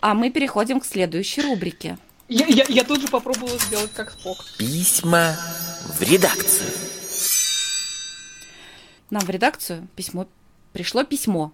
А 0.00 0.14
мы 0.14 0.30
переходим 0.30 0.80
к 0.80 0.86
следующей 0.86 1.42
рубрике. 1.42 1.98
Я, 2.28 2.46
я, 2.46 2.64
я 2.68 2.84
тут 2.84 3.02
же 3.02 3.08
попробовала 3.08 3.58
сделать 3.58 3.92
как 3.92 4.10
Спок. 4.10 4.38
Письма 4.58 5.36
в 5.88 6.00
редакцию. 6.00 6.70
Нам 9.10 9.22
в 9.22 9.28
редакцию 9.28 9.86
письмо 9.94 10.26
пришло 10.72 11.04
письмо. 11.04 11.52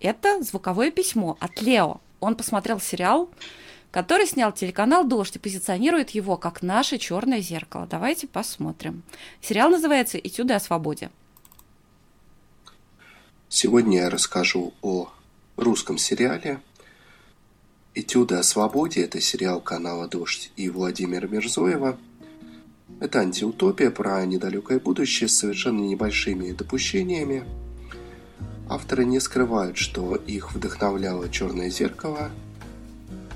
Это 0.00 0.42
звуковое 0.42 0.90
письмо 0.90 1.36
от 1.40 1.60
Лео. 1.60 2.00
Он 2.20 2.36
посмотрел 2.36 2.80
сериал, 2.80 3.30
который 3.90 4.26
снял 4.26 4.52
телеканал 4.52 5.04
«Дождь» 5.04 5.36
и 5.36 5.38
позиционирует 5.40 6.10
его 6.10 6.36
как 6.36 6.62
наше 6.62 6.98
черное 6.98 7.40
зеркало. 7.40 7.86
Давайте 7.90 8.28
посмотрим. 8.28 9.02
Сериал 9.40 9.70
называется 9.70 10.18
«Этюды 10.18 10.54
о 10.54 10.60
свободе». 10.60 11.10
Сегодня 13.48 14.02
я 14.02 14.10
расскажу 14.10 14.72
о 14.82 15.12
русском 15.56 15.98
сериале 15.98 16.60
«Этюды 17.94 18.36
о 18.36 18.42
свободе». 18.42 19.02
Это 19.02 19.20
сериал 19.20 19.60
канала 19.60 20.08
«Дождь» 20.08 20.50
и 20.56 20.70
Владимира 20.70 21.28
Мирзоева. 21.28 21.98
Это 23.00 23.20
антиутопия 23.20 23.90
про 23.90 24.24
недалекое 24.24 24.80
будущее 24.80 25.28
с 25.28 25.36
совершенно 25.36 25.80
небольшими 25.80 26.52
допущениями. 26.52 27.44
Авторы 28.68 29.04
не 29.04 29.20
скрывают, 29.20 29.76
что 29.76 30.16
их 30.16 30.54
вдохновляло 30.54 31.28
«Черное 31.28 31.68
зеркало», 31.68 32.30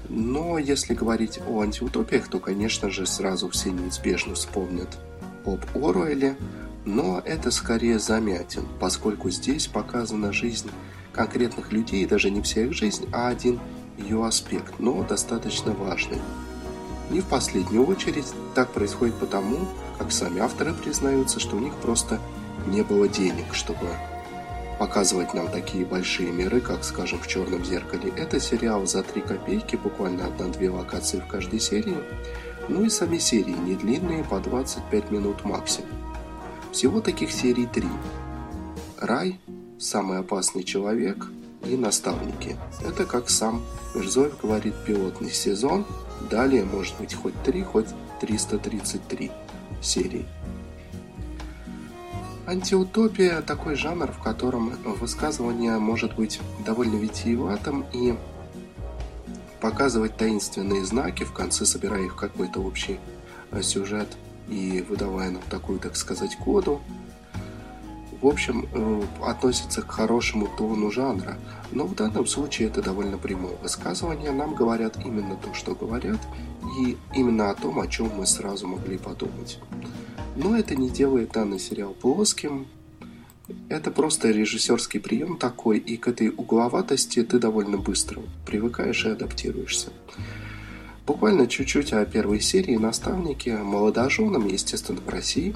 но 0.09 0.59
если 0.59 0.95
говорить 0.95 1.41
о 1.47 1.61
антиутопиях, 1.61 2.29
то, 2.29 2.39
конечно 2.39 2.91
же, 2.91 3.07
сразу 3.07 3.49
все 3.49 3.71
неизбежно 3.71 4.35
вспомнят 4.35 4.89
об 5.45 5.61
Оруэлле, 5.75 6.37
но 6.85 7.21
это 7.25 7.51
скорее 7.51 7.99
замятин, 7.99 8.67
поскольку 8.81 9.31
здесь 9.31 9.67
показана 9.67 10.33
жизнь 10.33 10.71
конкретных 11.13 11.73
людей, 11.73 12.07
даже 12.07 12.31
не 12.31 12.43
вся 12.43 12.63
их 12.65 12.73
жизнь, 12.73 13.09
а 13.13 13.29
один 13.29 13.59
ее 13.99 14.25
аспект, 14.25 14.79
но 14.79 15.03
достаточно 15.03 15.73
важный. 15.73 16.21
Не 17.11 17.21
в 17.21 17.27
последнюю 17.27 17.87
очередь 17.87 18.27
так 18.55 18.71
происходит 18.71 19.15
потому, 19.17 19.69
как 19.99 20.11
сами 20.13 20.41
авторы 20.41 20.75
признаются, 20.75 21.41
что 21.41 21.57
у 21.57 21.61
них 21.61 21.75
просто 21.77 22.21
не 22.67 22.83
было 22.83 23.09
денег, 23.09 23.55
чтобы 23.55 23.87
показывать 24.79 25.33
нам 25.35 25.49
такие 25.49 25.85
большие 25.85 26.31
миры, 26.33 26.61
как, 26.61 26.85
скажем, 26.85 27.19
в 27.21 27.27
«Черном 27.27 27.65
зеркале». 27.65 28.13
Это 28.17 28.41
сериал 28.41 28.87
за 28.87 29.03
3 29.03 29.23
копейки, 29.23 29.77
буквально 29.77 30.27
одна-две 30.27 30.69
локации 30.69 31.21
в 31.21 31.27
каждой 31.27 31.61
серии. 31.61 31.97
Ну 32.69 32.85
и 32.85 32.91
сами 32.91 33.19
серии 33.19 33.55
не 33.55 33.75
длинные, 33.75 34.25
по 34.25 34.41
25 34.41 35.11
минут 35.11 35.45
максимум. 35.45 35.91
Всего 36.73 37.01
таких 37.01 37.31
серий 37.31 37.67
три. 37.67 37.89
рай, 38.99 39.39
самый 39.79 40.19
опасный 40.19 40.63
человек 40.63 41.27
и 41.67 41.77
наставники. 41.77 42.57
Это, 42.85 43.05
как 43.05 43.31
сам 43.31 43.63
Мирзоев 43.95 44.41
говорит, 44.41 44.75
пилотный 44.87 45.31
сезон. 45.31 45.85
Далее 46.31 46.65
может 46.65 46.97
быть 46.99 47.15
хоть 47.15 47.35
3, 47.43 47.63
хоть 47.63 47.89
333 48.21 49.31
серий. 49.83 50.27
Антиутопия– 52.47 53.41
такой 53.43 53.75
жанр, 53.75 54.13
в 54.13 54.23
котором 54.23 54.71
высказывание 54.85 55.79
может 55.79 56.15
быть 56.15 56.41
довольно 56.65 56.95
витиеватым 56.97 57.85
и 57.93 58.15
показывать 59.61 60.17
таинственные 60.17 60.85
знаки, 60.85 61.25
в 61.25 61.33
конце 61.33 61.67
собирая 61.67 62.05
их 62.05 62.13
в 62.13 62.17
какой-то 62.17 62.61
общий 62.61 63.01
э, 63.51 63.63
сюжет 63.63 64.07
и 64.49 64.85
выдавая 64.89 65.31
нам 65.31 65.43
такую, 65.51 65.81
так 65.81 65.97
сказать, 65.97 66.37
коду. 66.37 66.81
В 68.23 68.27
общем, 68.27 68.69
э, 68.73 69.03
относится 69.25 69.83
к 69.83 69.91
хорошему 69.91 70.49
тону 70.57 70.93
жанра, 70.93 71.37
но 71.73 71.87
в 71.87 71.95
данном 71.95 72.27
случае 72.27 72.69
это 72.69 72.83
довольно 72.83 73.19
прямое 73.19 73.57
высказывание. 73.63 74.31
Нам 74.31 74.55
говорят 74.55 74.99
именно 75.05 75.37
то, 75.37 75.53
что 75.55 75.75
говорят, 75.75 76.21
и 76.81 76.97
именно 77.15 77.51
о 77.51 77.55
том, 77.55 77.79
о 77.81 77.87
чем 77.87 78.11
мы 78.17 78.27
сразу 78.27 78.67
могли 78.67 78.99
подумать. 78.99 79.59
Но 80.37 80.57
это 80.57 80.75
не 80.77 80.91
делает 80.91 81.33
данный 81.33 81.59
сериал 81.59 81.95
плоским. 81.95 82.67
Это 83.69 83.91
просто 83.91 84.31
режиссерский 84.31 85.01
прием 85.01 85.39
такой, 85.39 85.79
и 85.79 85.97
к 85.97 86.09
этой 86.09 86.29
угловатости 86.29 87.23
ты 87.23 87.39
довольно 87.39 87.79
быстро 87.79 88.23
привыкаешь 88.45 89.05
и 89.07 89.11
адаптируешься. 89.11 89.91
Буквально 91.07 91.47
чуть-чуть 91.47 91.93
о 91.93 92.05
первой 92.05 92.41
серии 92.41 92.77
наставники 92.77 93.51
молодоженам, 93.51 94.47
естественно, 94.47 95.01
в 95.01 95.09
России, 95.09 95.55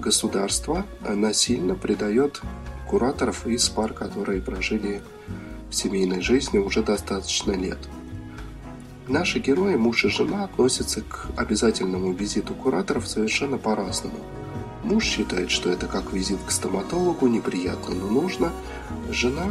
государство 0.00 0.86
насильно 1.00 1.74
предает 1.74 2.40
кураторов 2.88 3.46
из 3.46 3.68
пар, 3.68 3.92
которые 3.92 4.40
прожили 4.40 5.02
в 5.70 5.74
семейной 5.74 6.22
жизни 6.22 6.58
уже 6.58 6.82
достаточно 6.82 7.52
лет– 7.52 7.78
Наши 9.08 9.38
герои, 9.38 9.76
муж 9.76 10.04
и 10.04 10.08
жена, 10.08 10.44
относятся 10.44 11.00
к 11.00 11.28
обязательному 11.34 12.12
визиту 12.12 12.52
кураторов 12.52 13.08
совершенно 13.08 13.56
по-разному. 13.56 14.18
Муж 14.84 15.04
считает, 15.04 15.50
что 15.50 15.70
это 15.70 15.86
как 15.86 16.12
визит 16.12 16.38
к 16.46 16.50
стоматологу, 16.50 17.26
неприятно, 17.26 17.94
но 17.94 18.06
нужно. 18.06 18.52
Жена 19.10 19.46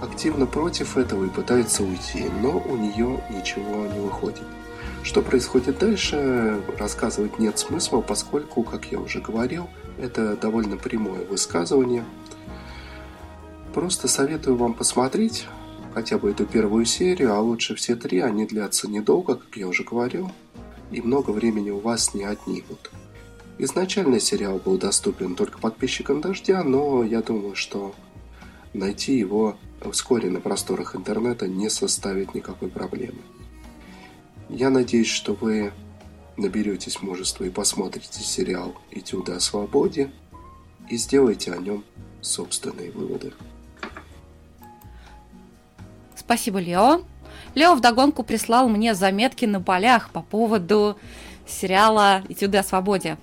активно 0.00 0.46
против 0.46 0.96
этого 0.96 1.26
и 1.26 1.28
пытается 1.28 1.82
уйти, 1.82 2.24
но 2.40 2.58
у 2.58 2.76
нее 2.76 3.22
ничего 3.28 3.86
не 3.86 4.00
выходит. 4.00 4.44
Что 5.02 5.20
происходит 5.20 5.78
дальше, 5.78 6.58
рассказывать 6.78 7.38
нет 7.38 7.58
смысла, 7.58 8.00
поскольку, 8.00 8.62
как 8.62 8.86
я 8.86 8.98
уже 8.98 9.20
говорил, 9.20 9.68
это 9.98 10.38
довольно 10.38 10.78
прямое 10.78 11.26
высказывание. 11.26 12.04
Просто 13.74 14.06
советую 14.06 14.56
вам 14.56 14.72
посмотреть, 14.72 15.46
хотя 15.94 16.16
бы 16.16 16.30
эту 16.30 16.46
первую 16.46 16.84
серию, 16.84 17.34
а 17.34 17.40
лучше 17.40 17.74
все 17.74 17.96
три, 17.96 18.20
они 18.20 18.46
длятся 18.46 18.88
недолго, 18.88 19.34
как 19.34 19.56
я 19.56 19.66
уже 19.66 19.82
говорил, 19.82 20.30
и 20.92 21.00
много 21.00 21.32
времени 21.32 21.70
у 21.70 21.80
вас 21.80 22.14
не 22.14 22.22
отнимут. 22.22 22.92
Изначально 23.58 24.20
сериал 24.20 24.60
был 24.64 24.78
доступен 24.78 25.34
только 25.34 25.58
подписчикам 25.58 26.20
«Дождя», 26.20 26.62
но 26.62 27.02
я 27.02 27.20
думаю, 27.20 27.56
что 27.56 27.96
найти 28.74 29.18
его 29.18 29.56
вскоре 29.90 30.30
на 30.30 30.40
просторах 30.40 30.94
интернета 30.94 31.48
не 31.48 31.68
составит 31.68 32.32
никакой 32.32 32.68
проблемы. 32.68 33.22
Я 34.48 34.70
надеюсь, 34.70 35.08
что 35.08 35.34
вы 35.34 35.72
наберетесь 36.36 37.02
мужества 37.02 37.42
и 37.42 37.50
посмотрите 37.50 38.22
сериал 38.22 38.76
«Этюды 38.92 39.32
о 39.32 39.40
свободе» 39.40 40.12
и 40.88 40.96
сделаете 40.96 41.52
о 41.52 41.56
нем 41.56 41.82
собственные 42.20 42.92
выводы. 42.92 43.32
Спасибо, 46.24 46.58
Лео. 46.58 47.02
Лео 47.54 47.74
вдогонку 47.74 48.22
прислал 48.22 48.68
мне 48.68 48.94
заметки 48.94 49.44
на 49.44 49.60
полях 49.60 50.10
по 50.10 50.22
поводу 50.22 50.98
сериала 51.46 52.22
«Этюды 52.28 52.58
о 52.58 52.62
свободе». 52.62 53.18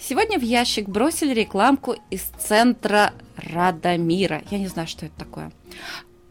Сегодня 0.00 0.38
в 0.38 0.42
ящик 0.42 0.88
бросили 0.88 1.34
рекламку 1.34 1.96
из 2.10 2.22
центра 2.38 3.12
Радомира. 3.36 4.42
Я 4.50 4.58
не 4.58 4.68
знаю, 4.68 4.88
что 4.88 5.06
это 5.06 5.14
такое. 5.18 5.52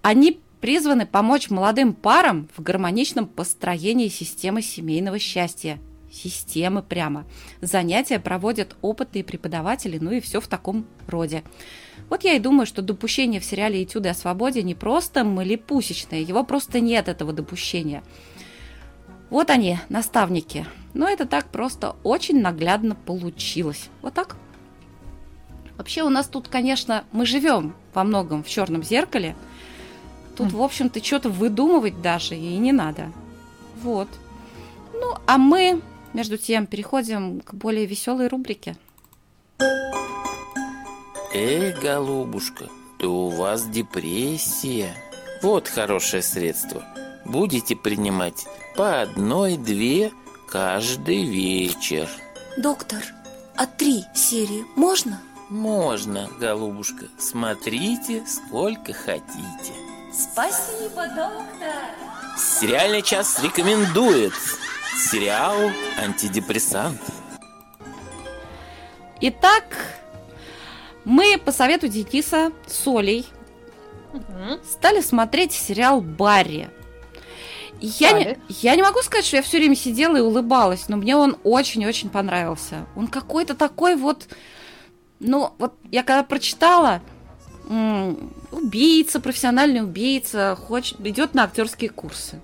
Они 0.01 0.39
призваны 0.61 1.05
помочь 1.05 1.49
молодым 1.49 1.93
парам 1.93 2.49
в 2.55 2.63
гармоничном 2.63 3.27
построении 3.27 4.07
системы 4.07 4.61
семейного 4.61 5.19
счастья. 5.19 5.79
Системы 6.11 6.81
прямо. 6.81 7.25
Занятия 7.61 8.19
проводят 8.19 8.75
опытные 8.81 9.23
преподаватели, 9.23 9.99
ну 9.99 10.11
и 10.11 10.21
все 10.21 10.39
в 10.39 10.47
таком 10.47 10.87
роде. 11.07 11.43
Вот 12.09 12.23
я 12.23 12.33
и 12.33 12.39
думаю, 12.39 12.65
что 12.65 12.81
допущение 12.81 13.41
в 13.41 13.45
сериале 13.45 13.83
«Этюды 13.83 14.09
о 14.09 14.13
свободе» 14.13 14.63
не 14.63 14.75
просто 14.75 15.23
малипусечное, 15.23 16.19
его 16.19 16.43
просто 16.43 16.79
нет, 16.79 17.09
этого 17.09 17.33
допущения. 17.33 18.03
Вот 19.29 19.49
они, 19.49 19.77
наставники. 19.89 20.65
Но 20.93 21.07
это 21.09 21.25
так 21.25 21.47
просто 21.51 21.95
очень 22.03 22.41
наглядно 22.41 22.95
получилось. 22.95 23.89
Вот 24.01 24.13
так. 24.13 24.37
Вообще 25.77 26.01
у 26.03 26.09
нас 26.09 26.27
тут, 26.27 26.47
конечно, 26.47 27.03
мы 27.11 27.25
живем 27.25 27.75
во 27.93 28.03
многом 28.03 28.43
в 28.43 28.47
черном 28.47 28.83
зеркале. 28.83 29.35
Тут, 30.35 30.51
в 30.53 30.61
общем-то, 30.61 31.03
что-то 31.03 31.29
выдумывать 31.29 32.01
даже 32.01 32.35
и 32.35 32.57
не 32.57 32.71
надо. 32.71 33.11
Вот. 33.81 34.07
Ну, 34.93 35.15
а 35.27 35.37
мы, 35.37 35.81
между 36.13 36.37
тем, 36.37 36.65
переходим 36.65 37.41
к 37.41 37.53
более 37.53 37.85
веселой 37.85 38.27
рубрике. 38.27 38.75
Эй, 41.39 41.71
голубушка, 41.71 42.65
да 42.97 43.07
у 43.07 43.29
вас 43.29 43.67
депрессия. 43.67 44.91
Вот 45.43 45.67
хорошее 45.67 46.23
средство. 46.23 46.83
Будете 47.25 47.75
принимать 47.75 48.47
по 48.75 49.01
одной-две 49.01 50.11
каждый 50.49 51.25
вечер. 51.25 52.09
Доктор, 52.57 53.03
а 53.55 53.67
три 53.67 54.03
серии 54.15 54.65
можно? 54.75 55.21
Можно, 55.49 56.27
голубушка. 56.39 57.05
Смотрите, 57.19 58.23
сколько 58.25 58.93
хотите. 58.93 59.73
Спасибо, 60.11 61.05
доктор. 61.09 61.75
Сериальный 62.35 63.03
час 63.03 63.43
рекомендует 63.43 64.33
сериал 65.11 65.69
«Антидепрессант». 65.99 66.99
Итак, 69.21 69.96
мы 71.07 71.37
по 71.37 71.53
совету 71.53 71.87
Дениса 71.87 72.51
с 72.67 72.85
Олей 72.85 73.25
Мгм. 74.11 74.59
стали 74.69 74.99
смотреть 74.99 75.53
сериал 75.53 76.01
Барри. 76.01 76.69
Я 77.79 78.11
не, 78.11 78.37
я 78.49 78.75
не 78.75 78.81
могу 78.81 78.99
сказать, 79.01 79.25
что 79.25 79.37
я 79.37 79.41
все 79.41 79.57
время 79.57 79.75
сидела 79.75 80.17
и 80.17 80.21
улыбалась, 80.21 80.89
но 80.89 80.97
мне 80.97 81.15
он 81.15 81.37
очень-очень 81.45 82.09
понравился. 82.09 82.85
Он 82.95 83.07
какой-то 83.07 83.55
такой 83.55 83.95
вот... 83.95 84.27
Ну, 85.19 85.53
вот 85.59 85.75
я 85.91 86.03
когда 86.03 86.23
прочитала, 86.23 87.01
убийца, 88.51 89.21
профессиональный 89.21 89.83
убийца, 89.83 90.57
хочет, 90.59 90.99
идет 91.05 91.33
на 91.33 91.43
актерские 91.45 91.89
курсы. 91.89 92.41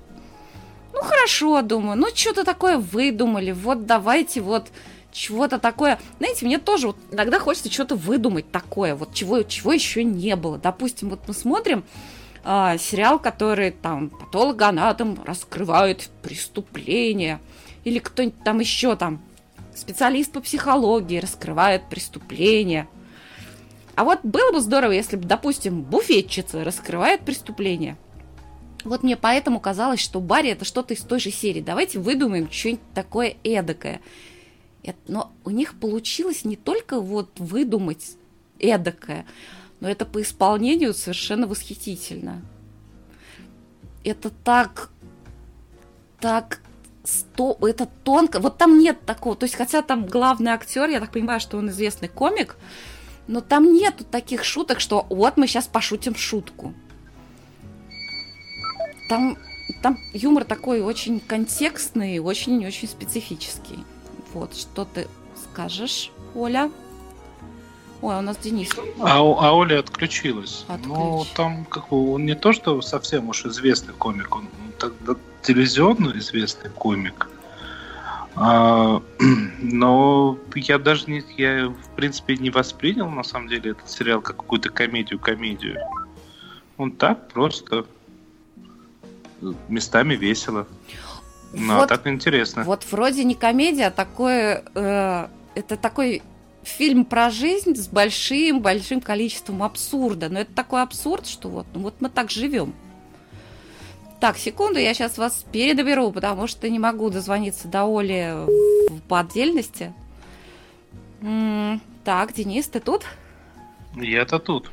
Ну, 0.93 1.01
хорошо, 1.01 1.61
думаю, 1.63 1.97
ну, 1.97 2.07
что-то 2.15 2.45
такое 2.45 2.77
выдумали, 2.77 3.51
вот 3.51 3.85
давайте 3.85 4.39
вот 4.39 4.69
чего-то 5.13 5.59
такое. 5.59 5.99
Знаете, 6.17 6.45
мне 6.45 6.57
тоже 6.57 6.87
вот 6.87 6.97
иногда 7.11 7.39
хочется 7.39 7.71
что-то 7.71 7.95
выдумать 7.95 8.51
такое, 8.51 8.95
вот 8.95 9.13
чего, 9.13 9.43
чего 9.43 9.71
еще 9.71 10.03
не 10.03 10.35
было. 10.35 10.57
Допустим, 10.57 11.09
вот 11.09 11.21
мы 11.27 11.33
смотрим 11.33 11.85
а, 12.43 12.77
сериал, 12.77 13.19
который 13.19 13.71
там 13.71 14.09
патологоанатом 14.09 15.23
раскрывает 15.25 16.09
преступление, 16.21 17.39
или 17.85 17.99
кто-нибудь 17.99 18.43
там 18.43 18.59
еще 18.59 18.95
там 18.95 19.21
специалист 19.75 20.31
по 20.31 20.41
психологии 20.41 21.19
раскрывает 21.19 21.89
преступление. 21.89 22.87
А 23.95 24.03
вот 24.03 24.19
было 24.23 24.51
бы 24.51 24.59
здорово, 24.59 24.91
если 24.91 25.15
бы, 25.15 25.25
допустим, 25.25 25.81
буфетчица 25.81 26.63
раскрывает 26.63 27.21
преступление. 27.21 27.95
Вот 28.83 29.03
мне 29.03 29.15
поэтому 29.15 29.59
казалось, 29.59 29.99
что 29.99 30.19
Барри 30.19 30.49
это 30.49 30.65
что-то 30.65 30.93
из 30.93 31.01
той 31.01 31.19
же 31.19 31.31
серии. 31.31 31.61
Давайте 31.61 31.99
выдумаем 31.99 32.51
что-нибудь 32.51 32.81
такое 32.93 33.35
эдакое. 33.43 34.01
Но 35.07 35.31
у 35.45 35.49
них 35.49 35.79
получилось 35.79 36.45
не 36.45 36.55
только 36.55 36.99
вот 36.99 37.39
выдумать 37.39 38.17
эдакое, 38.59 39.25
но 39.79 39.89
это 39.89 40.05
по 40.05 40.21
исполнению 40.21 40.93
совершенно 40.93 41.47
восхитительно. 41.47 42.41
Это 44.03 44.29
так, 44.29 44.89
так, 46.19 46.61
сто, 47.03 47.57
это 47.61 47.87
тонко. 48.03 48.39
Вот 48.39 48.57
там 48.57 48.79
нет 48.79 49.05
такого. 49.05 49.35
То 49.35 49.45
есть, 49.45 49.55
хотя 49.55 49.81
там 49.81 50.05
главный 50.05 50.51
актер, 50.51 50.89
я 50.89 50.99
так 50.99 51.11
понимаю, 51.11 51.39
что 51.39 51.57
он 51.57 51.69
известный 51.69 52.07
комик, 52.07 52.57
но 53.27 53.41
там 53.41 53.73
нету 53.73 54.03
таких 54.03 54.43
шуток, 54.43 54.79
что 54.79 55.05
вот 55.09 55.37
мы 55.37 55.47
сейчас 55.47 55.67
пошутим 55.67 56.15
шутку. 56.15 56.73
Там, 59.09 59.37
там 59.81 59.99
юмор 60.13 60.43
такой 60.45 60.81
очень 60.81 61.19
контекстный, 61.19 62.19
очень-очень 62.19 62.87
специфический. 62.87 63.79
Вот, 64.33 64.55
что 64.55 64.85
ты 64.85 65.07
скажешь, 65.35 66.11
Оля? 66.35 66.71
Ой, 68.01 68.15
а 68.15 68.19
у 68.19 68.21
нас 68.21 68.37
Денис. 68.37 68.69
А, 68.99 69.19
а 69.19 69.53
Оля 69.53 69.79
отключилась. 69.79 70.65
Отключ. 70.67 70.87
Ну, 70.87 71.25
там 71.35 71.65
как 71.65 71.89
бы 71.89 72.13
он 72.13 72.25
не 72.25 72.35
то, 72.35 72.51
что 72.51 72.81
совсем 72.81 73.29
уж 73.29 73.45
известный 73.45 73.93
комик, 73.93 74.35
он 74.35 74.49
тогда 74.77 75.15
телевизионно 75.41 76.11
известный 76.17 76.69
комик. 76.69 77.29
А, 78.35 79.01
но 79.61 80.37
я 80.55 80.79
даже 80.79 81.05
не, 81.09 81.23
я 81.37 81.69
в 81.69 81.95
принципе 81.95 82.35
не 82.35 82.49
воспринял 82.49 83.09
на 83.09 83.23
самом 83.23 83.47
деле 83.47 83.71
этот 83.71 83.89
сериал 83.89 84.21
как 84.21 84.37
какую-то 84.37 84.69
комедию-комедию. 84.69 85.79
Он 86.77 86.91
так 86.91 87.29
просто 87.29 87.85
местами 89.67 90.15
весело. 90.15 90.67
Ну, 91.53 91.73
а 91.73 91.77
Вот. 91.79 91.89
так 91.89 92.07
интересно. 92.07 92.63
Вот 92.63 92.85
вроде 92.91 93.23
не 93.23 93.35
комедия, 93.35 93.87
а 93.87 93.91
такое... 93.91 94.63
э, 94.75 95.27
это 95.55 95.77
такой 95.77 96.21
фильм 96.63 97.05
про 97.05 97.29
жизнь 97.29 97.75
с 97.75 97.87
большим-большим 97.87 99.01
количеством 99.01 99.61
абсурда. 99.63 100.29
Но 100.29 100.39
это 100.39 100.53
такой 100.53 100.81
абсурд, 100.81 101.27
что 101.27 101.49
вот, 101.49 101.67
ну 101.73 101.81
вот 101.81 101.95
мы 101.99 102.09
так 102.09 102.31
живем. 102.31 102.73
Так, 104.19 104.37
секунду, 104.37 104.79
я 104.79 104.93
сейчас 104.93 105.17
вас 105.17 105.45
передоберу, 105.51 106.11
потому 106.11 106.47
что 106.47 106.69
не 106.69 106.79
могу 106.79 107.09
дозвониться 107.09 107.67
до 107.67 107.83
Оли 107.85 108.33
в- 108.89 109.01
по 109.09 109.19
отдельности. 109.19 109.93
Так, 112.03 112.33
Денис, 112.33 112.67
ты 112.67 112.79
тут? 112.79 113.03
Я-то 113.95 114.39
тут. 114.39 114.71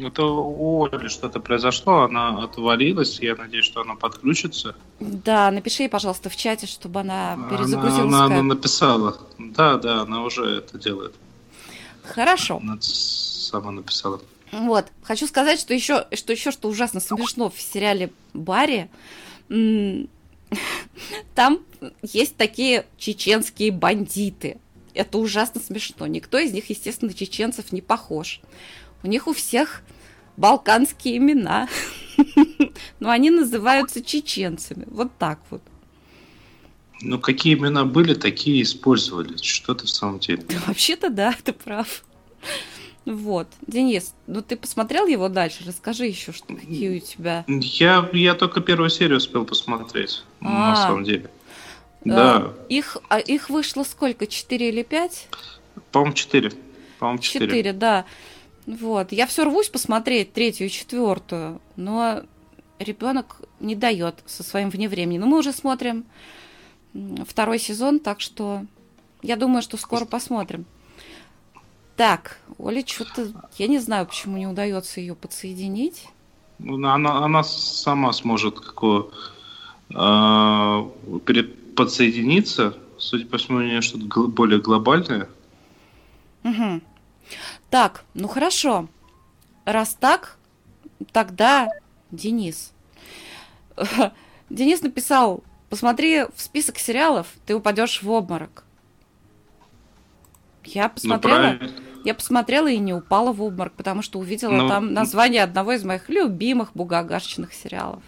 Это 0.00 0.24
у 0.24 0.84
Оли 0.86 1.08
что-то 1.08 1.40
произошло, 1.40 2.02
она 2.02 2.42
отвалилась, 2.42 3.20
я 3.20 3.36
надеюсь, 3.36 3.64
что 3.66 3.82
она 3.82 3.94
подключится. 3.96 4.74
Да, 4.98 5.50
напиши 5.50 5.82
ей, 5.84 5.88
пожалуйста, 5.88 6.30
в 6.30 6.36
чате, 6.36 6.66
чтобы 6.66 7.00
она 7.00 7.34
Она, 7.34 7.48
перезагрузила 7.50 8.02
она- 8.02 8.24
она 8.24 8.26
скайп. 8.28 8.42
написала. 8.44 9.18
Да, 9.38 9.76
да, 9.76 10.02
она 10.02 10.22
уже 10.22 10.44
это 10.44 10.78
делает. 10.78 11.14
Хорошо. 12.02 12.58
Она 12.62 12.78
сама 12.80 13.70
написала. 13.72 14.20
Вот, 14.52 14.86
хочу 15.02 15.26
сказать, 15.26 15.60
что 15.60 15.74
еще, 15.74 16.06
что 16.12 16.32
еще 16.32 16.50
что 16.50 16.68
ужасно 16.68 16.98
смешно 17.00 17.50
в 17.50 17.60
сериале 17.60 18.10
Барри, 18.34 18.88
там 21.34 21.60
есть 22.02 22.36
такие 22.36 22.86
чеченские 22.98 23.70
бандиты. 23.70 24.58
Это 24.92 25.18
ужасно 25.18 25.60
смешно. 25.60 26.06
Никто 26.06 26.38
из 26.38 26.52
них, 26.52 26.68
естественно, 26.68 27.12
чеченцев 27.14 27.70
не 27.72 27.80
похож. 27.80 28.40
У 29.02 29.06
них 29.08 29.26
у 29.26 29.32
всех 29.32 29.82
балканские 30.36 31.16
имена. 31.18 31.68
Но 33.00 33.10
они 33.10 33.30
называются 33.30 34.02
чеченцами. 34.02 34.86
Вот 34.90 35.10
так 35.18 35.40
вот. 35.50 35.62
Ну, 37.02 37.18
какие 37.18 37.54
имена 37.54 37.84
были, 37.86 38.14
такие 38.14 38.62
использовали. 38.62 39.36
Что 39.40 39.74
ты 39.74 39.86
в 39.86 39.90
самом 39.90 40.18
деле? 40.18 40.44
Вообще-то 40.66 41.08
да, 41.08 41.34
ты 41.42 41.52
прав. 41.52 42.04
Вот. 43.06 43.48
Денис, 43.66 44.14
ну 44.26 44.42
ты 44.42 44.56
посмотрел 44.56 45.06
его 45.06 45.28
дальше? 45.28 45.64
Расскажи 45.66 46.04
еще, 46.06 46.32
что 46.32 46.54
какие 46.54 46.98
у 46.98 47.00
тебя... 47.00 47.44
Я, 47.48 48.08
я 48.12 48.34
только 48.34 48.60
первую 48.60 48.90
серию 48.90 49.16
успел 49.16 49.46
посмотреть, 49.46 50.22
на 50.40 50.72
А. 50.72 50.76
самом 50.76 51.04
деле. 51.04 51.30
Да, 52.04 52.36
А, 52.36 52.54
Их, 52.68 52.98
а 53.08 53.18
их 53.18 53.48
вышло 53.50 53.84
сколько? 53.84 54.26
Четыре 54.26 54.68
или 54.68 54.82
пять? 54.82 55.28
по-моему, 55.92 56.14
четыре. 56.14 56.52
По-моему, 56.98 57.20
четыре. 57.20 57.46
Четыре, 57.46 57.72
да. 57.72 58.04
Вот. 58.66 59.12
Я 59.12 59.26
все 59.26 59.44
рвусь 59.44 59.68
посмотреть 59.68 60.32
третью 60.32 60.66
и 60.66 60.70
четвертую, 60.70 61.60
но 61.76 62.22
ребенок 62.78 63.40
не 63.58 63.74
дает 63.74 64.16
со 64.26 64.42
своим 64.42 64.70
вне 64.70 64.88
времени. 64.88 65.18
Но 65.18 65.26
мы 65.26 65.38
уже 65.38 65.52
смотрим 65.52 66.04
второй 67.26 67.58
сезон, 67.58 67.98
так 68.00 68.20
что 68.20 68.64
я 69.22 69.36
думаю, 69.36 69.62
что 69.62 69.76
скоро 69.76 70.04
посмотрим. 70.04 70.64
Так, 71.96 72.38
Оля, 72.58 72.82
что-то 72.86 73.30
я 73.58 73.66
не 73.66 73.78
знаю, 73.78 74.06
почему 74.06 74.38
не 74.38 74.46
удается 74.46 75.00
ее 75.00 75.14
подсоединить. 75.14 76.06
Ну, 76.58 76.86
Она, 76.88 77.24
она 77.24 77.42
сама 77.42 78.12
сможет 78.12 78.58
какое, 78.60 79.04
а, 79.94 80.88
пере- 81.26 81.44
подсоединиться. 81.44 82.74
Судя 82.98 83.26
по 83.26 83.38
всему, 83.38 83.58
у 83.58 83.62
нее 83.62 83.80
что-то 83.82 84.04
гл- 84.06 84.28
более 84.28 84.60
глобальное. 84.60 85.28
Мгм. 86.42 86.82
Так, 87.70 88.04
ну 88.14 88.28
хорошо. 88.28 88.88
Раз 89.64 89.96
так, 89.98 90.36
тогда 91.12 91.68
Денис. 92.10 92.72
Денис 94.50 94.82
написал, 94.82 95.42
посмотри 95.68 96.24
в 96.34 96.40
список 96.40 96.78
сериалов, 96.78 97.28
ты 97.46 97.54
упадешь 97.54 98.02
в 98.02 98.10
обморок. 98.10 98.64
Я 100.64 100.84
Ну, 100.84 100.90
посмотрела, 100.90 101.38
правильно. 101.38 101.70
я 102.04 102.14
посмотрела 102.14 102.66
и 102.68 102.78
не 102.78 102.92
упала 102.92 103.32
в 103.32 103.42
обморок, 103.42 103.72
потому 103.74 104.02
что 104.02 104.18
увидела 104.18 104.52
Ну, 104.52 104.68
там 104.68 104.92
название 104.92 105.42
одного 105.42 105.72
из 105.72 105.84
моих 105.84 106.08
любимых 106.08 106.72
бугагашечных 106.74 107.54
сериалов. 107.54 108.02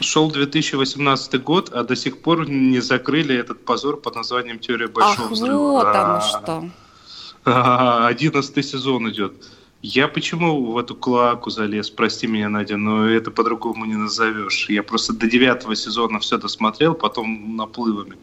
Шел 0.00 0.30
2018 0.30 1.42
год, 1.42 1.70
а 1.72 1.82
до 1.82 1.96
сих 1.96 2.20
пор 2.20 2.48
не 2.48 2.80
закрыли 2.80 3.34
этот 3.34 3.64
позор 3.64 3.98
под 3.98 4.14
названием 4.14 4.58
«Теория 4.58 4.88
большого 4.88 5.24
Ах, 5.24 5.30
взрыва». 5.30 5.58
вот 5.58 5.86
оно 5.86 6.20
что. 6.20 6.70
Одиннадцатый 7.46 8.64
сезон 8.64 9.08
идет. 9.08 9.32
Я 9.80 10.08
почему 10.08 10.72
в 10.72 10.78
эту 10.78 10.96
клаку 10.96 11.48
залез, 11.50 11.90
прости 11.90 12.26
меня, 12.26 12.48
Надя, 12.48 12.76
но 12.76 13.08
это 13.08 13.30
по-другому 13.30 13.84
не 13.84 13.94
назовешь. 13.94 14.68
Я 14.68 14.82
просто 14.82 15.12
до 15.12 15.28
девятого 15.28 15.76
сезона 15.76 16.18
все 16.18 16.38
досмотрел, 16.38 16.94
потом 16.94 17.56
наплывами. 17.56 18.16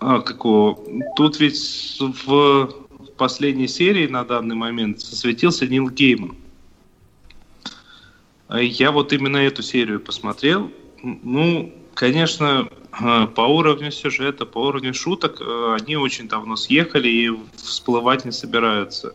А, 0.00 0.20
какого? 0.20 0.78
Тут 1.16 1.40
ведь 1.40 1.98
в 2.26 2.68
последней 3.16 3.68
серии 3.68 4.06
на 4.06 4.22
данный 4.24 4.56
момент 4.56 5.00
засветился 5.00 5.66
Нил 5.66 5.88
Гейман. 5.88 6.36
Я 8.50 8.92
вот 8.92 9.14
именно 9.14 9.38
эту 9.38 9.62
серию 9.62 9.98
посмотрел. 9.98 10.70
Ну, 11.02 11.72
конечно, 11.94 12.68
по 13.34 13.42
уровню 13.42 13.90
сюжета, 13.90 14.46
по 14.46 14.58
уровню 14.58 14.94
шуток, 14.94 15.40
э, 15.40 15.76
они 15.80 15.96
очень 15.96 16.28
давно 16.28 16.56
съехали 16.56 17.08
и 17.08 17.30
всплывать 17.56 18.24
не 18.24 18.32
собираются. 18.32 19.14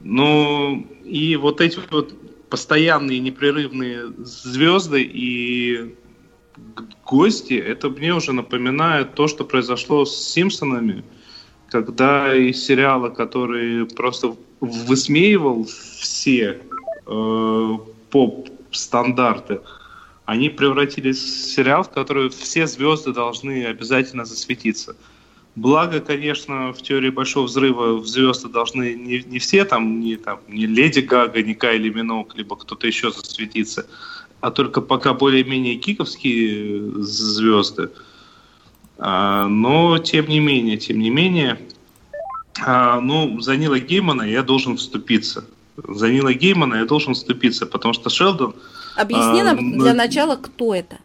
Ну, 0.00 0.86
и 1.04 1.36
вот 1.36 1.60
эти 1.60 1.78
вот 1.90 2.14
постоянные 2.48 3.20
непрерывные 3.20 4.12
звезды 4.18 5.02
и 5.02 5.94
гости, 7.04 7.54
это 7.54 7.88
мне 7.88 8.14
уже 8.14 8.32
напоминает 8.32 9.14
то, 9.14 9.28
что 9.28 9.44
произошло 9.44 10.04
с 10.04 10.16
Симпсонами, 10.16 11.04
когда 11.68 12.34
из 12.34 12.64
сериала, 12.64 13.08
который 13.10 13.86
просто 13.86 14.36
высмеивал 14.60 15.64
все 15.64 16.60
э, 17.06 17.78
поп-стандарты, 18.10 19.60
они 20.24 20.48
превратились 20.48 21.18
в 21.18 21.54
сериал, 21.54 21.82
в 21.82 21.90
который 21.90 22.30
все 22.30 22.66
звезды 22.66 23.12
должны 23.12 23.64
обязательно 23.66 24.24
засветиться. 24.24 24.96
Благо, 25.56 26.00
конечно, 26.00 26.72
в 26.72 26.80
теории 26.80 27.10
большого 27.10 27.46
взрыва 27.46 27.96
в 27.96 28.06
звезды 28.06 28.48
должны 28.48 28.94
не, 28.94 29.22
не 29.26 29.38
все 29.40 29.64
там, 29.64 30.00
не, 30.00 30.16
там, 30.16 30.38
не 30.48 30.66
Леди 30.66 31.00
Гага, 31.00 31.42
не 31.42 31.54
Кайли 31.54 31.90
Минок, 31.90 32.36
либо 32.36 32.56
кто-то 32.56 32.86
еще 32.86 33.10
засветиться, 33.10 33.86
а 34.40 34.50
только 34.52 34.80
пока 34.80 35.12
более-менее 35.12 35.74
киковские 35.76 37.02
звезды. 37.02 37.90
А, 38.98 39.48
но, 39.48 39.98
тем 39.98 40.28
не 40.28 40.38
менее, 40.38 40.76
тем 40.76 41.00
не 41.00 41.10
менее, 41.10 41.58
а, 42.64 43.00
ну, 43.00 43.40
за 43.40 43.56
Нила 43.56 43.80
Геймана 43.80 44.22
я 44.22 44.42
должен 44.42 44.76
вступиться. 44.76 45.44
За 45.76 46.10
Нила 46.10 46.32
Геймана 46.32 46.76
я 46.76 46.84
должен 46.84 47.14
вступиться, 47.14 47.66
потому 47.66 47.94
что 47.94 48.10
Шелдон 48.10 48.54
Объясни 49.00 49.40
А, 49.40 49.44
нам 49.44 49.70
ну- 49.70 49.82
для 49.82 49.94
начала, 49.94 50.36
кто 50.36 50.74
это. 50.74 50.98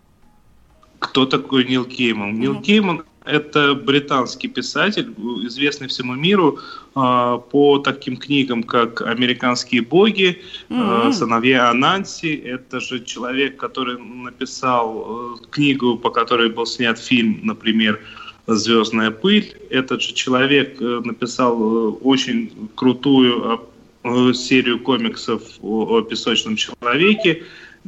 Кто 0.99 1.25
такой 1.25 1.65
Нил 1.65 1.85
Гейман? 1.85 2.39
Нил 2.39 2.53
Мгм. 2.53 2.61
Гейман– 2.61 3.03
это 3.25 3.73
британский 3.73 4.49
писатель, 4.49 5.13
известный 5.47 5.87
всему 5.87 6.13
миру 6.15 6.59
а, 6.95 7.37
по 7.37 7.79
таким 7.79 8.17
книгам, 8.17 8.63
как 8.63 9.01
«Американские 9.01 9.81
боги», 9.81 10.41
М. 10.69 11.09
э, 11.09 11.13
«Сыновья 11.13 11.69
Ананси». 11.69 12.35
Это 12.35 12.79
же 12.79 13.03
человек, 13.03 13.57
который 13.57 13.97
написал 13.97 15.37
э, 15.41 15.45
книгу, 15.51 15.97
по 15.97 16.09
которой 16.09 16.49
был 16.49 16.65
снят 16.65 16.97
фильм, 16.99 17.39
например, 17.43 17.99
«Звездная 18.47 19.11
пыль». 19.11 19.55
Этот 19.69 20.01
же 20.01 20.13
человек 20.13 20.81
э, 20.81 21.01
написал 21.05 21.53
э, 21.61 21.91
очень 22.03 22.49
крутую 22.75 23.59
э, 24.03 24.33
серию 24.33 24.79
комиксов 24.79 25.41
о, 25.61 25.97
о 25.97 26.01
песочном 26.01 26.55
человеке, 26.55 27.43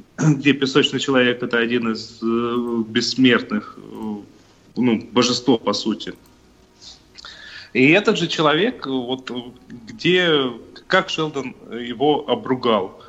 где 0.18 0.54
песочный 0.54 1.00
человек 1.00 1.44
это 1.44 1.58
один 1.58 1.92
из 1.92 2.20
э, 2.22 2.84
бессмертных, 2.88 3.78
э, 3.78 4.16
ну, 4.76 5.02
божество 5.12 5.58
по 5.58 5.74
сути. 5.74 6.14
И 7.74 7.90
этот 7.92 8.18
же 8.18 8.28
человек, 8.28 8.88
э, 8.88 8.90
вот 8.90 9.32
где, 9.70 10.52
как 10.88 11.10
Шелдон 11.10 11.56
его 11.72 12.30
обругал, 12.30 13.02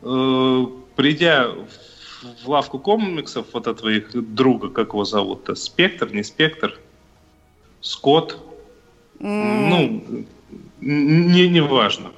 придя 0.00 1.48
в- 1.48 2.48
лавку 2.48 2.78
комиксов 2.78 3.46
вот 3.52 3.66
этого 3.66 3.88
их 3.88 4.34
друга, 4.34 4.68
как 4.68 4.88
его 4.88 5.04
зовут, 5.04 5.48
Спектр, 5.58 6.12
не 6.12 6.22
Спектр, 6.22 6.78
Скотт, 7.80 8.38
М. 9.20 9.68
ну, 9.70 10.26
Не, 10.80 11.48
не 11.48 11.60
важно. 11.60 12.12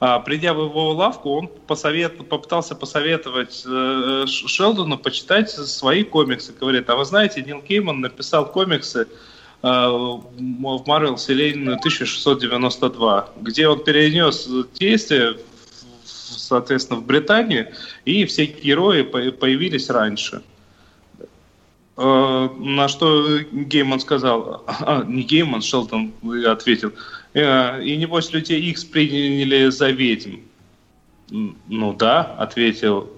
А, 0.00 0.18
придя 0.20 0.54
в 0.54 0.64
его 0.64 0.92
лавку, 0.92 1.30
он 1.30 1.48
посовет, 1.66 2.28
попытался 2.28 2.74
посоветовать 2.74 3.64
э, 3.66 4.24
Шелдону 4.26 4.98
почитать 4.98 5.50
свои 5.50 6.04
комиксы. 6.04 6.52
Говорит, 6.52 6.88
а 6.90 6.96
вы 6.96 7.04
знаете, 7.04 7.42
Нил 7.42 7.62
Кейман 7.62 8.00
написал 8.00 8.50
комиксы 8.50 9.02
э, 9.02 9.06
в 9.62 10.24
Marvel 10.38 11.16
Вселенную 11.16 11.76
1692, 11.76 13.30
где 13.40 13.68
он 13.68 13.82
перенес 13.82 14.48
действие, 14.74 15.36
соответственно, 16.04 17.00
в 17.00 17.06
Британию, 17.06 17.68
и 18.04 18.24
все 18.24 18.46
герои 18.46 19.02
появились 19.02 19.90
раньше. 19.90 20.42
Э, 21.96 22.48
на 22.56 22.86
что 22.86 23.38
Гейман 23.50 23.98
сказал, 23.98 24.64
а, 24.66 25.02
не 25.04 25.22
Гейман, 25.22 25.62
Шелдон 25.62 26.12
ответил, 26.46 26.92
и 27.38 27.96
небось 27.96 28.32
людей 28.32 28.60
X 28.70 28.84
приняли 28.84 29.70
за 29.70 29.90
ведьм. 29.90 30.40
Ну 31.30 31.92
да, 31.92 32.22
ответил 32.38 33.10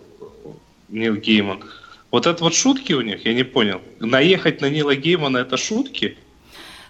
Нил 0.89 1.17
Гейман. 1.17 1.63
Вот 2.11 2.27
это 2.27 2.43
вот 2.43 2.55
шутки 2.55 2.93
у 2.93 3.03
них, 3.03 3.25
я 3.25 3.35
не 3.35 3.45
понял. 3.45 3.81
Наехать 4.01 4.61
на 4.61 4.69
Нила 4.69 4.97
Геймана 4.97 5.39
это 5.39 5.57
шутки? 5.57 6.19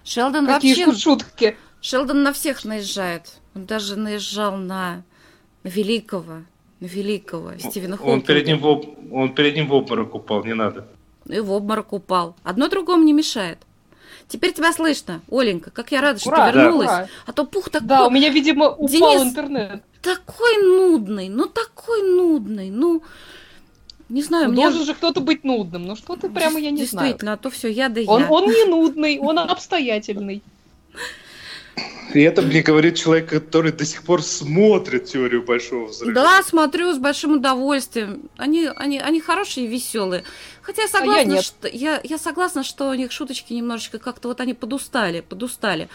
Шелдон 0.05 0.47
Какие 0.47 0.85
вообще... 0.85 1.01
шутки? 1.01 1.57
Шелдон 1.83 2.23
на 2.23 2.33
всех 2.33 2.65
наезжает. 2.65 3.39
Он 3.55 3.67
даже 3.67 3.97
наезжал 3.97 4.57
на, 4.57 5.03
на 5.63 5.69
великого, 5.69 6.43
на 6.81 6.87
великого 6.87 7.53
Стивена 7.59 7.97
Хокинга. 7.97 8.13
Он 8.13 8.23
перед, 8.23 8.47
ним 8.47 8.59
в, 8.59 9.13
он 9.13 9.35
перед 9.35 9.57
ним 9.57 9.69
в 9.69 9.75
обморок 9.75 10.15
упал, 10.15 10.45
не 10.45 10.55
надо. 10.55 10.87
И 11.27 11.39
в 11.41 11.53
обморок 11.53 11.93
упал. 11.93 12.37
Одно 12.43 12.69
другому 12.69 13.05
не 13.05 13.13
мешает. 13.13 13.59
Теперь 14.31 14.53
тебя 14.53 14.73
слышно, 14.73 15.21
Оленька, 15.31 15.71
как 15.71 15.91
я 15.91 16.01
рада, 16.01 16.21
что 16.21 16.29
Ура, 16.31 16.53
ты 16.53 16.59
вернулась. 16.59 16.87
да, 16.87 16.97
ура. 16.99 17.09
А 17.27 17.33
то 17.33 17.45
пух 17.45 17.69
такой... 17.69 17.89
Да, 17.89 18.07
у 18.07 18.11
меня, 18.11 18.29
видимо, 18.31 18.69
упал 18.71 18.89
Денис, 18.89 19.23
интернет. 19.23 19.83
Такой 20.03 20.57
нудный, 20.63 21.29
ну 21.29 21.47
такой 21.47 22.03
нудный, 22.03 22.71
ну... 22.71 23.03
Не 24.09 24.23
знаю, 24.23 24.47
Ну, 24.47 24.53
мне... 24.53 24.65
Должен 24.65 24.87
же 24.87 24.95
кто-то 24.95 25.21
быть 25.21 25.45
нудным. 25.45 25.87
Ну 25.87 25.97
что 25.97 26.17
ты 26.17 26.29
прямо, 26.29 26.59
я 26.61 26.71
не 26.71 26.85
знаю. 26.85 27.09
Действительно, 27.09 27.33
а 27.33 27.37
то 27.37 27.51
все 27.51 27.69
я 27.69 27.89
да 27.89 28.01
Он, 28.07 28.23
я. 28.23 28.29
он 28.29 28.47
не 28.47 28.65
нудный, 28.65 29.19
он 29.19 29.39
обстоятельный. 29.39 30.43
И 32.13 32.21
это 32.21 32.43
мне 32.43 32.61
говорит 32.63 32.97
человек, 32.97 33.29
который 33.29 33.71
до 33.71 33.85
сих 33.85 34.03
пор 34.03 34.23
смотрит 34.23 35.05
теорию 35.05 35.45
большого 35.45 35.87
взрыва. 35.87 36.13
Да, 36.13 36.43
смотрю 36.43 36.93
с 36.93 36.99
большим 36.99 37.37
удовольствием. 37.37 38.23
Они, 38.37 38.69
они, 38.75 38.99
они 38.99 39.21
хорошие 39.21 39.67
и 39.67 39.69
веселые. 39.69 40.25
Хотя 40.71 40.83
я 40.83 40.89
согласна, 40.89 41.31
нет. 41.33 41.45
что 41.45 41.67
я, 41.67 42.01
я 42.05 42.17
согласна, 42.17 42.63
что 42.63 42.91
у 42.91 42.95
них 42.95 43.11
шуточки 43.11 43.53
немножечко 43.53 43.99
как-то 43.99 44.29
вот 44.29 44.41
они 44.41 44.55
подустали, 44.55 45.21
подустали. 45.21 45.89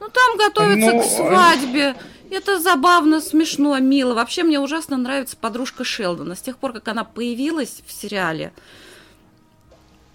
Ну 0.00 0.08
там 0.08 0.38
готовятся 0.38 0.92
Ну, 0.92 1.02
к 1.02 1.04
свадьбе. 1.04 1.94
Это 2.30 2.58
забавно, 2.58 3.20
смешно, 3.20 3.78
мило. 3.80 4.14
Вообще 4.14 4.42
мне 4.42 4.58
ужасно 4.58 4.96
нравится 4.96 5.36
подружка 5.36 5.84
Шелдона. 5.84 6.36
С 6.36 6.40
тех 6.40 6.56
пор, 6.56 6.72
как 6.72 6.88
она 6.88 7.04
появилась 7.04 7.82
в 7.86 7.92
сериале, 7.92 8.54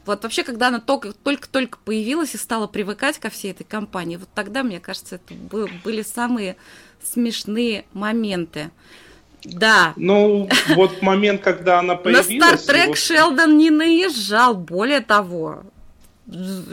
вот 0.07 0.24
вообще, 0.24 0.41
когда 0.43 0.70
она 0.70 0.80
только- 0.80 1.14
только-только 1.14 1.78
появилась 1.86 2.34
и 2.34 2.38
стала 2.39 2.66
привыкать 2.66 3.20
ко 3.20 3.30
всей 3.30 3.51
этой 3.51 3.64
компании, 3.64 4.18
вот 4.18 4.30
тогда, 4.34 4.64
мне 4.64 4.80
кажется, 4.80 5.16
это 5.18 5.36
бы- 5.36 5.70
были 5.84 6.01
самые 6.01 6.55
смешные 7.03 7.86
моменты. 7.93 8.72
Да, 9.44 9.94
Ну, 9.96 10.50
вот 10.76 11.02
момент, 11.02 11.42
когда 11.42 11.80
она 11.80 11.94
на 11.94 12.00
появилась... 12.00 12.28
Стартрек 12.28 12.84
его- 12.86 12.96
Шелдон 12.96 13.58
не 13.58 13.70
наезжал. 13.70 14.56
Более 14.56 15.00
того, 15.00 15.64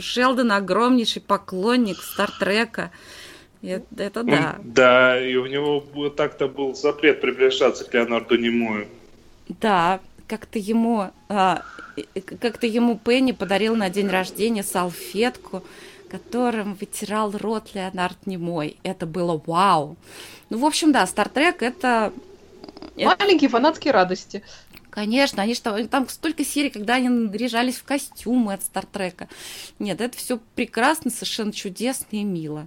Шелдон 0.01 0.53
огромнейший 0.53 1.23
поклонник 1.23 1.99
Стартрека. 2.03 2.91
Это, 3.63 4.23
да. 4.23 4.57
Да, 4.63 5.21
и 5.21 5.35
у 5.37 5.47
него 5.47 6.09
так-то 6.11 6.49
был 6.49 6.75
запрет 6.75 7.21
приближаться 7.21 7.85
к 7.85 7.95
Леонарду 7.95 8.37
Немою. 8.37 8.89
Да, 9.49 10.01
как-то 10.27 10.59
ему, 10.59 11.11
а, 11.29 11.63
как-то 12.41 12.67
ему 12.67 12.99
Пенни 12.99 13.33
подарил 13.33 13.77
на 13.77 13.91
день 13.91 14.09
рождения 14.09 14.63
салфетку, 14.63 15.65
которым 16.11 16.75
вытирал 16.75 17.33
рот 17.37 17.71
Леонард 17.75 18.27
Немой. 18.27 18.77
Это 18.83 19.07
было 19.07 19.41
вау. 19.47 19.97
Ну, 20.51 20.59
в 20.59 20.65
общем, 20.65 20.93
да, 20.93 21.07
Стартрек 21.07 21.63
это 21.63 22.13
Это- 22.97 23.17
Маленькие 23.19 23.51
фанатские 23.51 23.93
радости. 23.93 24.43
Конечно, 24.91 25.43
они 25.43 25.55
что, 25.55 25.87
там 25.89 26.09
столько 26.09 26.43
серий, 26.45 26.71
когда 26.71 26.95
они 26.95 27.09
наряжались 27.11 27.77
в 27.77 27.85
костюмы 27.85 28.55
от 28.55 28.63
Стартрека. 28.63 29.29
Нет, 29.79 30.01
это 30.01 30.17
все 30.17 30.39
прекрасно, 30.55 31.11
совершенно 31.11 31.53
чудесно 31.53 32.07
и 32.13 32.25
мило. 32.25 32.67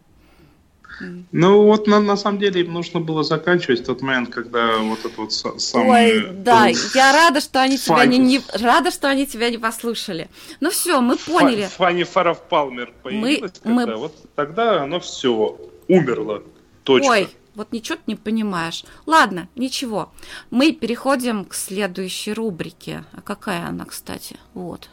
Ну 1.31 1.63
вот 1.63 1.87
на, 1.87 1.99
на 2.01 2.17
самом 2.17 2.39
деле 2.39 2.61
им 2.61 2.73
нужно 2.73 2.99
было 2.99 3.23
заканчивать 3.23 3.85
тот 3.85 4.01
момент, 4.01 4.29
когда 4.29 4.77
вот 4.79 4.99
это 5.05 5.13
вот 5.21 5.29
са- 5.31 5.57
самый... 5.57 6.25
Ой, 6.27 6.29
да, 6.33 6.67
я 6.67 7.13
рада, 7.13 7.39
что 7.39 7.61
они 7.61 7.77
тебя 7.77 8.05
не, 8.05 8.17
не 8.17 8.41
рада, 8.53 8.91
что 8.91 9.07
они 9.07 9.25
тебя 9.25 9.49
не 9.49 9.57
послушали. 9.57 10.27
Ну 10.59 10.69
все, 10.71 10.99
мы 10.99 11.15
поняли. 11.15 11.63
Фа- 11.63 11.85
Фанни 11.85 12.03
Фаров 12.03 12.41
Палмер 12.49 12.91
появилась, 13.01 13.53
мы- 13.63 13.85
когда, 13.85 13.97
вот 13.97 14.13
тогда 14.35 14.83
оно 14.83 14.99
все 14.99 15.57
умерло. 15.87 16.43
Точка. 16.83 17.09
Ой, 17.11 17.29
вот 17.55 17.71
ничего 17.71 17.97
ты 17.97 18.03
не 18.07 18.15
понимаешь. 18.15 18.83
Ладно, 19.05 19.49
ничего. 19.55 20.11
Мы 20.49 20.71
переходим 20.71 21.45
к 21.45 21.53
следующей 21.53 22.33
рубрике. 22.33 23.03
А 23.13 23.21
какая 23.21 23.67
она, 23.67 23.85
кстати? 23.85 24.37
Вот. 24.53 24.89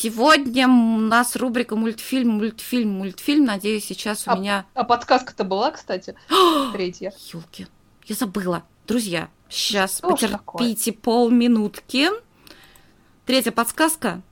Сегодня 0.00 0.68
у 0.68 0.98
нас 0.98 1.34
рубрика 1.34 1.74
мультфильм, 1.74 2.30
мультфильм, 2.30 2.90
мультфильм. 2.90 3.44
Надеюсь, 3.44 3.84
сейчас 3.84 4.28
у 4.28 4.36
меня... 4.36 4.64
А 4.74 4.84
подсказка-то 4.84 5.42
была, 5.44 5.72
кстати, 5.72 6.14
третья. 6.72 7.12
Ёлки, 7.32 7.66
я 8.06 8.14
забыла. 8.14 8.62
Друзья, 8.86 9.28
сейчас 9.48 9.98
Что 9.98 10.10
потерпите 10.10 10.92
полминутки. 10.92 12.08
Третья 13.26 13.52
подсказка. 13.52 14.22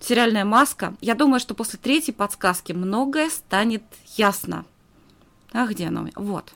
Сериальная 0.00 0.44
маска. 0.44 0.94
Я 1.00 1.14
думаю, 1.14 1.40
что 1.40 1.54
после 1.54 1.78
третьей 1.78 2.14
подсказки 2.14 2.72
многое 2.72 3.30
станет 3.30 3.82
ясно. 4.16 4.64
А 5.52 5.66
где 5.66 5.88
она 5.88 6.00
у 6.00 6.04
меня? 6.04 6.12
Вот. 6.16 6.52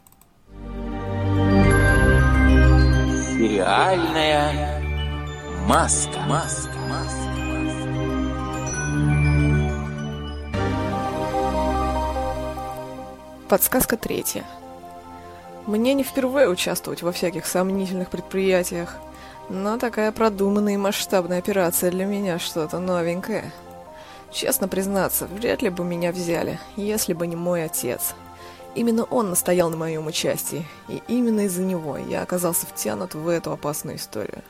Сериальная 3.36 4.80
маска. 5.66 6.20
Маска. 6.20 6.72
Подсказка 13.52 13.98
третья. 13.98 14.46
Мне 15.66 15.94
не 15.94 16.02
впервые 16.02 16.48
участвовать 16.48 17.02
во 17.02 17.12
всяких 17.12 17.46
сомнительных 17.46 18.10
предприятиях, 18.10 18.96
но 19.48 19.78
такая 19.78 20.10
продуманная 20.10 20.74
и 20.74 20.78
масштабная 20.78 21.38
операция 21.38 21.90
для 21.90 22.04
меня 22.04 22.38
что-то 22.38 22.80
новенькое. 22.80 23.52
Честно 24.32 24.66
признаться, 24.66 25.26
вряд 25.26 25.62
ли 25.62 25.68
бы 25.68 25.84
меня 25.84 26.10
взяли, 26.10 26.58
если 26.76 27.12
бы 27.12 27.26
не 27.26 27.36
мой 27.36 27.64
отец. 27.64 28.14
Именно 28.74 29.04
он 29.04 29.30
настоял 29.30 29.68
на 29.70 29.76
моем 29.76 30.06
участии, 30.06 30.66
и 30.88 31.02
именно 31.06 31.40
из-за 31.40 31.62
него 31.62 31.98
я 31.98 32.22
оказался 32.22 32.66
втянут 32.66 33.14
в 33.14 33.28
эту 33.28 33.52
опасную 33.52 33.98
историю. 33.98 34.42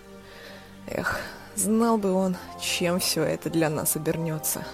Эх, 0.86 1.20
знал 1.56 1.98
бы 1.98 2.12
он, 2.12 2.36
чем 2.60 3.00
все 3.00 3.24
это 3.24 3.50
для 3.50 3.68
нас 3.68 3.96
обернется. 3.96 4.64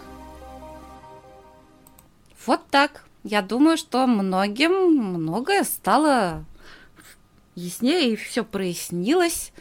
Вот 2.46 2.60
так. 2.70 3.07
Я 3.30 3.42
думаю, 3.42 3.76
что 3.76 4.06
многим 4.06 4.72
многое 4.72 5.62
стало 5.62 6.46
яснее 7.54 8.14
и 8.14 8.16
все 8.16 8.42
прояснилось. 8.42 9.52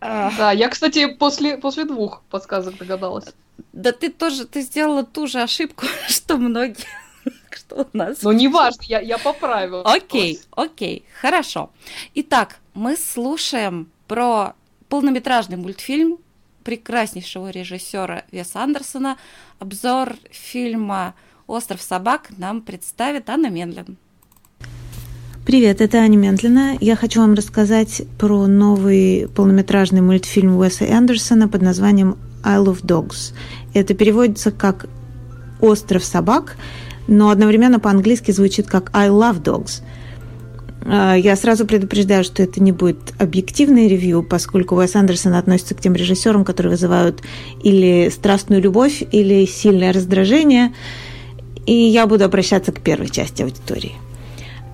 Да, 0.00 0.50
я, 0.50 0.70
кстати, 0.70 1.06
после, 1.06 1.58
после 1.58 1.84
двух 1.84 2.22
подсказок 2.30 2.78
догадалась. 2.78 3.26
Да 3.74 3.92
ты 3.92 4.08
тоже, 4.10 4.46
ты 4.46 4.62
сделала 4.62 5.04
ту 5.04 5.26
же 5.26 5.42
ошибку, 5.42 5.84
что 6.08 6.38
многие, 6.38 6.86
что 7.50 7.86
у 7.92 7.94
нас. 7.94 8.22
Но 8.22 8.32
неважно, 8.32 8.84
я, 8.84 9.00
я 9.00 9.18
поправила. 9.18 9.82
Окей, 9.82 10.40
окей, 10.52 11.04
хорошо. 11.20 11.68
Итак, 12.14 12.56
мы 12.72 12.96
слушаем 12.96 13.90
про 14.08 14.54
полнометражный 14.88 15.58
мультфильм 15.58 16.16
прекраснейшего 16.64 17.50
режиссера 17.50 18.24
Веса 18.30 18.62
Андерсона. 18.62 19.18
Обзор 19.58 20.16
фильма 20.30 21.14
«Остров 21.50 21.82
собак» 21.82 22.28
нам 22.38 22.62
представит 22.62 23.28
Анна 23.28 23.50
Менлин. 23.50 23.96
Привет, 25.44 25.80
это 25.80 25.98
Аня 25.98 26.16
Ментлина. 26.16 26.76
Я 26.80 26.94
хочу 26.94 27.20
вам 27.20 27.34
рассказать 27.34 28.02
про 28.20 28.46
новый 28.46 29.28
полнометражный 29.34 30.00
мультфильм 30.00 30.56
Уэса 30.56 30.84
Андерсона 30.96 31.48
под 31.48 31.62
названием 31.62 32.16
«I 32.44 32.58
Love 32.58 32.82
Dogs». 32.84 33.34
Это 33.74 33.94
переводится 33.94 34.52
как 34.52 34.86
«Остров 35.60 36.04
собак», 36.04 36.56
но 37.08 37.30
одновременно 37.30 37.80
по-английски 37.80 38.30
звучит 38.30 38.68
как 38.68 38.92
«I 38.94 39.08
Love 39.08 39.42
Dogs». 39.42 39.82
А, 40.86 41.16
я 41.16 41.34
сразу 41.34 41.66
предупреждаю, 41.66 42.22
что 42.22 42.44
это 42.44 42.62
не 42.62 42.70
будет 42.70 43.12
объективное 43.18 43.88
ревью, 43.88 44.22
поскольку 44.22 44.76
Уэс 44.76 44.94
Андерсон 44.94 45.34
относится 45.34 45.74
к 45.74 45.80
тем 45.80 45.94
режиссерам, 45.94 46.44
которые 46.44 46.70
вызывают 46.70 47.22
или 47.64 48.08
страстную 48.08 48.62
любовь, 48.62 49.02
или 49.10 49.46
сильное 49.46 49.92
раздражение. 49.92 50.72
И 51.70 51.74
я 51.74 52.08
буду 52.08 52.24
обращаться 52.24 52.72
к 52.72 52.80
первой 52.80 53.08
части 53.08 53.42
аудитории. 53.42 53.92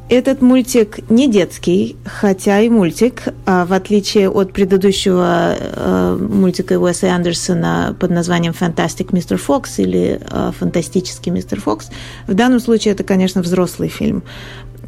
Этот 0.08 0.40
мультик 0.40 1.10
не 1.10 1.28
детский, 1.28 1.96
хотя 2.06 2.60
и 2.60 2.70
мультик, 2.70 3.24
а 3.44 3.66
в 3.66 3.74
отличие 3.74 4.30
от 4.30 4.54
предыдущего 4.54 5.56
э, 5.58 6.18
мультика 6.18 6.80
Уэса 6.80 7.14
Андерсона 7.14 7.94
под 8.00 8.12
названием 8.12 8.54
«Fantastic 8.58 9.10
Mr. 9.10 9.38
Fox» 9.46 9.74
или 9.76 10.18
э, 10.22 10.52
«Фантастический 10.58 11.30
мистер 11.30 11.60
Фокс», 11.60 11.90
в 12.26 12.32
данном 12.32 12.60
случае 12.60 12.94
это, 12.94 13.04
конечно, 13.04 13.42
взрослый 13.42 13.90
фильм. 13.90 14.22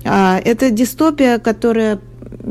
А, 0.03 0.41
это 0.43 0.71
дистопия, 0.71 1.39
которая 1.39 1.99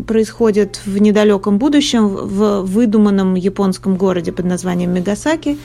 происходит 0.06 0.82
в 0.86 1.00
недалеком 1.00 1.58
будущем 1.58 2.10
в 2.10 2.62
выдуманном 2.62 3.34
японском 3.34 3.98
городе 3.98 4.32
под 4.32 4.46
названием 4.46 4.94
Мегасаки. 4.94 5.58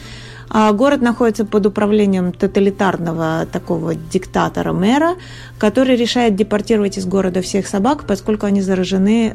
А, 0.55 0.70
город 0.72 1.00
находится 1.00 1.46
под 1.46 1.64
управлением 1.64 2.30
тоталитарного 2.30 3.46
такого 3.50 3.94
диктатора-мэра, 3.94 5.14
который 5.59 5.96
решает 5.96 6.36
депортировать 6.36 6.98
из 6.98 7.07
города 7.07 7.40
всех 7.40 7.66
собак, 7.66 8.05
поскольку 8.07 8.44
они 8.44 8.61
заражены 8.61 9.34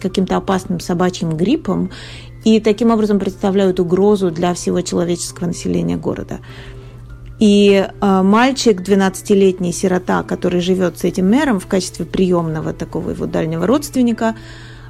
каким-то 0.00 0.36
опасным 0.36 0.80
собачьим 0.80 1.36
гриппом 1.36 1.92
и 2.44 2.58
таким 2.58 2.90
образом 2.90 3.20
представляют 3.20 3.78
угрозу 3.78 4.32
для 4.32 4.52
всего 4.52 4.80
человеческого 4.80 5.46
населения 5.46 5.96
города. 5.96 6.40
И 7.38 7.86
э, 7.88 8.22
мальчик, 8.22 8.80
12-летний 8.80 9.72
сирота, 9.72 10.24
который 10.24 10.60
живет 10.60 10.98
с 10.98 11.04
этим 11.04 11.30
мэром 11.30 11.60
в 11.60 11.68
качестве 11.68 12.04
приемного 12.04 12.72
такого 12.72 13.10
его 13.10 13.26
дальнего 13.26 13.64
родственника, 13.64 14.34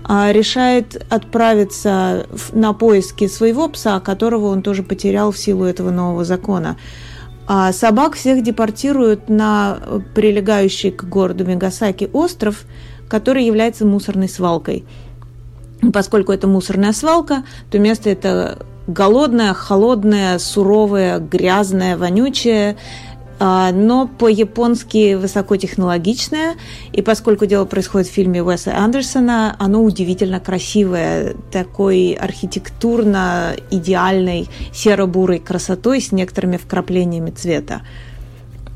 решает 0.08 1.06
отправиться 1.10 2.26
на 2.52 2.72
поиски 2.72 3.26
своего 3.28 3.68
пса, 3.68 4.00
которого 4.00 4.46
он 4.46 4.62
тоже 4.62 4.82
потерял 4.82 5.32
в 5.32 5.38
силу 5.38 5.64
этого 5.64 5.90
нового 5.90 6.24
закона. 6.24 6.76
А 7.46 7.72
собак 7.72 8.14
всех 8.14 8.42
депортируют 8.42 9.28
на 9.28 9.78
прилегающий 10.14 10.90
к 10.90 11.04
городу 11.04 11.44
Мегасаки 11.44 12.08
остров, 12.12 12.64
который 13.08 13.44
является 13.44 13.86
мусорной 13.86 14.28
свалкой. 14.28 14.84
Поскольку 15.92 16.32
это 16.32 16.46
мусорная 16.46 16.92
свалка, 16.92 17.44
то 17.70 17.78
место 17.78 18.10
это 18.10 18.66
голодная, 18.86 19.54
холодная, 19.54 20.38
суровая, 20.38 21.18
грязная, 21.18 21.96
вонючая, 21.96 22.72
а, 22.72 22.76
но 23.40 24.08
по-японски 24.18 25.14
высокотехнологичное. 25.14 26.56
И 26.92 27.02
поскольку 27.02 27.46
дело 27.46 27.64
происходит 27.64 28.08
в 28.08 28.12
фильме 28.12 28.42
Уэса 28.42 28.76
Андерсона, 28.76 29.54
оно 29.58 29.82
удивительно 29.82 30.40
красивое, 30.40 31.34
такой 31.52 32.12
архитектурно 32.12 33.54
идеальной 33.70 34.48
серо-бурой 34.72 35.38
красотой 35.38 36.00
с 36.00 36.12
некоторыми 36.12 36.56
вкраплениями 36.56 37.30
цвета. 37.30 37.82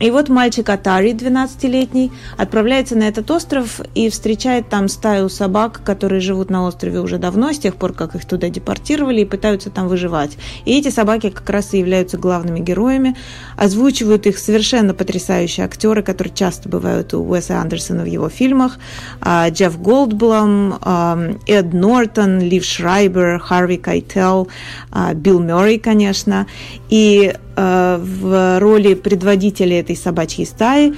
И 0.02 0.10
вот 0.10 0.28
мальчик 0.28 0.68
Атари, 0.68 1.12
12-летний, 1.12 2.10
отправляется 2.36 2.96
на 2.96 3.04
этот 3.04 3.30
остров 3.30 3.80
и 3.94 4.10
встречает 4.10 4.68
там 4.68 4.88
стаю 4.88 5.28
собак, 5.28 5.80
которые 5.84 6.20
живут 6.20 6.50
на 6.50 6.66
острове 6.66 6.98
уже 6.98 7.18
давно, 7.18 7.52
с 7.52 7.58
тех 7.58 7.76
пор, 7.76 7.92
как 7.92 8.16
их 8.16 8.24
туда 8.24 8.48
депортировали, 8.48 9.20
и 9.20 9.24
пытаются 9.24 9.70
там 9.70 9.86
выживать. 9.86 10.36
И 10.64 10.76
эти 10.76 10.90
собаки 10.90 11.30
как 11.30 11.48
раз 11.48 11.72
и 11.72 11.78
являются 11.78 12.18
главными 12.18 12.58
героями. 12.58 13.16
Озвучивают 13.56 14.26
их 14.26 14.38
совершенно 14.38 14.92
потрясающие 14.92 15.64
актеры, 15.64 16.02
которые 16.02 16.34
часто 16.34 16.68
бывают 16.68 17.14
у 17.14 17.22
Уэса 17.22 17.60
Андерсона 17.60 18.02
в 18.02 18.06
его 18.06 18.28
фильмах. 18.28 18.78
А, 19.20 19.50
Джефф 19.50 19.80
Голдблум, 19.80 20.78
а, 20.80 21.36
Эд 21.46 21.72
Нортон, 21.72 22.40
Лив 22.40 22.64
Шрайбер, 22.64 23.38
Харви 23.38 23.76
Кайтел, 23.76 24.48
а, 24.90 25.14
Билл 25.14 25.38
Мюррей, 25.38 25.78
конечно. 25.78 26.48
И 26.88 27.36
в 27.56 28.58
роли 28.60 28.94
предводителя 28.94 29.80
этой 29.80 29.96
собачьей 29.96 30.46
стаи 30.46 30.94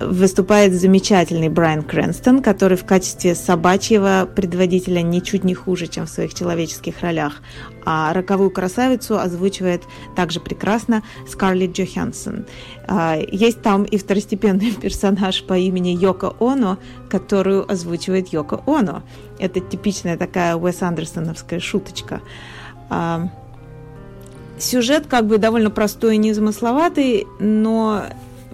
выступает 0.00 0.74
замечательный 0.74 1.48
Брайан 1.48 1.82
Крэнстон, 1.82 2.42
который 2.42 2.76
в 2.76 2.84
качестве 2.84 3.34
собачьего 3.34 4.28
предводителя 4.32 5.02
ничуть 5.02 5.44
не 5.44 5.54
хуже, 5.54 5.86
чем 5.86 6.06
в 6.06 6.10
своих 6.10 6.34
человеческих 6.34 7.00
ролях. 7.00 7.42
А 7.84 8.12
роковую 8.12 8.50
красавицу 8.50 9.18
озвучивает 9.18 9.82
также 10.14 10.40
прекрасно 10.40 11.02
Скарлетт 11.28 11.76
Джоханссон. 11.76 12.46
А, 12.86 13.16
есть 13.16 13.62
там 13.62 13.84
и 13.84 13.96
второстепенный 13.96 14.72
персонаж 14.80 15.42
по 15.44 15.54
имени 15.54 15.90
Йоко 15.90 16.34
Оно, 16.40 16.78
которую 17.08 17.70
озвучивает 17.70 18.28
Йоко 18.28 18.62
Оно. 18.66 19.02
Это 19.38 19.60
типичная 19.60 20.16
такая 20.16 20.56
Уэс 20.56 20.82
Андерсоновская 20.82 21.60
шуточка. 21.60 22.20
А, 22.90 23.28
Сюжет 24.58 25.06
как 25.06 25.26
бы 25.26 25.38
довольно 25.38 25.70
простой 25.70 26.16
и 26.16 26.18
незамысловатый, 26.18 27.26
но 27.38 28.04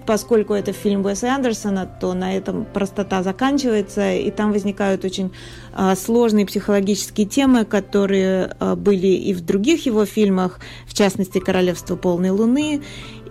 поскольку 0.07 0.53
это 0.53 0.73
фильм 0.73 1.05
Уэса 1.05 1.35
Андерсона, 1.35 1.87
то 1.87 2.13
на 2.15 2.37
этом 2.37 2.67
простота 2.67 3.23
заканчивается, 3.23 4.13
и 4.13 4.31
там 4.31 4.53
возникают 4.53 5.05
очень 5.05 5.33
а, 5.73 5.97
сложные 5.97 6.47
психологические 6.47 7.27
темы, 7.27 7.65
которые 7.65 8.55
а, 8.59 8.77
были 8.77 9.07
и 9.07 9.33
в 9.33 9.41
других 9.45 9.87
его 9.87 10.05
фильмах, 10.05 10.61
в 10.87 10.95
частности 10.95 11.39
«Королевство 11.39 11.97
полной 11.97 12.31
луны», 12.31 12.83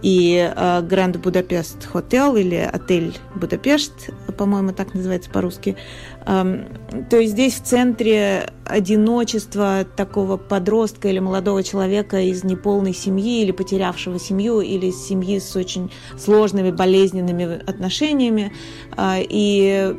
и 0.03 0.53
Гранд 0.83 1.17
Будапешт 1.17 1.85
Хотел 1.85 2.35
или 2.35 2.55
Отель 2.55 3.17
Будапешт, 3.35 4.11
по-моему, 4.37 4.73
так 4.73 4.93
называется 4.93 5.29
по-русски. 5.31 5.77
То 6.25 7.17
есть 7.17 7.33
здесь 7.33 7.55
в 7.55 7.63
центре 7.63 8.51
одиночества 8.65 9.85
такого 9.95 10.37
подростка 10.37 11.07
или 11.07 11.19
молодого 11.19 11.63
человека 11.63 12.19
из 12.19 12.43
неполной 12.43 12.93
семьи 12.93 13.41
или 13.41 13.51
потерявшего 13.51 14.19
семью 14.19 14.61
или 14.61 14.91
семьи 14.91 15.39
с 15.39 15.55
очень 15.55 15.91
сложными 16.17 16.71
болезненными 16.71 17.61
отношениями. 17.69 18.53
А, 18.95 19.17
и 19.19 19.95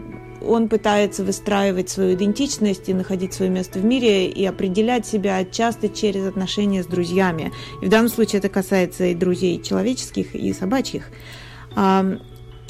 он 0.47 0.69
пытается 0.69 1.25
выстраивать 1.25 1.89
свою 1.89 2.15
идентичность 2.15 2.89
и 2.89 2.95
находить 2.95 3.33
свое 3.33 3.51
место 3.51 3.79
в 3.79 3.85
мире 3.85 4.29
и 4.29 4.45
определять 4.45 5.07
себя 5.07 5.45
часто 5.45 5.89
через 5.89 6.27
отношения 6.27 6.83
с 6.83 6.87
друзьями. 6.87 7.53
И 7.83 7.87
в 7.87 7.89
данном 7.89 8.09
случае 8.09 8.39
это 8.39 8.49
касается 8.49 9.07
и 9.07 9.15
друзей 9.15 9.63
человеческих, 9.63 10.35
и 10.35 10.53
собачьих. 10.53 11.11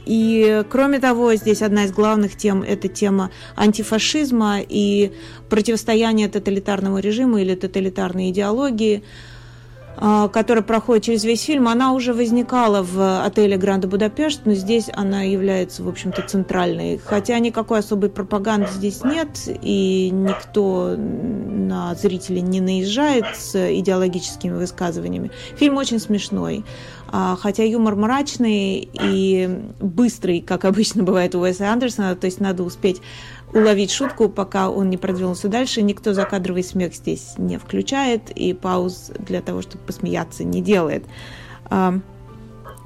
И, 0.06 0.62
кроме 0.68 0.98
того, 0.98 1.34
здесь 1.34 1.62
одна 1.62 1.84
из 1.84 1.92
главных 1.92 2.36
тем– 2.36 2.62
это 2.68 2.88
тема 2.88 3.30
антифашизма 3.56 4.58
и 4.60 5.12
противостояния 5.48 6.28
тоталитарному 6.28 6.98
режиму 6.98 7.38
или 7.38 7.54
тоталитарной 7.54 8.30
идеологии– 8.30 9.02
которая 9.96 10.62
проходит 10.62 11.04
через 11.04 11.24
весь 11.24 11.42
фильм, 11.42 11.68
она 11.68 11.92
уже 11.92 12.12
возникала 12.12 12.82
в 12.82 13.24
отеле 13.24 13.56
Гранда 13.56 13.88
Будапешт, 13.88 14.42
но 14.44 14.54
здесь 14.54 14.90
она 14.92 15.22
является, 15.22 15.82
в 15.82 15.88
общем-то, 15.88 16.22
центральной. 16.22 17.00
Хотя 17.04 17.38
никакой 17.38 17.78
особой 17.78 18.10
пропаганды 18.10 18.68
здесь 18.72 19.04
нет, 19.04 19.28
и 19.62 20.10
никто 20.12 20.96
на 20.96 21.94
зрителей 21.94 22.40
не 22.40 22.60
наезжает 22.60 23.24
с 23.36 23.54
идеологическими 23.54 24.56
высказываниями. 24.56 25.30
Фильм 25.56 25.76
очень 25.76 25.98
смешной. 25.98 26.64
А, 27.16 27.36
хотя 27.36 27.62
юмор 27.62 27.94
мрачный 27.94 28.88
и 28.92 29.48
быстрый, 29.80 30.40
как 30.40 30.64
обычно 30.64 31.04
бывает 31.04 31.34
у 31.36 31.40
Уэса 31.40 31.70
Андерсона, 31.70 32.16
то 32.16 32.24
есть 32.24 32.40
надо 32.40 32.64
успеть 32.64 33.00
уловить 33.54 33.92
шутку, 33.92 34.28
пока 34.28 34.68
он 34.68 34.90
не 34.90 34.96
продвинулся 34.96 35.48
дальше. 35.48 35.80
Никто 35.80 36.12
закадровый 36.12 36.64
смех 36.64 36.94
здесь 36.94 37.34
не 37.38 37.58
включает 37.58 38.30
и 38.30 38.52
пауз 38.52 39.12
для 39.18 39.40
того, 39.40 39.62
чтобы 39.62 39.84
посмеяться, 39.84 40.44
не 40.44 40.60
делает. 40.60 41.04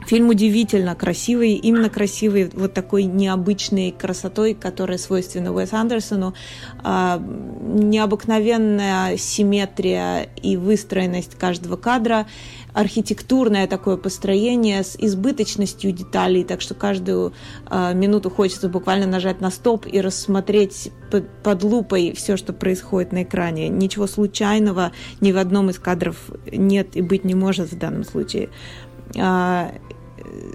А, 0.09 0.11
фильм 0.11 0.31
удивительно 0.31 0.95
красивый, 0.95 1.55
именно 1.55 1.91
красивый 1.91 2.51
вот 2.55 2.73
такой 2.73 3.05
необычной 3.05 3.93
красотой, 3.93 4.55
которая 4.55 4.99
свойственна 4.99 5.53
Уэс 5.53 5.73
Андерсону. 5.73 6.35
А, 6.83 7.19
необыкновенная 7.19 9.17
симметрия 9.17 10.29
и 10.43 10.57
выстроенность 10.57 11.35
каждого 11.35 11.77
кадра 11.77 12.27
архитектурное 12.75 13.67
такое 13.67 13.97
построение 13.97 14.83
с 14.83 14.97
избыточностью 14.99 15.91
деталей, 15.91 16.45
так 16.45 16.61
что 16.61 16.75
каждую 16.75 17.33
э, 17.69 17.95
минуту 17.95 18.31
хочется 18.31 18.69
буквально 18.69 19.07
нажать 19.07 19.41
на 19.41 19.51
стоп 19.51 19.87
и 19.87 20.01
рассмотреть 20.01 20.93
под, 21.11 21.29
под 21.43 21.65
лупой 21.65 22.13
все, 22.15 22.37
что 22.37 22.53
происходит 22.53 23.11
на 23.11 23.25
экране. 23.25 23.69
Ничего 23.69 24.07
случайного 24.07 24.93
ни 25.21 25.33
в 25.33 25.39
одном 25.39 25.71
из 25.71 25.79
кадров 25.79 26.31
нет 26.53 26.95
и 26.95 27.03
быть 27.03 27.25
не 27.25 27.35
может 27.35 27.73
в 27.73 27.79
данном 27.79 28.05
случае. 28.05 28.51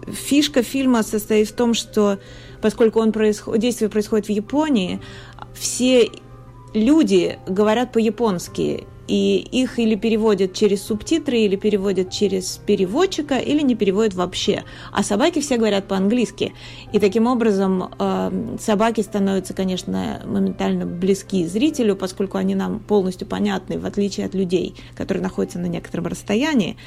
Фишка 0.08 0.64
фильма 0.64 1.04
состоит 1.04 1.50
в 1.50 1.54
том, 1.54 1.74
что 1.74 2.20
поскольку 2.62 3.00
он 3.00 3.12
происход... 3.12 3.58
действие 3.58 3.90
происходит 3.90 4.28
в 4.28 4.32
Японии, 4.32 5.00
все 5.54 6.10
люди 6.74 7.40
говорят 7.48 7.92
по-японски, 7.92 8.86
и 9.08 9.38
их 9.52 9.80
или 9.80 9.96
переводят 9.96 10.54
через 10.54 10.84
субтитры, 10.84 11.38
или 11.40 11.56
переводят 11.56 12.10
через 12.10 12.62
переводчика, 12.66 13.38
или 13.38 13.62
не 13.62 13.76
переводят 13.76 14.14
вообще. 14.14 14.64
А 14.92 15.04
собаки 15.04 15.40
все 15.42 15.58
говорят 15.58 15.88
по-английски. 15.88 16.54
И 16.94 17.00
таким 17.00 17.28
образом 17.28 17.94
э, 18.00 18.56
собаки 18.60 19.02
становятся, 19.02 19.54
конечно, 19.54 20.22
моментально 20.26 20.86
близки 20.86 21.46
зрителю, 21.46 21.96
поскольку 21.96 22.38
они 22.38 22.56
нам 22.56 22.80
полностью 22.80 23.28
понятны, 23.28 23.78
в 23.78 23.86
отличие 23.86 24.26
от 24.26 24.36
людей, 24.36 24.76
которые 24.96 25.22
находятся 25.22 25.60
на 25.60 25.68
некотором 25.68 26.08
расстоянии. 26.08 26.78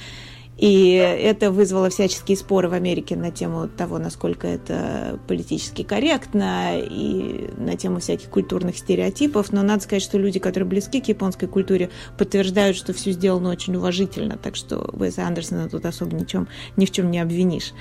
И 0.57 0.93
это 0.93 1.51
вызвало 1.51 1.91
всяческие 1.91 2.37
споры 2.37 2.71
в 2.71 2.73
Америке 2.73 3.15
на 3.15 3.31
тему 3.31 3.69
того, 3.69 3.99
насколько 3.99 4.47
это 4.47 5.21
политически 5.29 5.83
корректно, 5.83 6.79
и 6.79 7.51
на 7.59 7.77
тему 7.77 8.01
всяких 8.01 8.31
культурных 8.31 8.79
стереотипов. 8.79 9.53
Но 9.53 9.63
надо 9.63 9.83
сказать, 9.83 10.03
что 10.03 10.17
люди, 10.17 10.39
которые 10.39 10.67
близки 10.67 11.03
к 11.03 11.09
японской 11.09 11.47
культуре, 11.47 11.91
подтверждают, 12.17 12.77
что 12.77 12.95
все 12.95 13.13
сделано 13.13 13.51
очень 13.51 13.77
уважительно. 13.77 14.39
Так 14.39 14.57
что 14.57 14.89
Уэса 14.95 15.27
Андерсона 15.27 15.69
тут 15.69 15.85
особо 15.85 16.17
ничем, 16.17 16.49
ни 16.77 16.87
в 16.87 16.91
чем 16.91 17.11
не 17.11 17.21
обвинишь. 17.21 17.75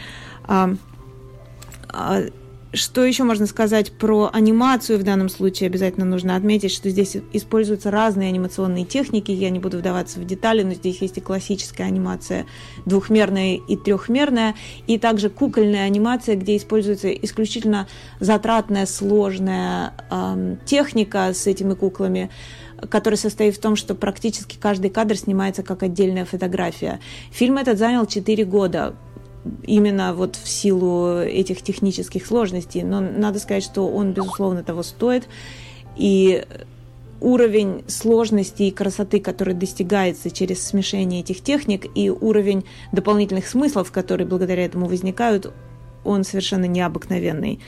Что 2.76 3.06
еще 3.06 3.24
можно 3.24 3.46
сказать 3.46 3.94
про 3.94 4.30
анимацию 4.34 5.00
в 5.00 5.04
данном 5.04 5.30
случае? 5.30 5.68
Обязательно 5.68 6.06
нужно 6.06 6.36
отметить, 6.36 6.72
что 6.72 6.90
здесь 6.90 7.16
используются 7.32 7.90
разные 7.90 8.28
анимационные 8.28 8.84
техники. 8.84 9.32
Я 9.32 9.50
не 9.50 9.60
буду 9.60 9.78
вдаваться 9.78 10.20
в 10.20 10.26
детали, 10.26 10.62
но 10.62 10.74
здесь 10.74 11.02
есть 11.02 11.18
и 11.18 11.22
классическая 11.22 11.86
анимация 11.86 12.46
двухмерная 12.86 13.62
и 13.66 13.78
трехмерная, 13.78 14.56
и 14.88 14.98
также 14.98 15.30
кукольная 15.30 15.86
анимация, 15.86 16.36
где 16.36 16.58
используется 16.58 17.10
исключительно 17.12 17.88
затратная, 18.20 18.86
сложная 18.86 19.94
э, 20.12 20.58
техника 20.66 21.34
с 21.34 21.48
этими 21.48 21.74
куклами 21.74 22.30
которая 22.90 23.18
состоит 23.18 23.56
в 23.56 23.62
том, 23.62 23.78
что 23.78 23.96
практически 23.96 24.58
каждый 24.60 24.90
кадр 24.90 25.16
снимается 25.16 25.64
как 25.64 25.82
отдельная 25.82 26.26
фотография. 26.26 27.00
Фильм 27.32 27.58
этот 27.58 27.80
занял 27.80 28.06
4 28.06 28.44
года 28.44 28.96
именно 29.64 30.14
вот 30.14 30.36
в 30.36 30.48
силу 30.48 31.20
этих 31.20 31.62
технических 31.62 32.26
сложностей. 32.26 32.84
Но 32.84 33.02
надо 33.02 33.40
сказать, 33.40 33.64
что 33.64 33.88
он, 33.88 34.14
безусловно, 34.14 34.64
того 34.64 34.84
стоит. 34.84 35.28
И 35.96 36.46
уровень 37.22 37.84
сложности 37.88 38.64
и 38.64 38.72
красоты, 38.72 39.20
который 39.20 39.54
достигается 39.54 40.30
через 40.30 40.66
смешение 40.66 41.22
этих 41.22 41.42
техник, 41.42 41.86
и 41.96 42.10
уровень 42.10 42.66
дополнительных 42.92 43.48
смыслов, 43.48 43.92
которые 43.92 44.28
благодаря 44.28 44.66
этому 44.66 44.88
возникают, 44.88 45.54
он 46.04 46.24
совершенно 46.24 46.66
необыкновенный. 46.66 47.60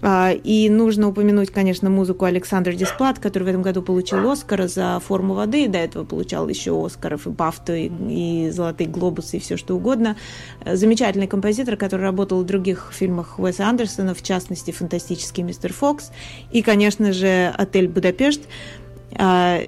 А, 0.00 0.32
и 0.32 0.68
нужно 0.68 1.08
упомянуть, 1.08 1.50
конечно, 1.50 1.90
музыку 1.90 2.24
Александра 2.24 2.72
Дисплат, 2.72 3.18
который 3.18 3.44
в 3.44 3.48
этом 3.48 3.62
году 3.62 3.82
получил 3.82 4.30
Оскар 4.30 4.68
за 4.68 5.00
форму 5.00 5.34
воды, 5.34 5.64
и 5.64 5.68
до 5.68 5.78
этого 5.78 6.04
получал 6.04 6.48
еще 6.48 6.84
Оскаров 6.84 7.26
и 7.26 7.30
Бафту, 7.30 7.74
и, 7.74 7.90
и 8.08 8.50
Золотые 8.50 8.88
глобусы, 8.88 9.38
и 9.38 9.40
все 9.40 9.56
что 9.56 9.74
угодно. 9.74 10.16
Замечательный 10.64 11.26
композитор, 11.26 11.76
который 11.76 12.02
работал 12.02 12.42
в 12.42 12.46
других 12.46 12.90
фильмах 12.92 13.38
Уэса 13.38 13.66
Андерсона, 13.66 14.14
в 14.14 14.22
частности, 14.22 14.70
«Фантастический 14.70 15.42
мистер 15.42 15.72
Фокс», 15.72 16.12
и, 16.52 16.62
конечно 16.62 17.12
же, 17.12 17.52
«Отель 17.56 17.88
Будапешт». 17.88 18.42
А, 19.16 19.60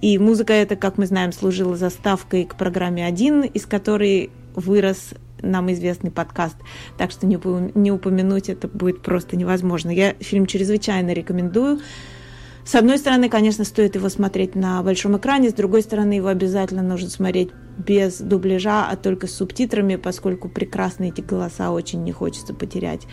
и 0.00 0.18
музыка 0.18 0.52
эта, 0.52 0.76
как 0.76 0.98
мы 0.98 1.06
знаем, 1.06 1.32
служила 1.32 1.76
заставкой 1.76 2.44
к 2.44 2.56
программе 2.56 3.06
«Один», 3.06 3.42
из 3.42 3.66
которой 3.66 4.30
вырос 4.54 5.10
нам 5.42 5.72
известный 5.72 6.10
подкаст, 6.10 6.56
так 6.96 7.10
что 7.10 7.26
не, 7.26 7.90
упомянуть 7.90 8.48
это 8.48 8.68
будет 8.68 9.02
просто 9.02 9.36
невозможно. 9.36 9.90
Я 9.90 10.14
фильм 10.20 10.46
чрезвычайно 10.46 11.12
рекомендую. 11.12 11.80
С 12.64 12.74
одной 12.74 12.98
стороны, 12.98 13.28
конечно, 13.28 13.64
стоит 13.64 13.96
его 13.96 14.08
смотреть 14.08 14.54
на 14.54 14.82
большом 14.82 15.16
экране, 15.16 15.50
с 15.50 15.54
другой 15.54 15.82
стороны, 15.82 16.12
его 16.12 16.28
обязательно 16.28 16.82
нужно 16.82 17.08
смотреть 17.08 17.50
без 17.78 18.20
дубляжа, 18.20 18.86
а 18.88 18.96
только 18.96 19.26
с 19.26 19.34
субтитрами, 19.34 19.96
поскольку 19.96 20.48
прекрасные 20.48 21.10
эти 21.10 21.20
голоса 21.20 21.72
очень 21.72 22.04
не 22.04 22.12
хочется 22.12 22.54
потерять. 22.54 23.06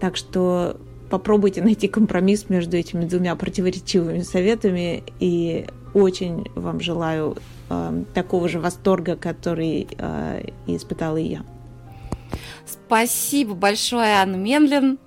Так 0.00 0.16
что 0.16 0.80
попробуйте 1.10 1.62
найти 1.62 1.88
компромисс 1.88 2.48
между 2.48 2.76
этими 2.76 3.04
двумя 3.04 3.36
противоречивыми 3.36 4.20
советами, 4.20 5.04
и 5.20 5.66
очень 5.94 6.50
вам 6.54 6.80
желаю 6.80 7.36
э, 7.70 8.04
такого 8.14 8.48
же 8.48 8.60
восторга, 8.60 9.16
который 9.16 9.88
э, 9.96 10.48
испытала 10.66 11.16
и 11.16 11.28
я. 11.28 11.44
Спасибо 12.66 13.54
большое, 13.54 14.14
Анна 14.14 14.36
Менлин. 14.36 14.98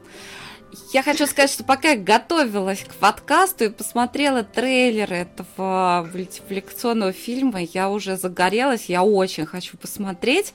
Я 0.93 1.03
хочу 1.03 1.25
сказать, 1.25 1.51
что 1.51 1.63
пока 1.63 1.91
я 1.91 1.97
готовилась 1.97 2.83
к 2.83 2.93
подкасту 2.95 3.65
и 3.65 3.69
посмотрела 3.69 4.43
трейлеры 4.43 5.17
этого 5.17 6.07
мультипликационного 6.11 7.11
фильма, 7.11 7.61
я 7.61 7.89
уже 7.89 8.17
загорелась, 8.17 8.85
я 8.85 9.03
очень 9.03 9.45
хочу 9.45 9.77
посмотреть. 9.77 10.53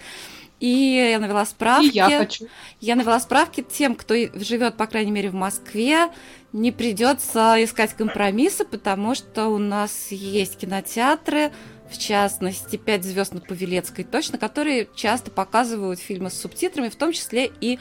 И 0.60 1.08
я 1.10 1.18
навела 1.18 1.44
справки. 1.44 1.86
И 1.86 1.96
я 1.96 2.18
хочу. 2.18 2.46
Я 2.80 2.96
навела 2.96 3.20
справки 3.20 3.62
тем, 3.62 3.94
кто 3.96 4.14
живет, 4.14 4.76
по 4.76 4.86
крайней 4.86 5.10
мере, 5.10 5.30
в 5.30 5.34
Москве, 5.34 6.08
не 6.52 6.70
придется 6.70 7.56
искать 7.58 7.94
компромиссы, 7.94 8.64
потому 8.64 9.14
что 9.14 9.48
у 9.48 9.58
нас 9.58 10.08
есть 10.10 10.56
кинотеатры, 10.56 11.52
в 11.94 11.98
частности, 11.98 12.76
«Пять 12.76 13.04
звезд 13.04 13.32
на 13.32 13.40
Павелецкой», 13.40 14.04
точно, 14.04 14.38
которые 14.38 14.88
часто 14.94 15.30
показывают 15.30 16.00
фильмы 16.00 16.30
с 16.30 16.34
субтитрами, 16.40 16.88
в 16.88 16.96
том 16.96 17.12
числе 17.12 17.50
и 17.60 17.78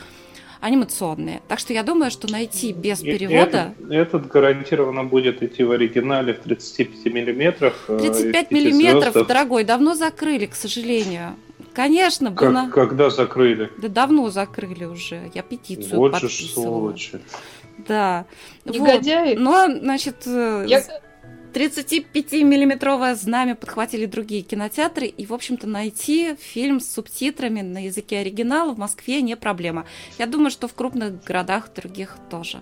анимационные. 0.61 1.41
Так 1.49 1.59
что 1.59 1.74
я 1.74 1.84
думаю, 1.84 2.09
что 2.09 2.32
найти 2.32 2.72
без 2.72 3.01
перевода... 3.01 3.74
Этот, 3.78 3.91
этот 3.91 4.28
гарантированно 4.28 5.03
будет 5.03 5.43
идти 5.43 5.64
в 5.64 5.72
оригинале 5.72 6.34
в 6.34 6.39
35 6.39 7.14
миллиметрах. 7.14 7.74
35 7.88 8.34
э, 8.49 8.55
миллиметров, 8.55 9.03
звездов. 9.03 9.28
дорогой, 9.28 9.66
давно 9.66 9.93
закрыли, 9.93 10.45
к 10.45 10.55
сожалению. 10.55 11.36
Конечно, 11.74 12.32
как, 12.32 12.53
было... 12.53 12.70
Когда 12.72 13.09
закрыли? 13.09 13.70
Да 13.78 13.89
давно 13.89 14.30
закрыли 14.30 14.86
уже. 14.86 15.30
Я 15.34 15.41
петицию 15.41 15.97
вот 15.97 16.14
подписывала. 16.14 16.95
Же 16.95 17.20
Да. 17.86 18.26
Негодяи. 18.64 19.36
Вот. 19.36 19.39
Но, 19.39 19.80
значит... 19.80 20.16
Э, 20.28 20.64
я... 20.66 20.82
35-миллиметровое 21.54 23.16
знамя 23.16 23.56
подхватили 23.56 24.06
другие 24.06 24.41
кинотеатры, 24.41 25.08
и, 25.08 25.26
в 25.26 25.34
общем-то, 25.34 25.68
найти 25.68 26.36
фильм 26.39 26.80
с 26.80 26.91
субтитрами 26.91 27.62
на 27.62 27.86
языке 27.86 28.20
оригинала 28.20 28.74
в 28.74 28.78
Москве 28.78 29.22
не 29.22 29.36
проблема. 29.36 29.86
Я 30.18 30.26
думаю, 30.26 30.51
что 30.51 30.68
в 30.68 30.74
крупных 30.74 31.24
городах 31.24 31.74
других 31.74 32.18
тоже. 32.30 32.62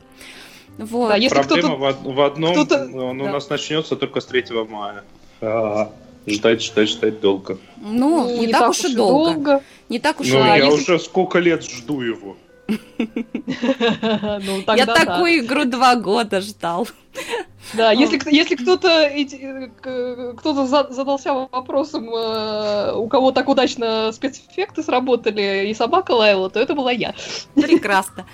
Вот. 0.77 1.09
Да, 1.09 1.15
если 1.15 1.35
Проблема 1.35 1.75
в, 1.75 2.13
в 2.13 2.21
одном, 2.21 2.57
он 2.57 3.17
да. 3.17 3.23
у 3.23 3.27
нас 3.27 3.49
начнется 3.49 3.95
только 3.95 4.21
с 4.21 4.25
3 4.25 4.45
мая. 4.69 5.03
А, 5.41 5.91
ждать, 6.25 6.63
ждать, 6.63 6.89
ждать 6.89 7.19
долго. 7.19 7.57
Ну, 7.77 8.25
ну 8.25 8.29
не, 8.29 8.45
не 8.47 8.51
так, 8.51 8.61
так 8.61 8.69
уж 8.69 8.85
и 8.85 8.95
долго. 8.95 9.33
долго. 9.33 9.63
Не 9.89 9.99
так 9.99 10.19
уж 10.19 10.27
ну, 10.27 10.33
и 10.33 10.37
долго. 10.37 10.49
Я 10.49 10.65
если... 10.65 10.73
уже 10.73 10.99
сколько 10.99 11.39
лет 11.39 11.63
жду 11.63 12.01
его. 12.01 12.37
Ну, 14.43 14.63
Я 14.75 14.85
такую 14.85 15.39
игру 15.39 15.65
два 15.65 15.95
года 15.95 16.41
ждал. 16.41 16.87
Да, 17.73 17.91
если, 17.91 18.19
если 18.31 18.55
кто-то 18.55 19.09
кто 20.37 20.65
задался 20.65 21.33
вопросом, 21.33 22.09
э, 22.13 22.93
у 22.93 23.07
кого 23.07 23.31
так 23.31 23.47
удачно 23.49 24.11
спецэффекты 24.11 24.83
сработали 24.83 25.67
и 25.67 25.73
собака 25.73 26.11
лаяла, 26.11 26.49
то 26.49 26.59
это 26.59 26.73
была 26.73 26.91
я. 26.91 27.13
Прекрасно. 27.55 28.25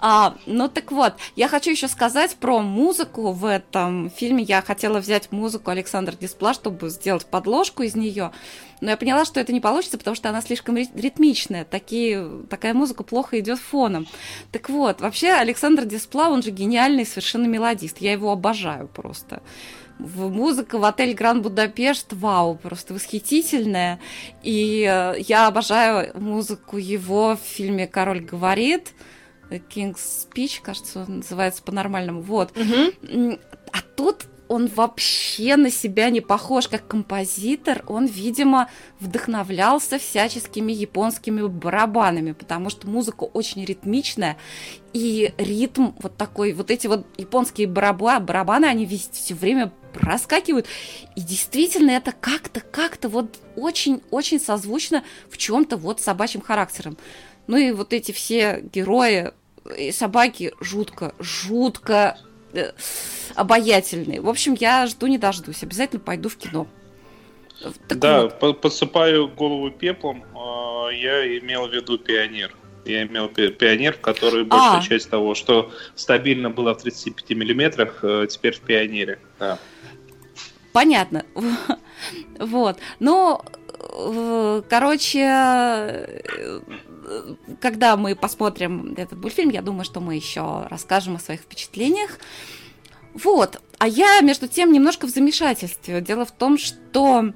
А, 0.00 0.36
ну 0.46 0.68
так 0.68 0.92
вот, 0.92 1.14
я 1.36 1.48
хочу 1.48 1.70
еще 1.70 1.88
сказать 1.88 2.36
про 2.36 2.60
музыку 2.60 3.32
в 3.32 3.44
этом 3.44 4.10
фильме. 4.10 4.44
Я 4.44 4.62
хотела 4.62 4.98
взять 4.98 5.32
музыку 5.32 5.70
Александра 5.70 6.14
Диспла, 6.14 6.54
чтобы 6.54 6.88
сделать 6.90 7.26
подложку 7.26 7.82
из 7.82 7.94
нее. 7.94 8.32
Но 8.80 8.90
я 8.90 8.96
поняла, 8.96 9.24
что 9.24 9.40
это 9.40 9.52
не 9.52 9.60
получится, 9.60 9.96
потому 9.96 10.14
что 10.14 10.28
она 10.28 10.42
слишком 10.42 10.76
ритмичная. 10.76 11.64
Такие, 11.64 12.42
такая 12.50 12.74
музыка 12.74 13.04
плохо 13.04 13.38
идет 13.40 13.58
фоном. 13.58 14.06
Так 14.52 14.68
вот, 14.68 15.00
вообще 15.00 15.32
Александр 15.32 15.86
Диспла, 15.86 16.28
он 16.28 16.42
же 16.42 16.50
гениальный 16.50 17.06
совершенно 17.06 17.46
мелодист. 17.46 17.98
Я 17.98 18.12
его 18.12 18.30
обожаю 18.30 18.88
просто. 18.88 19.42
В 19.98 20.28
музыка 20.28 20.76
в 20.78 20.84
отель 20.84 21.14
Гранд 21.14 21.42
Будапешт, 21.42 22.12
вау, 22.12 22.56
просто 22.56 22.92
восхитительная. 22.92 23.98
И 24.42 24.86
э, 24.86 25.14
я 25.20 25.46
обожаю 25.46 26.12
музыку 26.20 26.76
его 26.76 27.36
в 27.36 27.40
фильме 27.40 27.86
«Король 27.86 28.20
говорит», 28.20 28.92
King's 29.50 30.28
Speech, 30.28 30.60
кажется, 30.62 31.04
называется 31.08 31.62
по-нормальному. 31.62 32.20
Вот. 32.20 32.56
Угу. 32.56 33.38
А 33.72 33.78
тут 33.96 34.26
он 34.48 34.68
вообще 34.68 35.56
на 35.56 35.70
себя 35.70 36.10
не 36.10 36.20
похож 36.20 36.68
как 36.68 36.86
композитор. 36.86 37.82
Он, 37.88 38.06
видимо, 38.06 38.68
вдохновлялся 39.00 39.98
всяческими 39.98 40.72
японскими 40.72 41.46
барабанами, 41.46 42.32
потому 42.32 42.70
что 42.70 42.86
музыка 42.86 43.24
очень 43.24 43.64
ритмичная, 43.64 44.36
и 44.92 45.32
ритм 45.36 45.92
вот 45.98 46.16
такой, 46.16 46.52
вот 46.52 46.70
эти 46.70 46.86
вот 46.86 47.06
японские 47.18 47.66
барабаны, 47.66 48.24
барабаны 48.24 48.66
они 48.66 48.86
весь 48.86 49.08
все 49.12 49.34
время 49.34 49.72
проскакивают. 49.92 50.66
И 51.16 51.20
действительно, 51.20 51.90
это 51.90 52.12
как-то, 52.12 52.60
как-то 52.60 53.08
вот 53.08 53.38
очень-очень 53.56 54.38
созвучно 54.38 55.02
в 55.28 55.38
чем-то 55.38 55.76
вот 55.76 56.00
собачьим 56.00 56.40
характером. 56.40 56.96
Ну 57.46 57.56
и 57.56 57.70
вот 57.72 57.92
эти 57.92 58.12
все 58.12 58.60
герои, 58.72 59.32
и 59.76 59.92
собаки 59.92 60.52
жутко, 60.60 61.14
жутко 61.18 62.18
э, 62.52 62.72
обаятельные. 63.34 64.20
В 64.20 64.28
общем, 64.28 64.54
я 64.58 64.86
жду 64.86 65.06
не 65.06 65.18
дождусь. 65.18 65.62
Обязательно 65.62 66.00
пойду 66.00 66.28
в 66.28 66.36
кино. 66.36 66.66
Так 67.88 67.98
да, 67.98 68.22
вот. 68.22 68.38
по- 68.38 68.52
подсыпаю 68.52 69.28
голову 69.28 69.70
пеплом. 69.70 70.24
а, 70.34 70.88
Я 70.90 71.38
имел 71.38 71.66
в 71.68 71.72
виду 71.72 71.98
пионер. 71.98 72.54
Я 72.84 73.02
имел 73.04 73.28
пи- 73.28 73.48
пионер, 73.48 73.94
в 73.94 74.00
который 74.00 74.44
большая 74.44 74.78
А. 74.78 74.82
часть 74.82 75.10
того, 75.10 75.34
что 75.34 75.72
стабильно 75.96 76.50
было 76.50 76.74
в 76.74 76.82
35 76.82 77.30
миллиметрах, 77.34 78.00
э, 78.02 78.26
теперь 78.30 78.54
в 78.54 78.60
пионере. 78.60 79.18
Да. 79.38 79.58
Понятно. 80.72 81.24
Вот. 82.38 82.78
Ну, 83.00 83.40
э, 83.80 84.62
короче, 84.68 85.20
э, 85.26 86.60
когда 87.60 87.96
мы 87.96 88.14
посмотрим 88.14 88.94
этот 88.96 89.20
мультфильм, 89.20 89.50
я 89.50 89.62
думаю, 89.62 89.84
что 89.84 90.00
мы 90.00 90.14
еще 90.14 90.66
расскажем 90.70 91.16
о 91.16 91.20
своих 91.20 91.40
впечатлениях. 91.40 92.18
Вот. 93.14 93.60
А 93.78 93.88
я, 93.88 94.20
между 94.20 94.48
тем, 94.48 94.72
немножко 94.72 95.06
в 95.06 95.10
замешательстве. 95.10 96.00
Дело 96.00 96.24
в 96.24 96.32
том, 96.32 96.58
что 96.58 97.32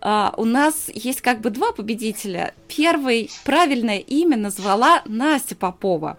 а, 0.00 0.34
у 0.36 0.44
нас 0.44 0.88
есть 0.92 1.20
как 1.20 1.40
бы 1.40 1.50
два 1.50 1.72
победителя. 1.72 2.54
Первый 2.68 3.30
правильное 3.44 3.98
имя 3.98 4.36
назвала 4.36 5.02
Настя 5.04 5.56
Попова. 5.56 6.18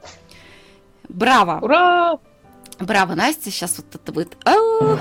Браво! 1.09 1.59
Ура! 1.61 2.19
Браво, 2.79 3.15
Настя, 3.15 3.51
сейчас 3.51 3.77
вот 3.77 3.93
это 3.93 4.11
будет. 4.11 4.37
Ау! 4.45 4.97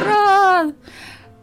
Ура! 0.00 0.72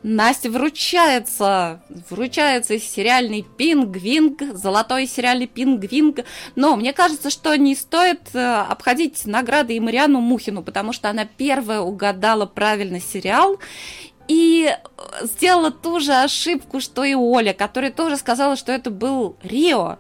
Настя 0.08 0.50
вручается, 0.50 1.82
вручается 2.10 2.80
сериальный 2.80 3.42
пингвинг, 3.42 4.42
золотой 4.54 5.06
сериальный 5.06 5.48
пингвинг. 5.48 6.20
Но 6.56 6.78
мне 6.78 6.94
кажется, 6.94 7.30
что 7.30 7.54
не 7.58 7.76
стоит 7.76 8.22
э, 8.34 8.40
обходить 8.40 9.26
награды 9.26 9.76
и 9.76 9.82
Мариану 9.82 10.22
Мухину, 10.22 10.64
потому 10.64 10.94
что 10.94 11.10
она 11.10 11.26
первая 11.26 11.82
угадала 11.82 12.46
правильно 12.46 13.02
сериал 13.02 13.60
и 14.30 14.70
э, 14.70 15.26
сделала 15.26 15.72
ту 15.72 16.00
же 16.00 16.14
ошибку, 16.14 16.80
что 16.80 17.04
и 17.04 17.14
Оля, 17.14 17.52
которая 17.54 17.92
тоже 17.92 18.16
сказала, 18.16 18.56
что 18.56 18.72
это 18.72 18.90
был 18.90 19.36
Рио. 19.44 19.98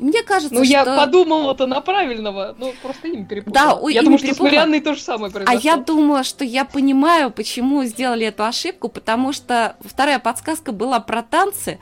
И 0.00 0.02
Мне 0.02 0.22
кажется, 0.22 0.54
Ну, 0.54 0.62
я 0.62 0.80
что... 0.82 0.96
подумала-то 0.96 1.66
на 1.66 1.82
правильного, 1.82 2.56
ну, 2.58 2.72
просто 2.82 3.08
имя 3.08 3.26
перепутала. 3.26 3.66
Да, 3.66 3.74
ой, 3.74 3.92
я 3.92 4.00
думаю, 4.02 4.16
что 4.16 4.28
с 4.28 4.30
перепутала. 4.30 4.48
Марианной 4.48 4.80
то 4.80 4.94
же 4.94 5.00
самое 5.02 5.28
А 5.28 5.32
произошло. 5.32 5.60
я 5.62 5.76
думала, 5.76 6.24
что 6.24 6.42
я 6.42 6.64
понимаю, 6.64 7.30
почему 7.30 7.84
сделали 7.84 8.24
эту 8.26 8.44
ошибку, 8.44 8.88
потому 8.88 9.34
что 9.34 9.76
вторая 9.84 10.18
подсказка 10.18 10.72
была 10.72 11.00
про 11.00 11.22
танцы, 11.22 11.78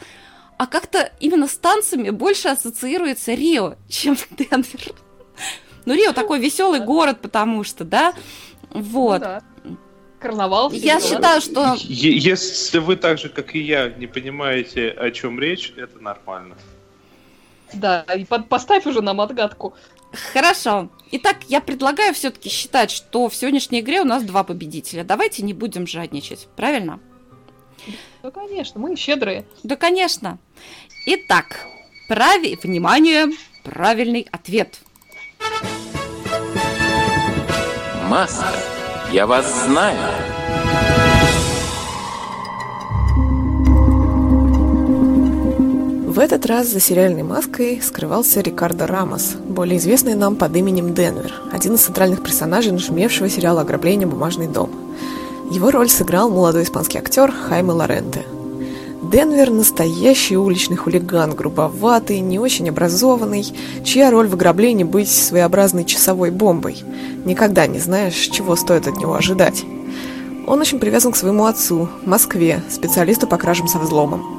а 0.56 0.66
как-то 0.66 1.12
именно 1.20 1.46
с 1.46 1.56
танцами 1.56 2.10
больше 2.10 2.48
ассоциируется 2.48 3.34
Рио, 3.34 3.76
чем 3.88 4.16
Денвер. 4.36 4.94
Ну, 5.86 5.94
Рио 5.94 6.12
такой 6.12 6.40
веселый 6.40 6.80
город, 6.80 7.20
потому 7.22 7.62
что, 7.62 7.84
да? 7.84 8.14
Ну 8.74 8.80
Вот. 8.82 9.20
да. 9.20 9.42
Карнавал. 10.18 10.70
все 10.70 10.80
Я 10.80 11.00
считаю, 11.00 11.40
что... 11.40 11.76
Если 11.78 12.78
вы 12.80 12.96
так 12.96 13.18
же, 13.20 13.28
как 13.28 13.54
и 13.54 13.60
я, 13.60 13.88
не 13.90 14.08
понимаете, 14.08 14.88
о 14.90 15.12
чем 15.12 15.38
речь, 15.38 15.72
это 15.76 16.00
нормально. 16.00 16.56
Да, 17.72 18.02
и 18.16 18.24
под- 18.24 18.48
поставь 18.48 18.86
уже 18.86 19.02
нам 19.02 19.20
отгадку. 19.20 19.74
Хорошо. 20.32 20.88
Итак, 21.10 21.36
я 21.48 21.60
предлагаю 21.60 22.14
все-таки 22.14 22.48
считать, 22.48 22.90
что 22.90 23.28
в 23.28 23.34
сегодняшней 23.34 23.80
игре 23.80 24.00
у 24.00 24.04
нас 24.04 24.22
два 24.22 24.42
победителя. 24.42 25.04
Давайте 25.04 25.42
не 25.42 25.52
будем 25.52 25.86
жадничать, 25.86 26.48
правильно? 26.56 27.00
Ну, 28.22 28.32
конечно, 28.32 28.80
мы 28.80 28.96
щедрые. 28.96 29.46
Да, 29.62 29.76
конечно. 29.76 30.38
Итак, 31.06 31.66
прави... 32.08 32.58
внимание, 32.62 33.26
правильный 33.64 34.26
ответ. 34.32 34.80
Маска. 38.08 38.52
Я 39.12 39.26
вас 39.26 39.64
знаю. 39.66 39.98
В 46.18 46.20
этот 46.20 46.46
раз 46.46 46.66
за 46.66 46.80
сериальной 46.80 47.22
маской 47.22 47.80
скрывался 47.80 48.40
Рикардо 48.40 48.88
Рамос, 48.88 49.36
более 49.48 49.78
известный 49.78 50.16
нам 50.16 50.34
под 50.34 50.56
именем 50.56 50.92
Денвер, 50.92 51.32
один 51.52 51.76
из 51.76 51.82
центральных 51.82 52.24
персонажей 52.24 52.72
нашумевшего 52.72 53.30
сериала 53.30 53.60
«Ограбление. 53.60 54.08
Бумажный 54.08 54.48
дом». 54.48 54.68
Его 55.52 55.70
роль 55.70 55.88
сыграл 55.88 56.28
молодой 56.28 56.64
испанский 56.64 56.98
актер 56.98 57.30
Хайме 57.30 57.70
Лоренте. 57.70 58.24
Денвер– 59.00 59.50
настоящий 59.52 60.36
уличный 60.36 60.76
хулиган, 60.76 61.36
грубоватый, 61.36 62.18
не 62.18 62.40
очень 62.40 62.68
образованный, 62.68 63.46
чья 63.84 64.10
роль 64.10 64.26
в 64.26 64.34
ограблении 64.34 64.82
быть 64.82 65.08
своеобразной 65.08 65.84
часовой 65.84 66.32
бомбой. 66.32 66.82
Никогда 67.26 67.68
не 67.68 67.78
знаешь, 67.78 68.16
чего 68.16 68.56
стоит 68.56 68.88
от 68.88 68.96
него 68.96 69.14
ожидать. 69.14 69.64
Он 70.48 70.60
очень 70.60 70.80
привязан 70.80 71.12
к 71.12 71.16
своему 71.16 71.44
отцу, 71.44 71.88
Москве, 72.04 72.60
специалисту 72.68 73.28
по 73.28 73.36
кражам 73.36 73.68
со 73.68 73.78
взломом. 73.78 74.37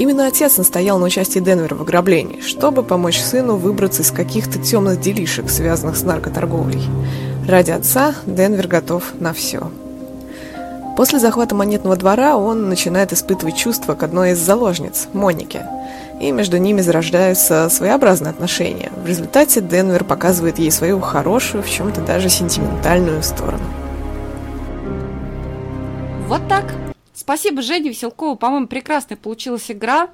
Именно 0.00 0.28
отец 0.28 0.56
настоял 0.56 0.98
на 0.98 1.04
участии 1.04 1.40
Денвера 1.40 1.74
в 1.74 1.82
ограблении, 1.82 2.40
чтобы 2.40 2.82
помочь 2.82 3.20
сыну 3.20 3.56
выбраться 3.56 4.00
из 4.00 4.10
каких-то 4.10 4.58
темных 4.58 4.98
делишек, 4.98 5.50
связанных 5.50 5.94
с 5.94 6.04
наркоторговлей. 6.04 6.82
Ради 7.46 7.72
отца 7.72 8.14
Денвер 8.24 8.66
готов 8.66 9.12
на 9.20 9.34
все. 9.34 9.70
После 10.96 11.18
захвата 11.18 11.54
монетного 11.54 11.96
двора 11.96 12.38
он 12.38 12.70
начинает 12.70 13.12
испытывать 13.12 13.58
чувства 13.58 13.94
к 13.94 14.02
одной 14.02 14.30
из 14.30 14.38
заложниц, 14.38 15.06
Монике. 15.12 15.66
И 16.18 16.32
между 16.32 16.56
ними 16.56 16.80
зарождаются 16.80 17.68
своеобразные 17.68 18.30
отношения. 18.30 18.90
В 19.04 19.06
результате 19.06 19.60
Денвер 19.60 20.04
показывает 20.04 20.58
ей 20.58 20.70
свою 20.70 20.98
хорошую, 21.00 21.62
в 21.62 21.68
чем-то 21.68 22.00
даже 22.00 22.30
сентиментальную 22.30 23.22
сторону. 23.22 23.64
Вот 26.26 26.40
так. 26.48 26.64
Спасибо, 27.20 27.60
Жене 27.60 27.90
Веселкову. 27.90 28.34
По-моему, 28.34 28.66
прекрасная 28.66 29.18
получилась 29.18 29.70
игра. 29.70 30.08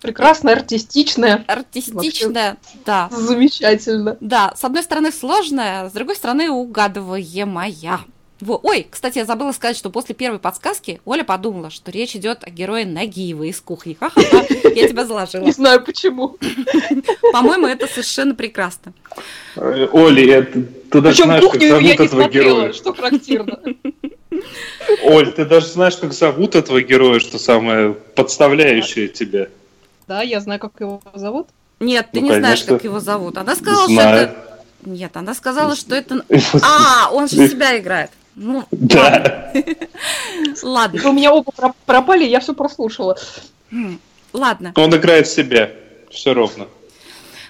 Прекрасная, 0.00 0.54
артистичная. 0.54 1.44
Артистичная, 1.48 2.58
да. 2.84 3.08
Замечательно. 3.10 4.16
Да, 4.20 4.54
с 4.56 4.62
одной 4.62 4.84
стороны 4.84 5.10
сложная, 5.10 5.88
с 5.88 5.92
другой 5.92 6.14
стороны 6.14 6.48
угадываемая. 6.48 8.02
Во. 8.40 8.60
Ой, 8.62 8.86
кстати, 8.88 9.18
я 9.18 9.24
забыла 9.24 9.50
сказать, 9.50 9.76
что 9.76 9.90
после 9.90 10.14
первой 10.14 10.38
подсказки 10.38 11.00
Оля 11.06 11.24
подумала, 11.24 11.70
что 11.70 11.90
речь 11.90 12.14
идет 12.14 12.44
о 12.44 12.50
герое 12.50 12.84
Нагиева 12.84 13.42
из 13.42 13.60
кухни. 13.60 13.96
Ха-ха-ха, 13.98 14.44
я 14.76 14.88
тебя 14.88 15.06
заложила. 15.06 15.42
Не 15.42 15.52
знаю 15.52 15.82
почему. 15.82 16.36
По-моему, 17.32 17.66
это 17.66 17.88
совершенно 17.88 18.36
прекрасно. 18.36 18.92
Э, 19.56 19.88
Оля, 19.90 20.42
ты, 20.44 21.00
даже 21.00 21.16
Причем 21.16 21.24
знаешь, 21.24 21.42
как 21.42 21.50
кухню 21.52 21.66
я 21.66 21.70
зовут 21.70 21.84
не 21.84 21.94
этого 21.94 22.08
смотрела, 22.08 22.58
героя. 22.58 22.72
что 22.74 22.94
характерно. 22.94 23.58
Оль, 25.04 25.32
ты 25.32 25.44
даже 25.44 25.66
знаешь, 25.66 25.96
как 25.96 26.12
зовут 26.12 26.54
этого 26.54 26.80
героя, 26.82 27.20
что 27.20 27.38
самое 27.38 27.92
подставляющее 27.92 29.08
тебя. 29.08 29.48
Да, 30.06 30.22
я 30.22 30.40
знаю, 30.40 30.60
как 30.60 30.72
его 30.80 31.02
зовут. 31.14 31.48
Нет, 31.80 32.08
ты 32.12 32.20
Ну, 32.20 32.26
не 32.28 32.38
знаешь, 32.38 32.60
конечно. 32.60 32.74
как 32.76 32.84
его 32.84 33.00
зовут. 33.00 33.36
Она 33.38 33.54
сказала, 33.56 33.86
Знаю. 33.86 34.08
что 34.08 34.24
это... 34.24 34.66
Нет, 34.84 35.16
она 35.16 35.34
сказала, 35.34 35.74
что 35.76 35.94
это... 35.94 36.24
А, 36.62 37.10
он 37.12 37.28
же 37.28 37.48
себя 37.48 37.78
играет. 37.78 38.10
Ну, 38.34 38.64
Да. 38.70 39.52
ладно. 40.62 41.00
У 41.08 41.12
меня 41.12 41.32
оба 41.32 41.50
про- 41.52 41.74
пропали, 41.86 42.24
я 42.24 42.40
все 42.40 42.54
прослушала. 42.54 43.18
М, 43.72 44.00
Ладно. 44.32 44.72
Он 44.76 44.94
играет 44.94 45.26
себя. 45.28 45.70
Все 46.10 46.34
ровно. 46.34 46.66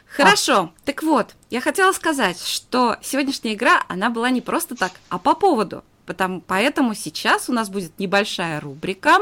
Хорошо. 0.09 0.71
Так 0.85 1.03
вот, 1.03 1.35
я 1.51 1.61
хотела 1.61 1.93
сказать, 1.93 2.41
что 2.43 2.97
сегодняшняя 3.03 3.55
игра, 3.55 3.83
она 3.89 4.09
была 4.09 4.31
не 4.31 4.41
просто 4.41 4.75
так, 4.77 4.93
а 5.09 5.19
по 5.19 5.35
поводу. 5.35 5.85
Потому, 6.07 6.41
поэтому 6.41 6.95
сейчас 6.95 7.49
у 7.49 7.53
нас 7.53 7.69
будет 7.69 7.99
небольшая 7.99 8.61
рубрика. 8.61 9.19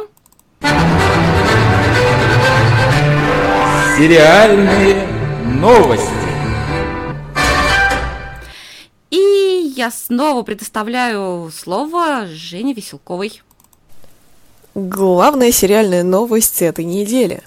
Сериальные 3.96 5.06
новости. 5.46 6.08
И 9.10 9.72
я 9.76 9.90
снова 9.90 10.42
предоставляю 10.42 11.50
слово 11.50 12.26
Жене 12.26 12.74
Веселковой. 12.74 13.42
Главная 14.74 15.52
сериальная 15.52 16.02
новость 16.02 16.60
этой 16.60 16.84
недели. 16.84 17.42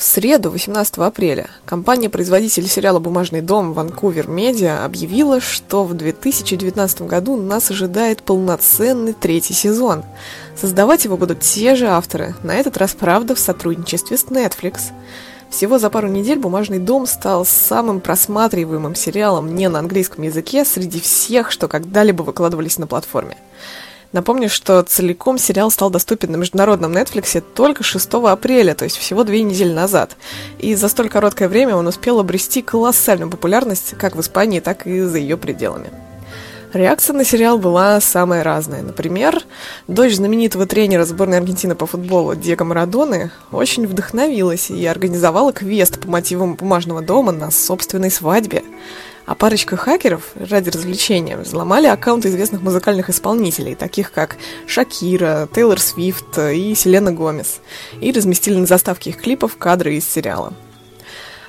В 0.00 0.02
среду, 0.02 0.50
18 0.50 0.96
апреля, 0.96 1.50
компания-производитель 1.66 2.66
сериала 2.66 3.00
«Бумажный 3.00 3.42
дом» 3.42 3.74
Vancouver 3.74 4.26
Media 4.26 4.82
объявила, 4.82 5.42
что 5.42 5.84
в 5.84 5.92
2019 5.92 7.02
году 7.02 7.36
нас 7.36 7.70
ожидает 7.70 8.22
полноценный 8.22 9.12
третий 9.12 9.52
сезон. 9.52 10.04
Создавать 10.56 11.04
его 11.04 11.18
будут 11.18 11.40
те 11.40 11.74
же 11.74 11.86
авторы, 11.86 12.34
на 12.42 12.54
этот 12.54 12.78
раз, 12.78 12.94
правда, 12.94 13.34
в 13.34 13.38
сотрудничестве 13.38 14.16
с 14.16 14.24
Netflix. 14.24 14.84
Всего 15.50 15.78
за 15.78 15.90
пару 15.90 16.08
недель 16.08 16.38
«Бумажный 16.38 16.78
дом» 16.78 17.06
стал 17.06 17.44
самым 17.44 18.00
просматриваемым 18.00 18.94
сериалом 18.94 19.54
не 19.54 19.68
на 19.68 19.80
английском 19.80 20.24
языке 20.24 20.64
среди 20.64 20.98
всех, 20.98 21.50
что 21.50 21.68
когда-либо 21.68 22.22
выкладывались 22.22 22.78
на 22.78 22.86
платформе. 22.86 23.36
Напомню, 24.12 24.48
что 24.48 24.82
целиком 24.82 25.38
сериал 25.38 25.70
стал 25.70 25.88
доступен 25.88 26.32
на 26.32 26.36
международном 26.36 26.92
Netflix 26.92 27.40
только 27.40 27.84
6 27.84 28.12
апреля, 28.14 28.74
то 28.74 28.84
есть 28.84 28.96
всего 28.96 29.22
две 29.22 29.42
недели 29.42 29.72
назад. 29.72 30.16
И 30.58 30.74
за 30.74 30.88
столь 30.88 31.08
короткое 31.08 31.48
время 31.48 31.76
он 31.76 31.86
успел 31.86 32.18
обрести 32.18 32.60
колоссальную 32.60 33.30
популярность 33.30 33.94
как 33.98 34.16
в 34.16 34.20
Испании, 34.20 34.58
так 34.58 34.86
и 34.86 35.02
за 35.02 35.18
ее 35.18 35.36
пределами. 35.36 35.90
Реакция 36.72 37.14
на 37.14 37.24
сериал 37.24 37.58
была 37.58 38.00
самая 38.00 38.44
разная. 38.44 38.82
Например, 38.82 39.42
дочь 39.88 40.14
знаменитого 40.14 40.66
тренера 40.66 41.04
сборной 41.04 41.38
Аргентины 41.38 41.74
по 41.74 41.86
футболу 41.86 42.36
Диего 42.36 42.62
Марадоны 42.62 43.32
очень 43.50 43.88
вдохновилась 43.88 44.70
и 44.70 44.86
организовала 44.86 45.52
квест 45.52 45.98
по 45.98 46.08
мотивам 46.08 46.54
бумажного 46.54 47.00
дома 47.00 47.32
на 47.32 47.50
собственной 47.50 48.10
свадьбе. 48.10 48.62
А 49.30 49.36
парочка 49.36 49.76
хакеров 49.76 50.32
ради 50.34 50.70
развлечения 50.70 51.36
взломали 51.36 51.86
аккаунты 51.86 52.30
известных 52.30 52.62
музыкальных 52.62 53.10
исполнителей, 53.10 53.76
таких 53.76 54.10
как 54.10 54.36
Шакира, 54.66 55.48
Тейлор 55.54 55.78
Свифт 55.78 56.36
и 56.36 56.74
Селена 56.74 57.12
Гомес, 57.12 57.60
и 58.00 58.10
разместили 58.10 58.56
на 58.56 58.66
заставке 58.66 59.10
их 59.10 59.20
клипов 59.22 59.56
кадры 59.56 59.94
из 59.94 60.04
сериала. 60.04 60.52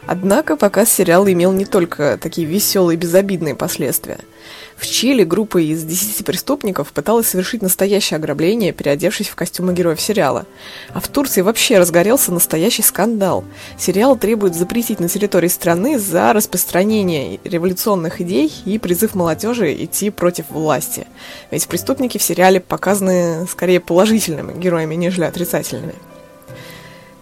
Однако 0.06 0.58
показ 0.58 0.94
сериала 0.94 1.34
имел 1.34 1.54
не 1.54 1.66
только 1.66 2.20
такие 2.22 2.46
веселые 2.46 2.98
безобидные 2.98 3.56
последствия– 3.56 4.20
в 4.78 4.88
Чили 4.88 5.24
группа 5.24 5.62
из 5.62 5.84
10 5.84 6.26
преступников 6.26 6.92
пыталась 6.92 7.28
совершить 7.28 7.62
настоящее 7.62 8.18
ограбление, 8.18 8.72
переодевшись 8.72 9.30
в 9.30 9.36
костюмы 9.36 9.74
героев 9.74 10.02
сериала. 10.02 10.46
А 10.94 11.00
в 11.00 11.08
Турции 11.08 11.42
вообще 11.42 11.78
разгорелся 11.78 12.32
настоящий 12.32 12.82
скандал. 12.82 13.44
Сериал 13.78 14.18
требует 14.18 14.56
запретить 14.56 15.00
на 15.00 15.08
территории 15.08 15.50
страны 15.50 16.00
за 16.00 16.34
распространение 16.34 17.40
революционных 17.44 18.22
идей 18.22 18.52
и 18.66 18.80
призыв 18.80 19.14
молодежи 19.14 19.72
идти 19.84 20.10
против 20.10 20.50
власти. 20.50 21.06
Ведь 21.52 21.68
преступники 21.68 22.18
в 22.18 22.24
сериале 22.24 22.60
показаны 22.60 23.46
скорее 23.48 23.80
положительными 23.80 24.60
героями, 24.60 24.96
нежели 24.96 25.26
отрицательными. 25.26 25.94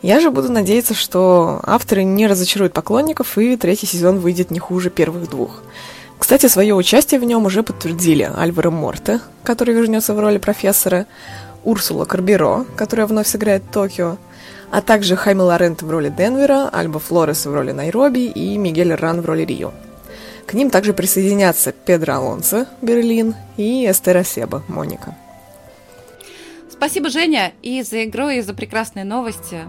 Я 0.01 0.21
же 0.21 0.31
буду 0.31 0.49
надеяться, 0.49 0.93
что 0.93 1.59
авторы 1.63 2.05
не 2.05 2.25
разочаруют 2.27 2.71
поклонников, 2.71 3.37
и 3.37 3.57
третий 3.57 3.85
сезон 3.85 4.19
выйдет 4.19 4.49
не 4.49 4.59
хуже 4.59 4.89
первых 4.89 5.29
двух. 5.29 5.61
Кстати, 6.19 6.45
свое 6.47 6.75
участие 6.75 7.19
в 7.19 7.23
нем 7.23 7.45
уже 7.45 7.63
подтвердили 7.63 8.29
Альваро 8.35 8.69
Морте, 8.69 9.21
который 9.43 9.73
вернется 9.73 10.13
в 10.13 10.19
роли 10.19 10.37
профессора, 10.37 11.07
Урсула 11.63 12.05
Карберо, 12.05 12.65
которая 12.75 13.07
вновь 13.07 13.27
сыграет 13.27 13.63
Токио, 13.71 14.17
а 14.69 14.81
также 14.81 15.15
Хайме 15.15 15.41
Лорент 15.41 15.81
в 15.81 15.89
роли 15.89 16.09
Денвера, 16.09 16.69
Альба 16.69 16.99
Флорес 16.99 17.45
в 17.45 17.53
роли 17.53 17.71
Найроби 17.71 18.27
и 18.27 18.57
Мигель 18.57 18.93
Ран 18.93 19.21
в 19.21 19.25
роли 19.25 19.43
Рио. 19.43 19.73
К 20.45 20.53
ним 20.53 20.69
также 20.69 20.93
присоединятся 20.93 21.71
Педро 21.71 22.15
Алонсо, 22.15 22.67
Берлин, 22.81 23.35
и 23.57 23.89
Эстера 23.89 24.23
Себа, 24.23 24.63
Моника. 24.67 25.15
Спасибо, 26.69 27.09
Женя, 27.09 27.53
и 27.61 27.81
за 27.81 28.05
игру, 28.05 28.29
и 28.29 28.41
за 28.41 28.53
прекрасные 28.53 29.05
новости. 29.05 29.61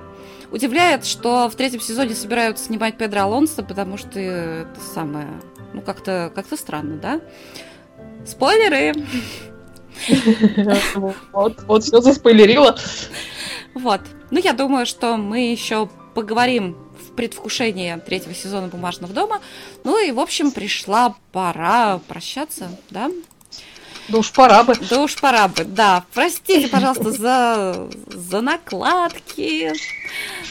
Удивляет, 0.52 1.04
что 1.04 1.48
в 1.48 1.54
третьем 1.54 1.80
сезоне 1.80 2.14
собираются 2.14 2.64
снимать 2.64 2.96
Педро 2.96 3.22
Алонсо, 3.22 3.62
потому 3.62 3.96
что 3.96 4.18
это 4.18 4.80
самое 4.94 5.28
ну, 5.72 5.82
как-то 5.82 6.32
как 6.34 6.46
странно, 6.58 6.96
да? 6.96 7.20
Спойлеры! 8.26 8.94
Вот, 11.32 11.62
вот 11.64 11.84
все 11.84 12.00
заспойлерила. 12.00 12.78
Вот. 13.74 14.00
Ну, 14.30 14.38
я 14.38 14.52
думаю, 14.52 14.86
что 14.86 15.16
мы 15.16 15.50
еще 15.50 15.88
поговорим 16.14 16.76
в 16.98 17.14
предвкушении 17.14 17.94
третьего 17.96 18.34
сезона 18.34 18.68
«Бумажного 18.68 19.12
дома». 19.12 19.40
Ну 19.84 20.02
и, 20.02 20.10
в 20.12 20.20
общем, 20.20 20.52
пришла 20.52 21.16
пора 21.32 22.00
прощаться, 22.08 22.70
да? 22.90 23.10
Да 24.08 24.18
уж 24.18 24.32
пора 24.32 24.64
бы. 24.64 24.74
Да 24.88 25.02
уж 25.02 25.16
пора 25.20 25.48
бы, 25.48 25.64
да. 25.64 26.04
Простите, 26.14 26.68
пожалуйста, 26.68 27.10
за, 27.12 27.88
за 28.06 28.40
накладки. 28.40 29.72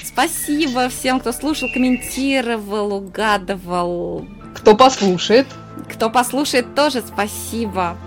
Спасибо 0.03 0.89
всем, 0.89 1.19
кто 1.19 1.33
слушал, 1.33 1.69
комментировал, 1.73 2.93
угадывал, 2.93 4.27
кто 4.53 4.75
послушает. 4.75 5.47
Кто 5.93 6.09
послушает, 6.09 6.75
тоже 6.75 7.01
спасибо. 7.01 7.97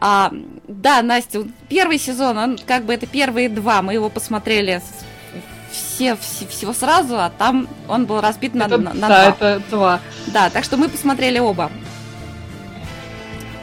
А, 0.00 0.32
да, 0.66 1.02
Настя, 1.02 1.44
первый 1.68 1.98
сезон, 1.98 2.36
он 2.36 2.58
как 2.66 2.84
бы 2.84 2.92
это 2.92 3.06
первые 3.06 3.48
два, 3.48 3.82
мы 3.82 3.94
его 3.94 4.08
посмотрели 4.08 4.82
все, 5.70 6.16
все 6.16 6.46
всего 6.46 6.72
сразу, 6.72 7.18
а 7.18 7.30
там 7.30 7.68
он 7.88 8.06
был 8.06 8.20
разбит 8.20 8.54
на, 8.54 8.64
это, 8.64 8.78
на, 8.78 8.92
на 8.92 9.08
да, 9.08 9.08
два. 9.08 9.28
это 9.28 9.62
два. 9.70 10.00
Да, 10.26 10.50
так 10.50 10.64
что 10.64 10.76
мы 10.76 10.88
посмотрели 10.88 11.38
оба. 11.38 11.70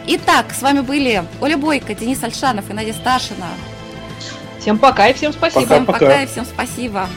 Итак, 0.07 0.47
с 0.57 0.61
вами 0.61 0.79
были 0.79 1.23
Оля 1.39 1.57
Бойко, 1.57 1.93
Денис 1.93 2.23
Альшанов 2.23 2.69
и 2.69 2.73
Надя 2.73 2.93
Сташина. 2.93 3.47
Всем 4.59 4.77
пока 4.77 5.07
и 5.07 5.13
всем 5.13 5.31
спасибо. 5.33 5.61
Пока, 5.61 5.75
всем 5.75 5.85
пока, 5.85 5.99
пока 5.99 6.23
и 6.23 6.25
всем 6.25 6.45
спасибо. 6.45 7.07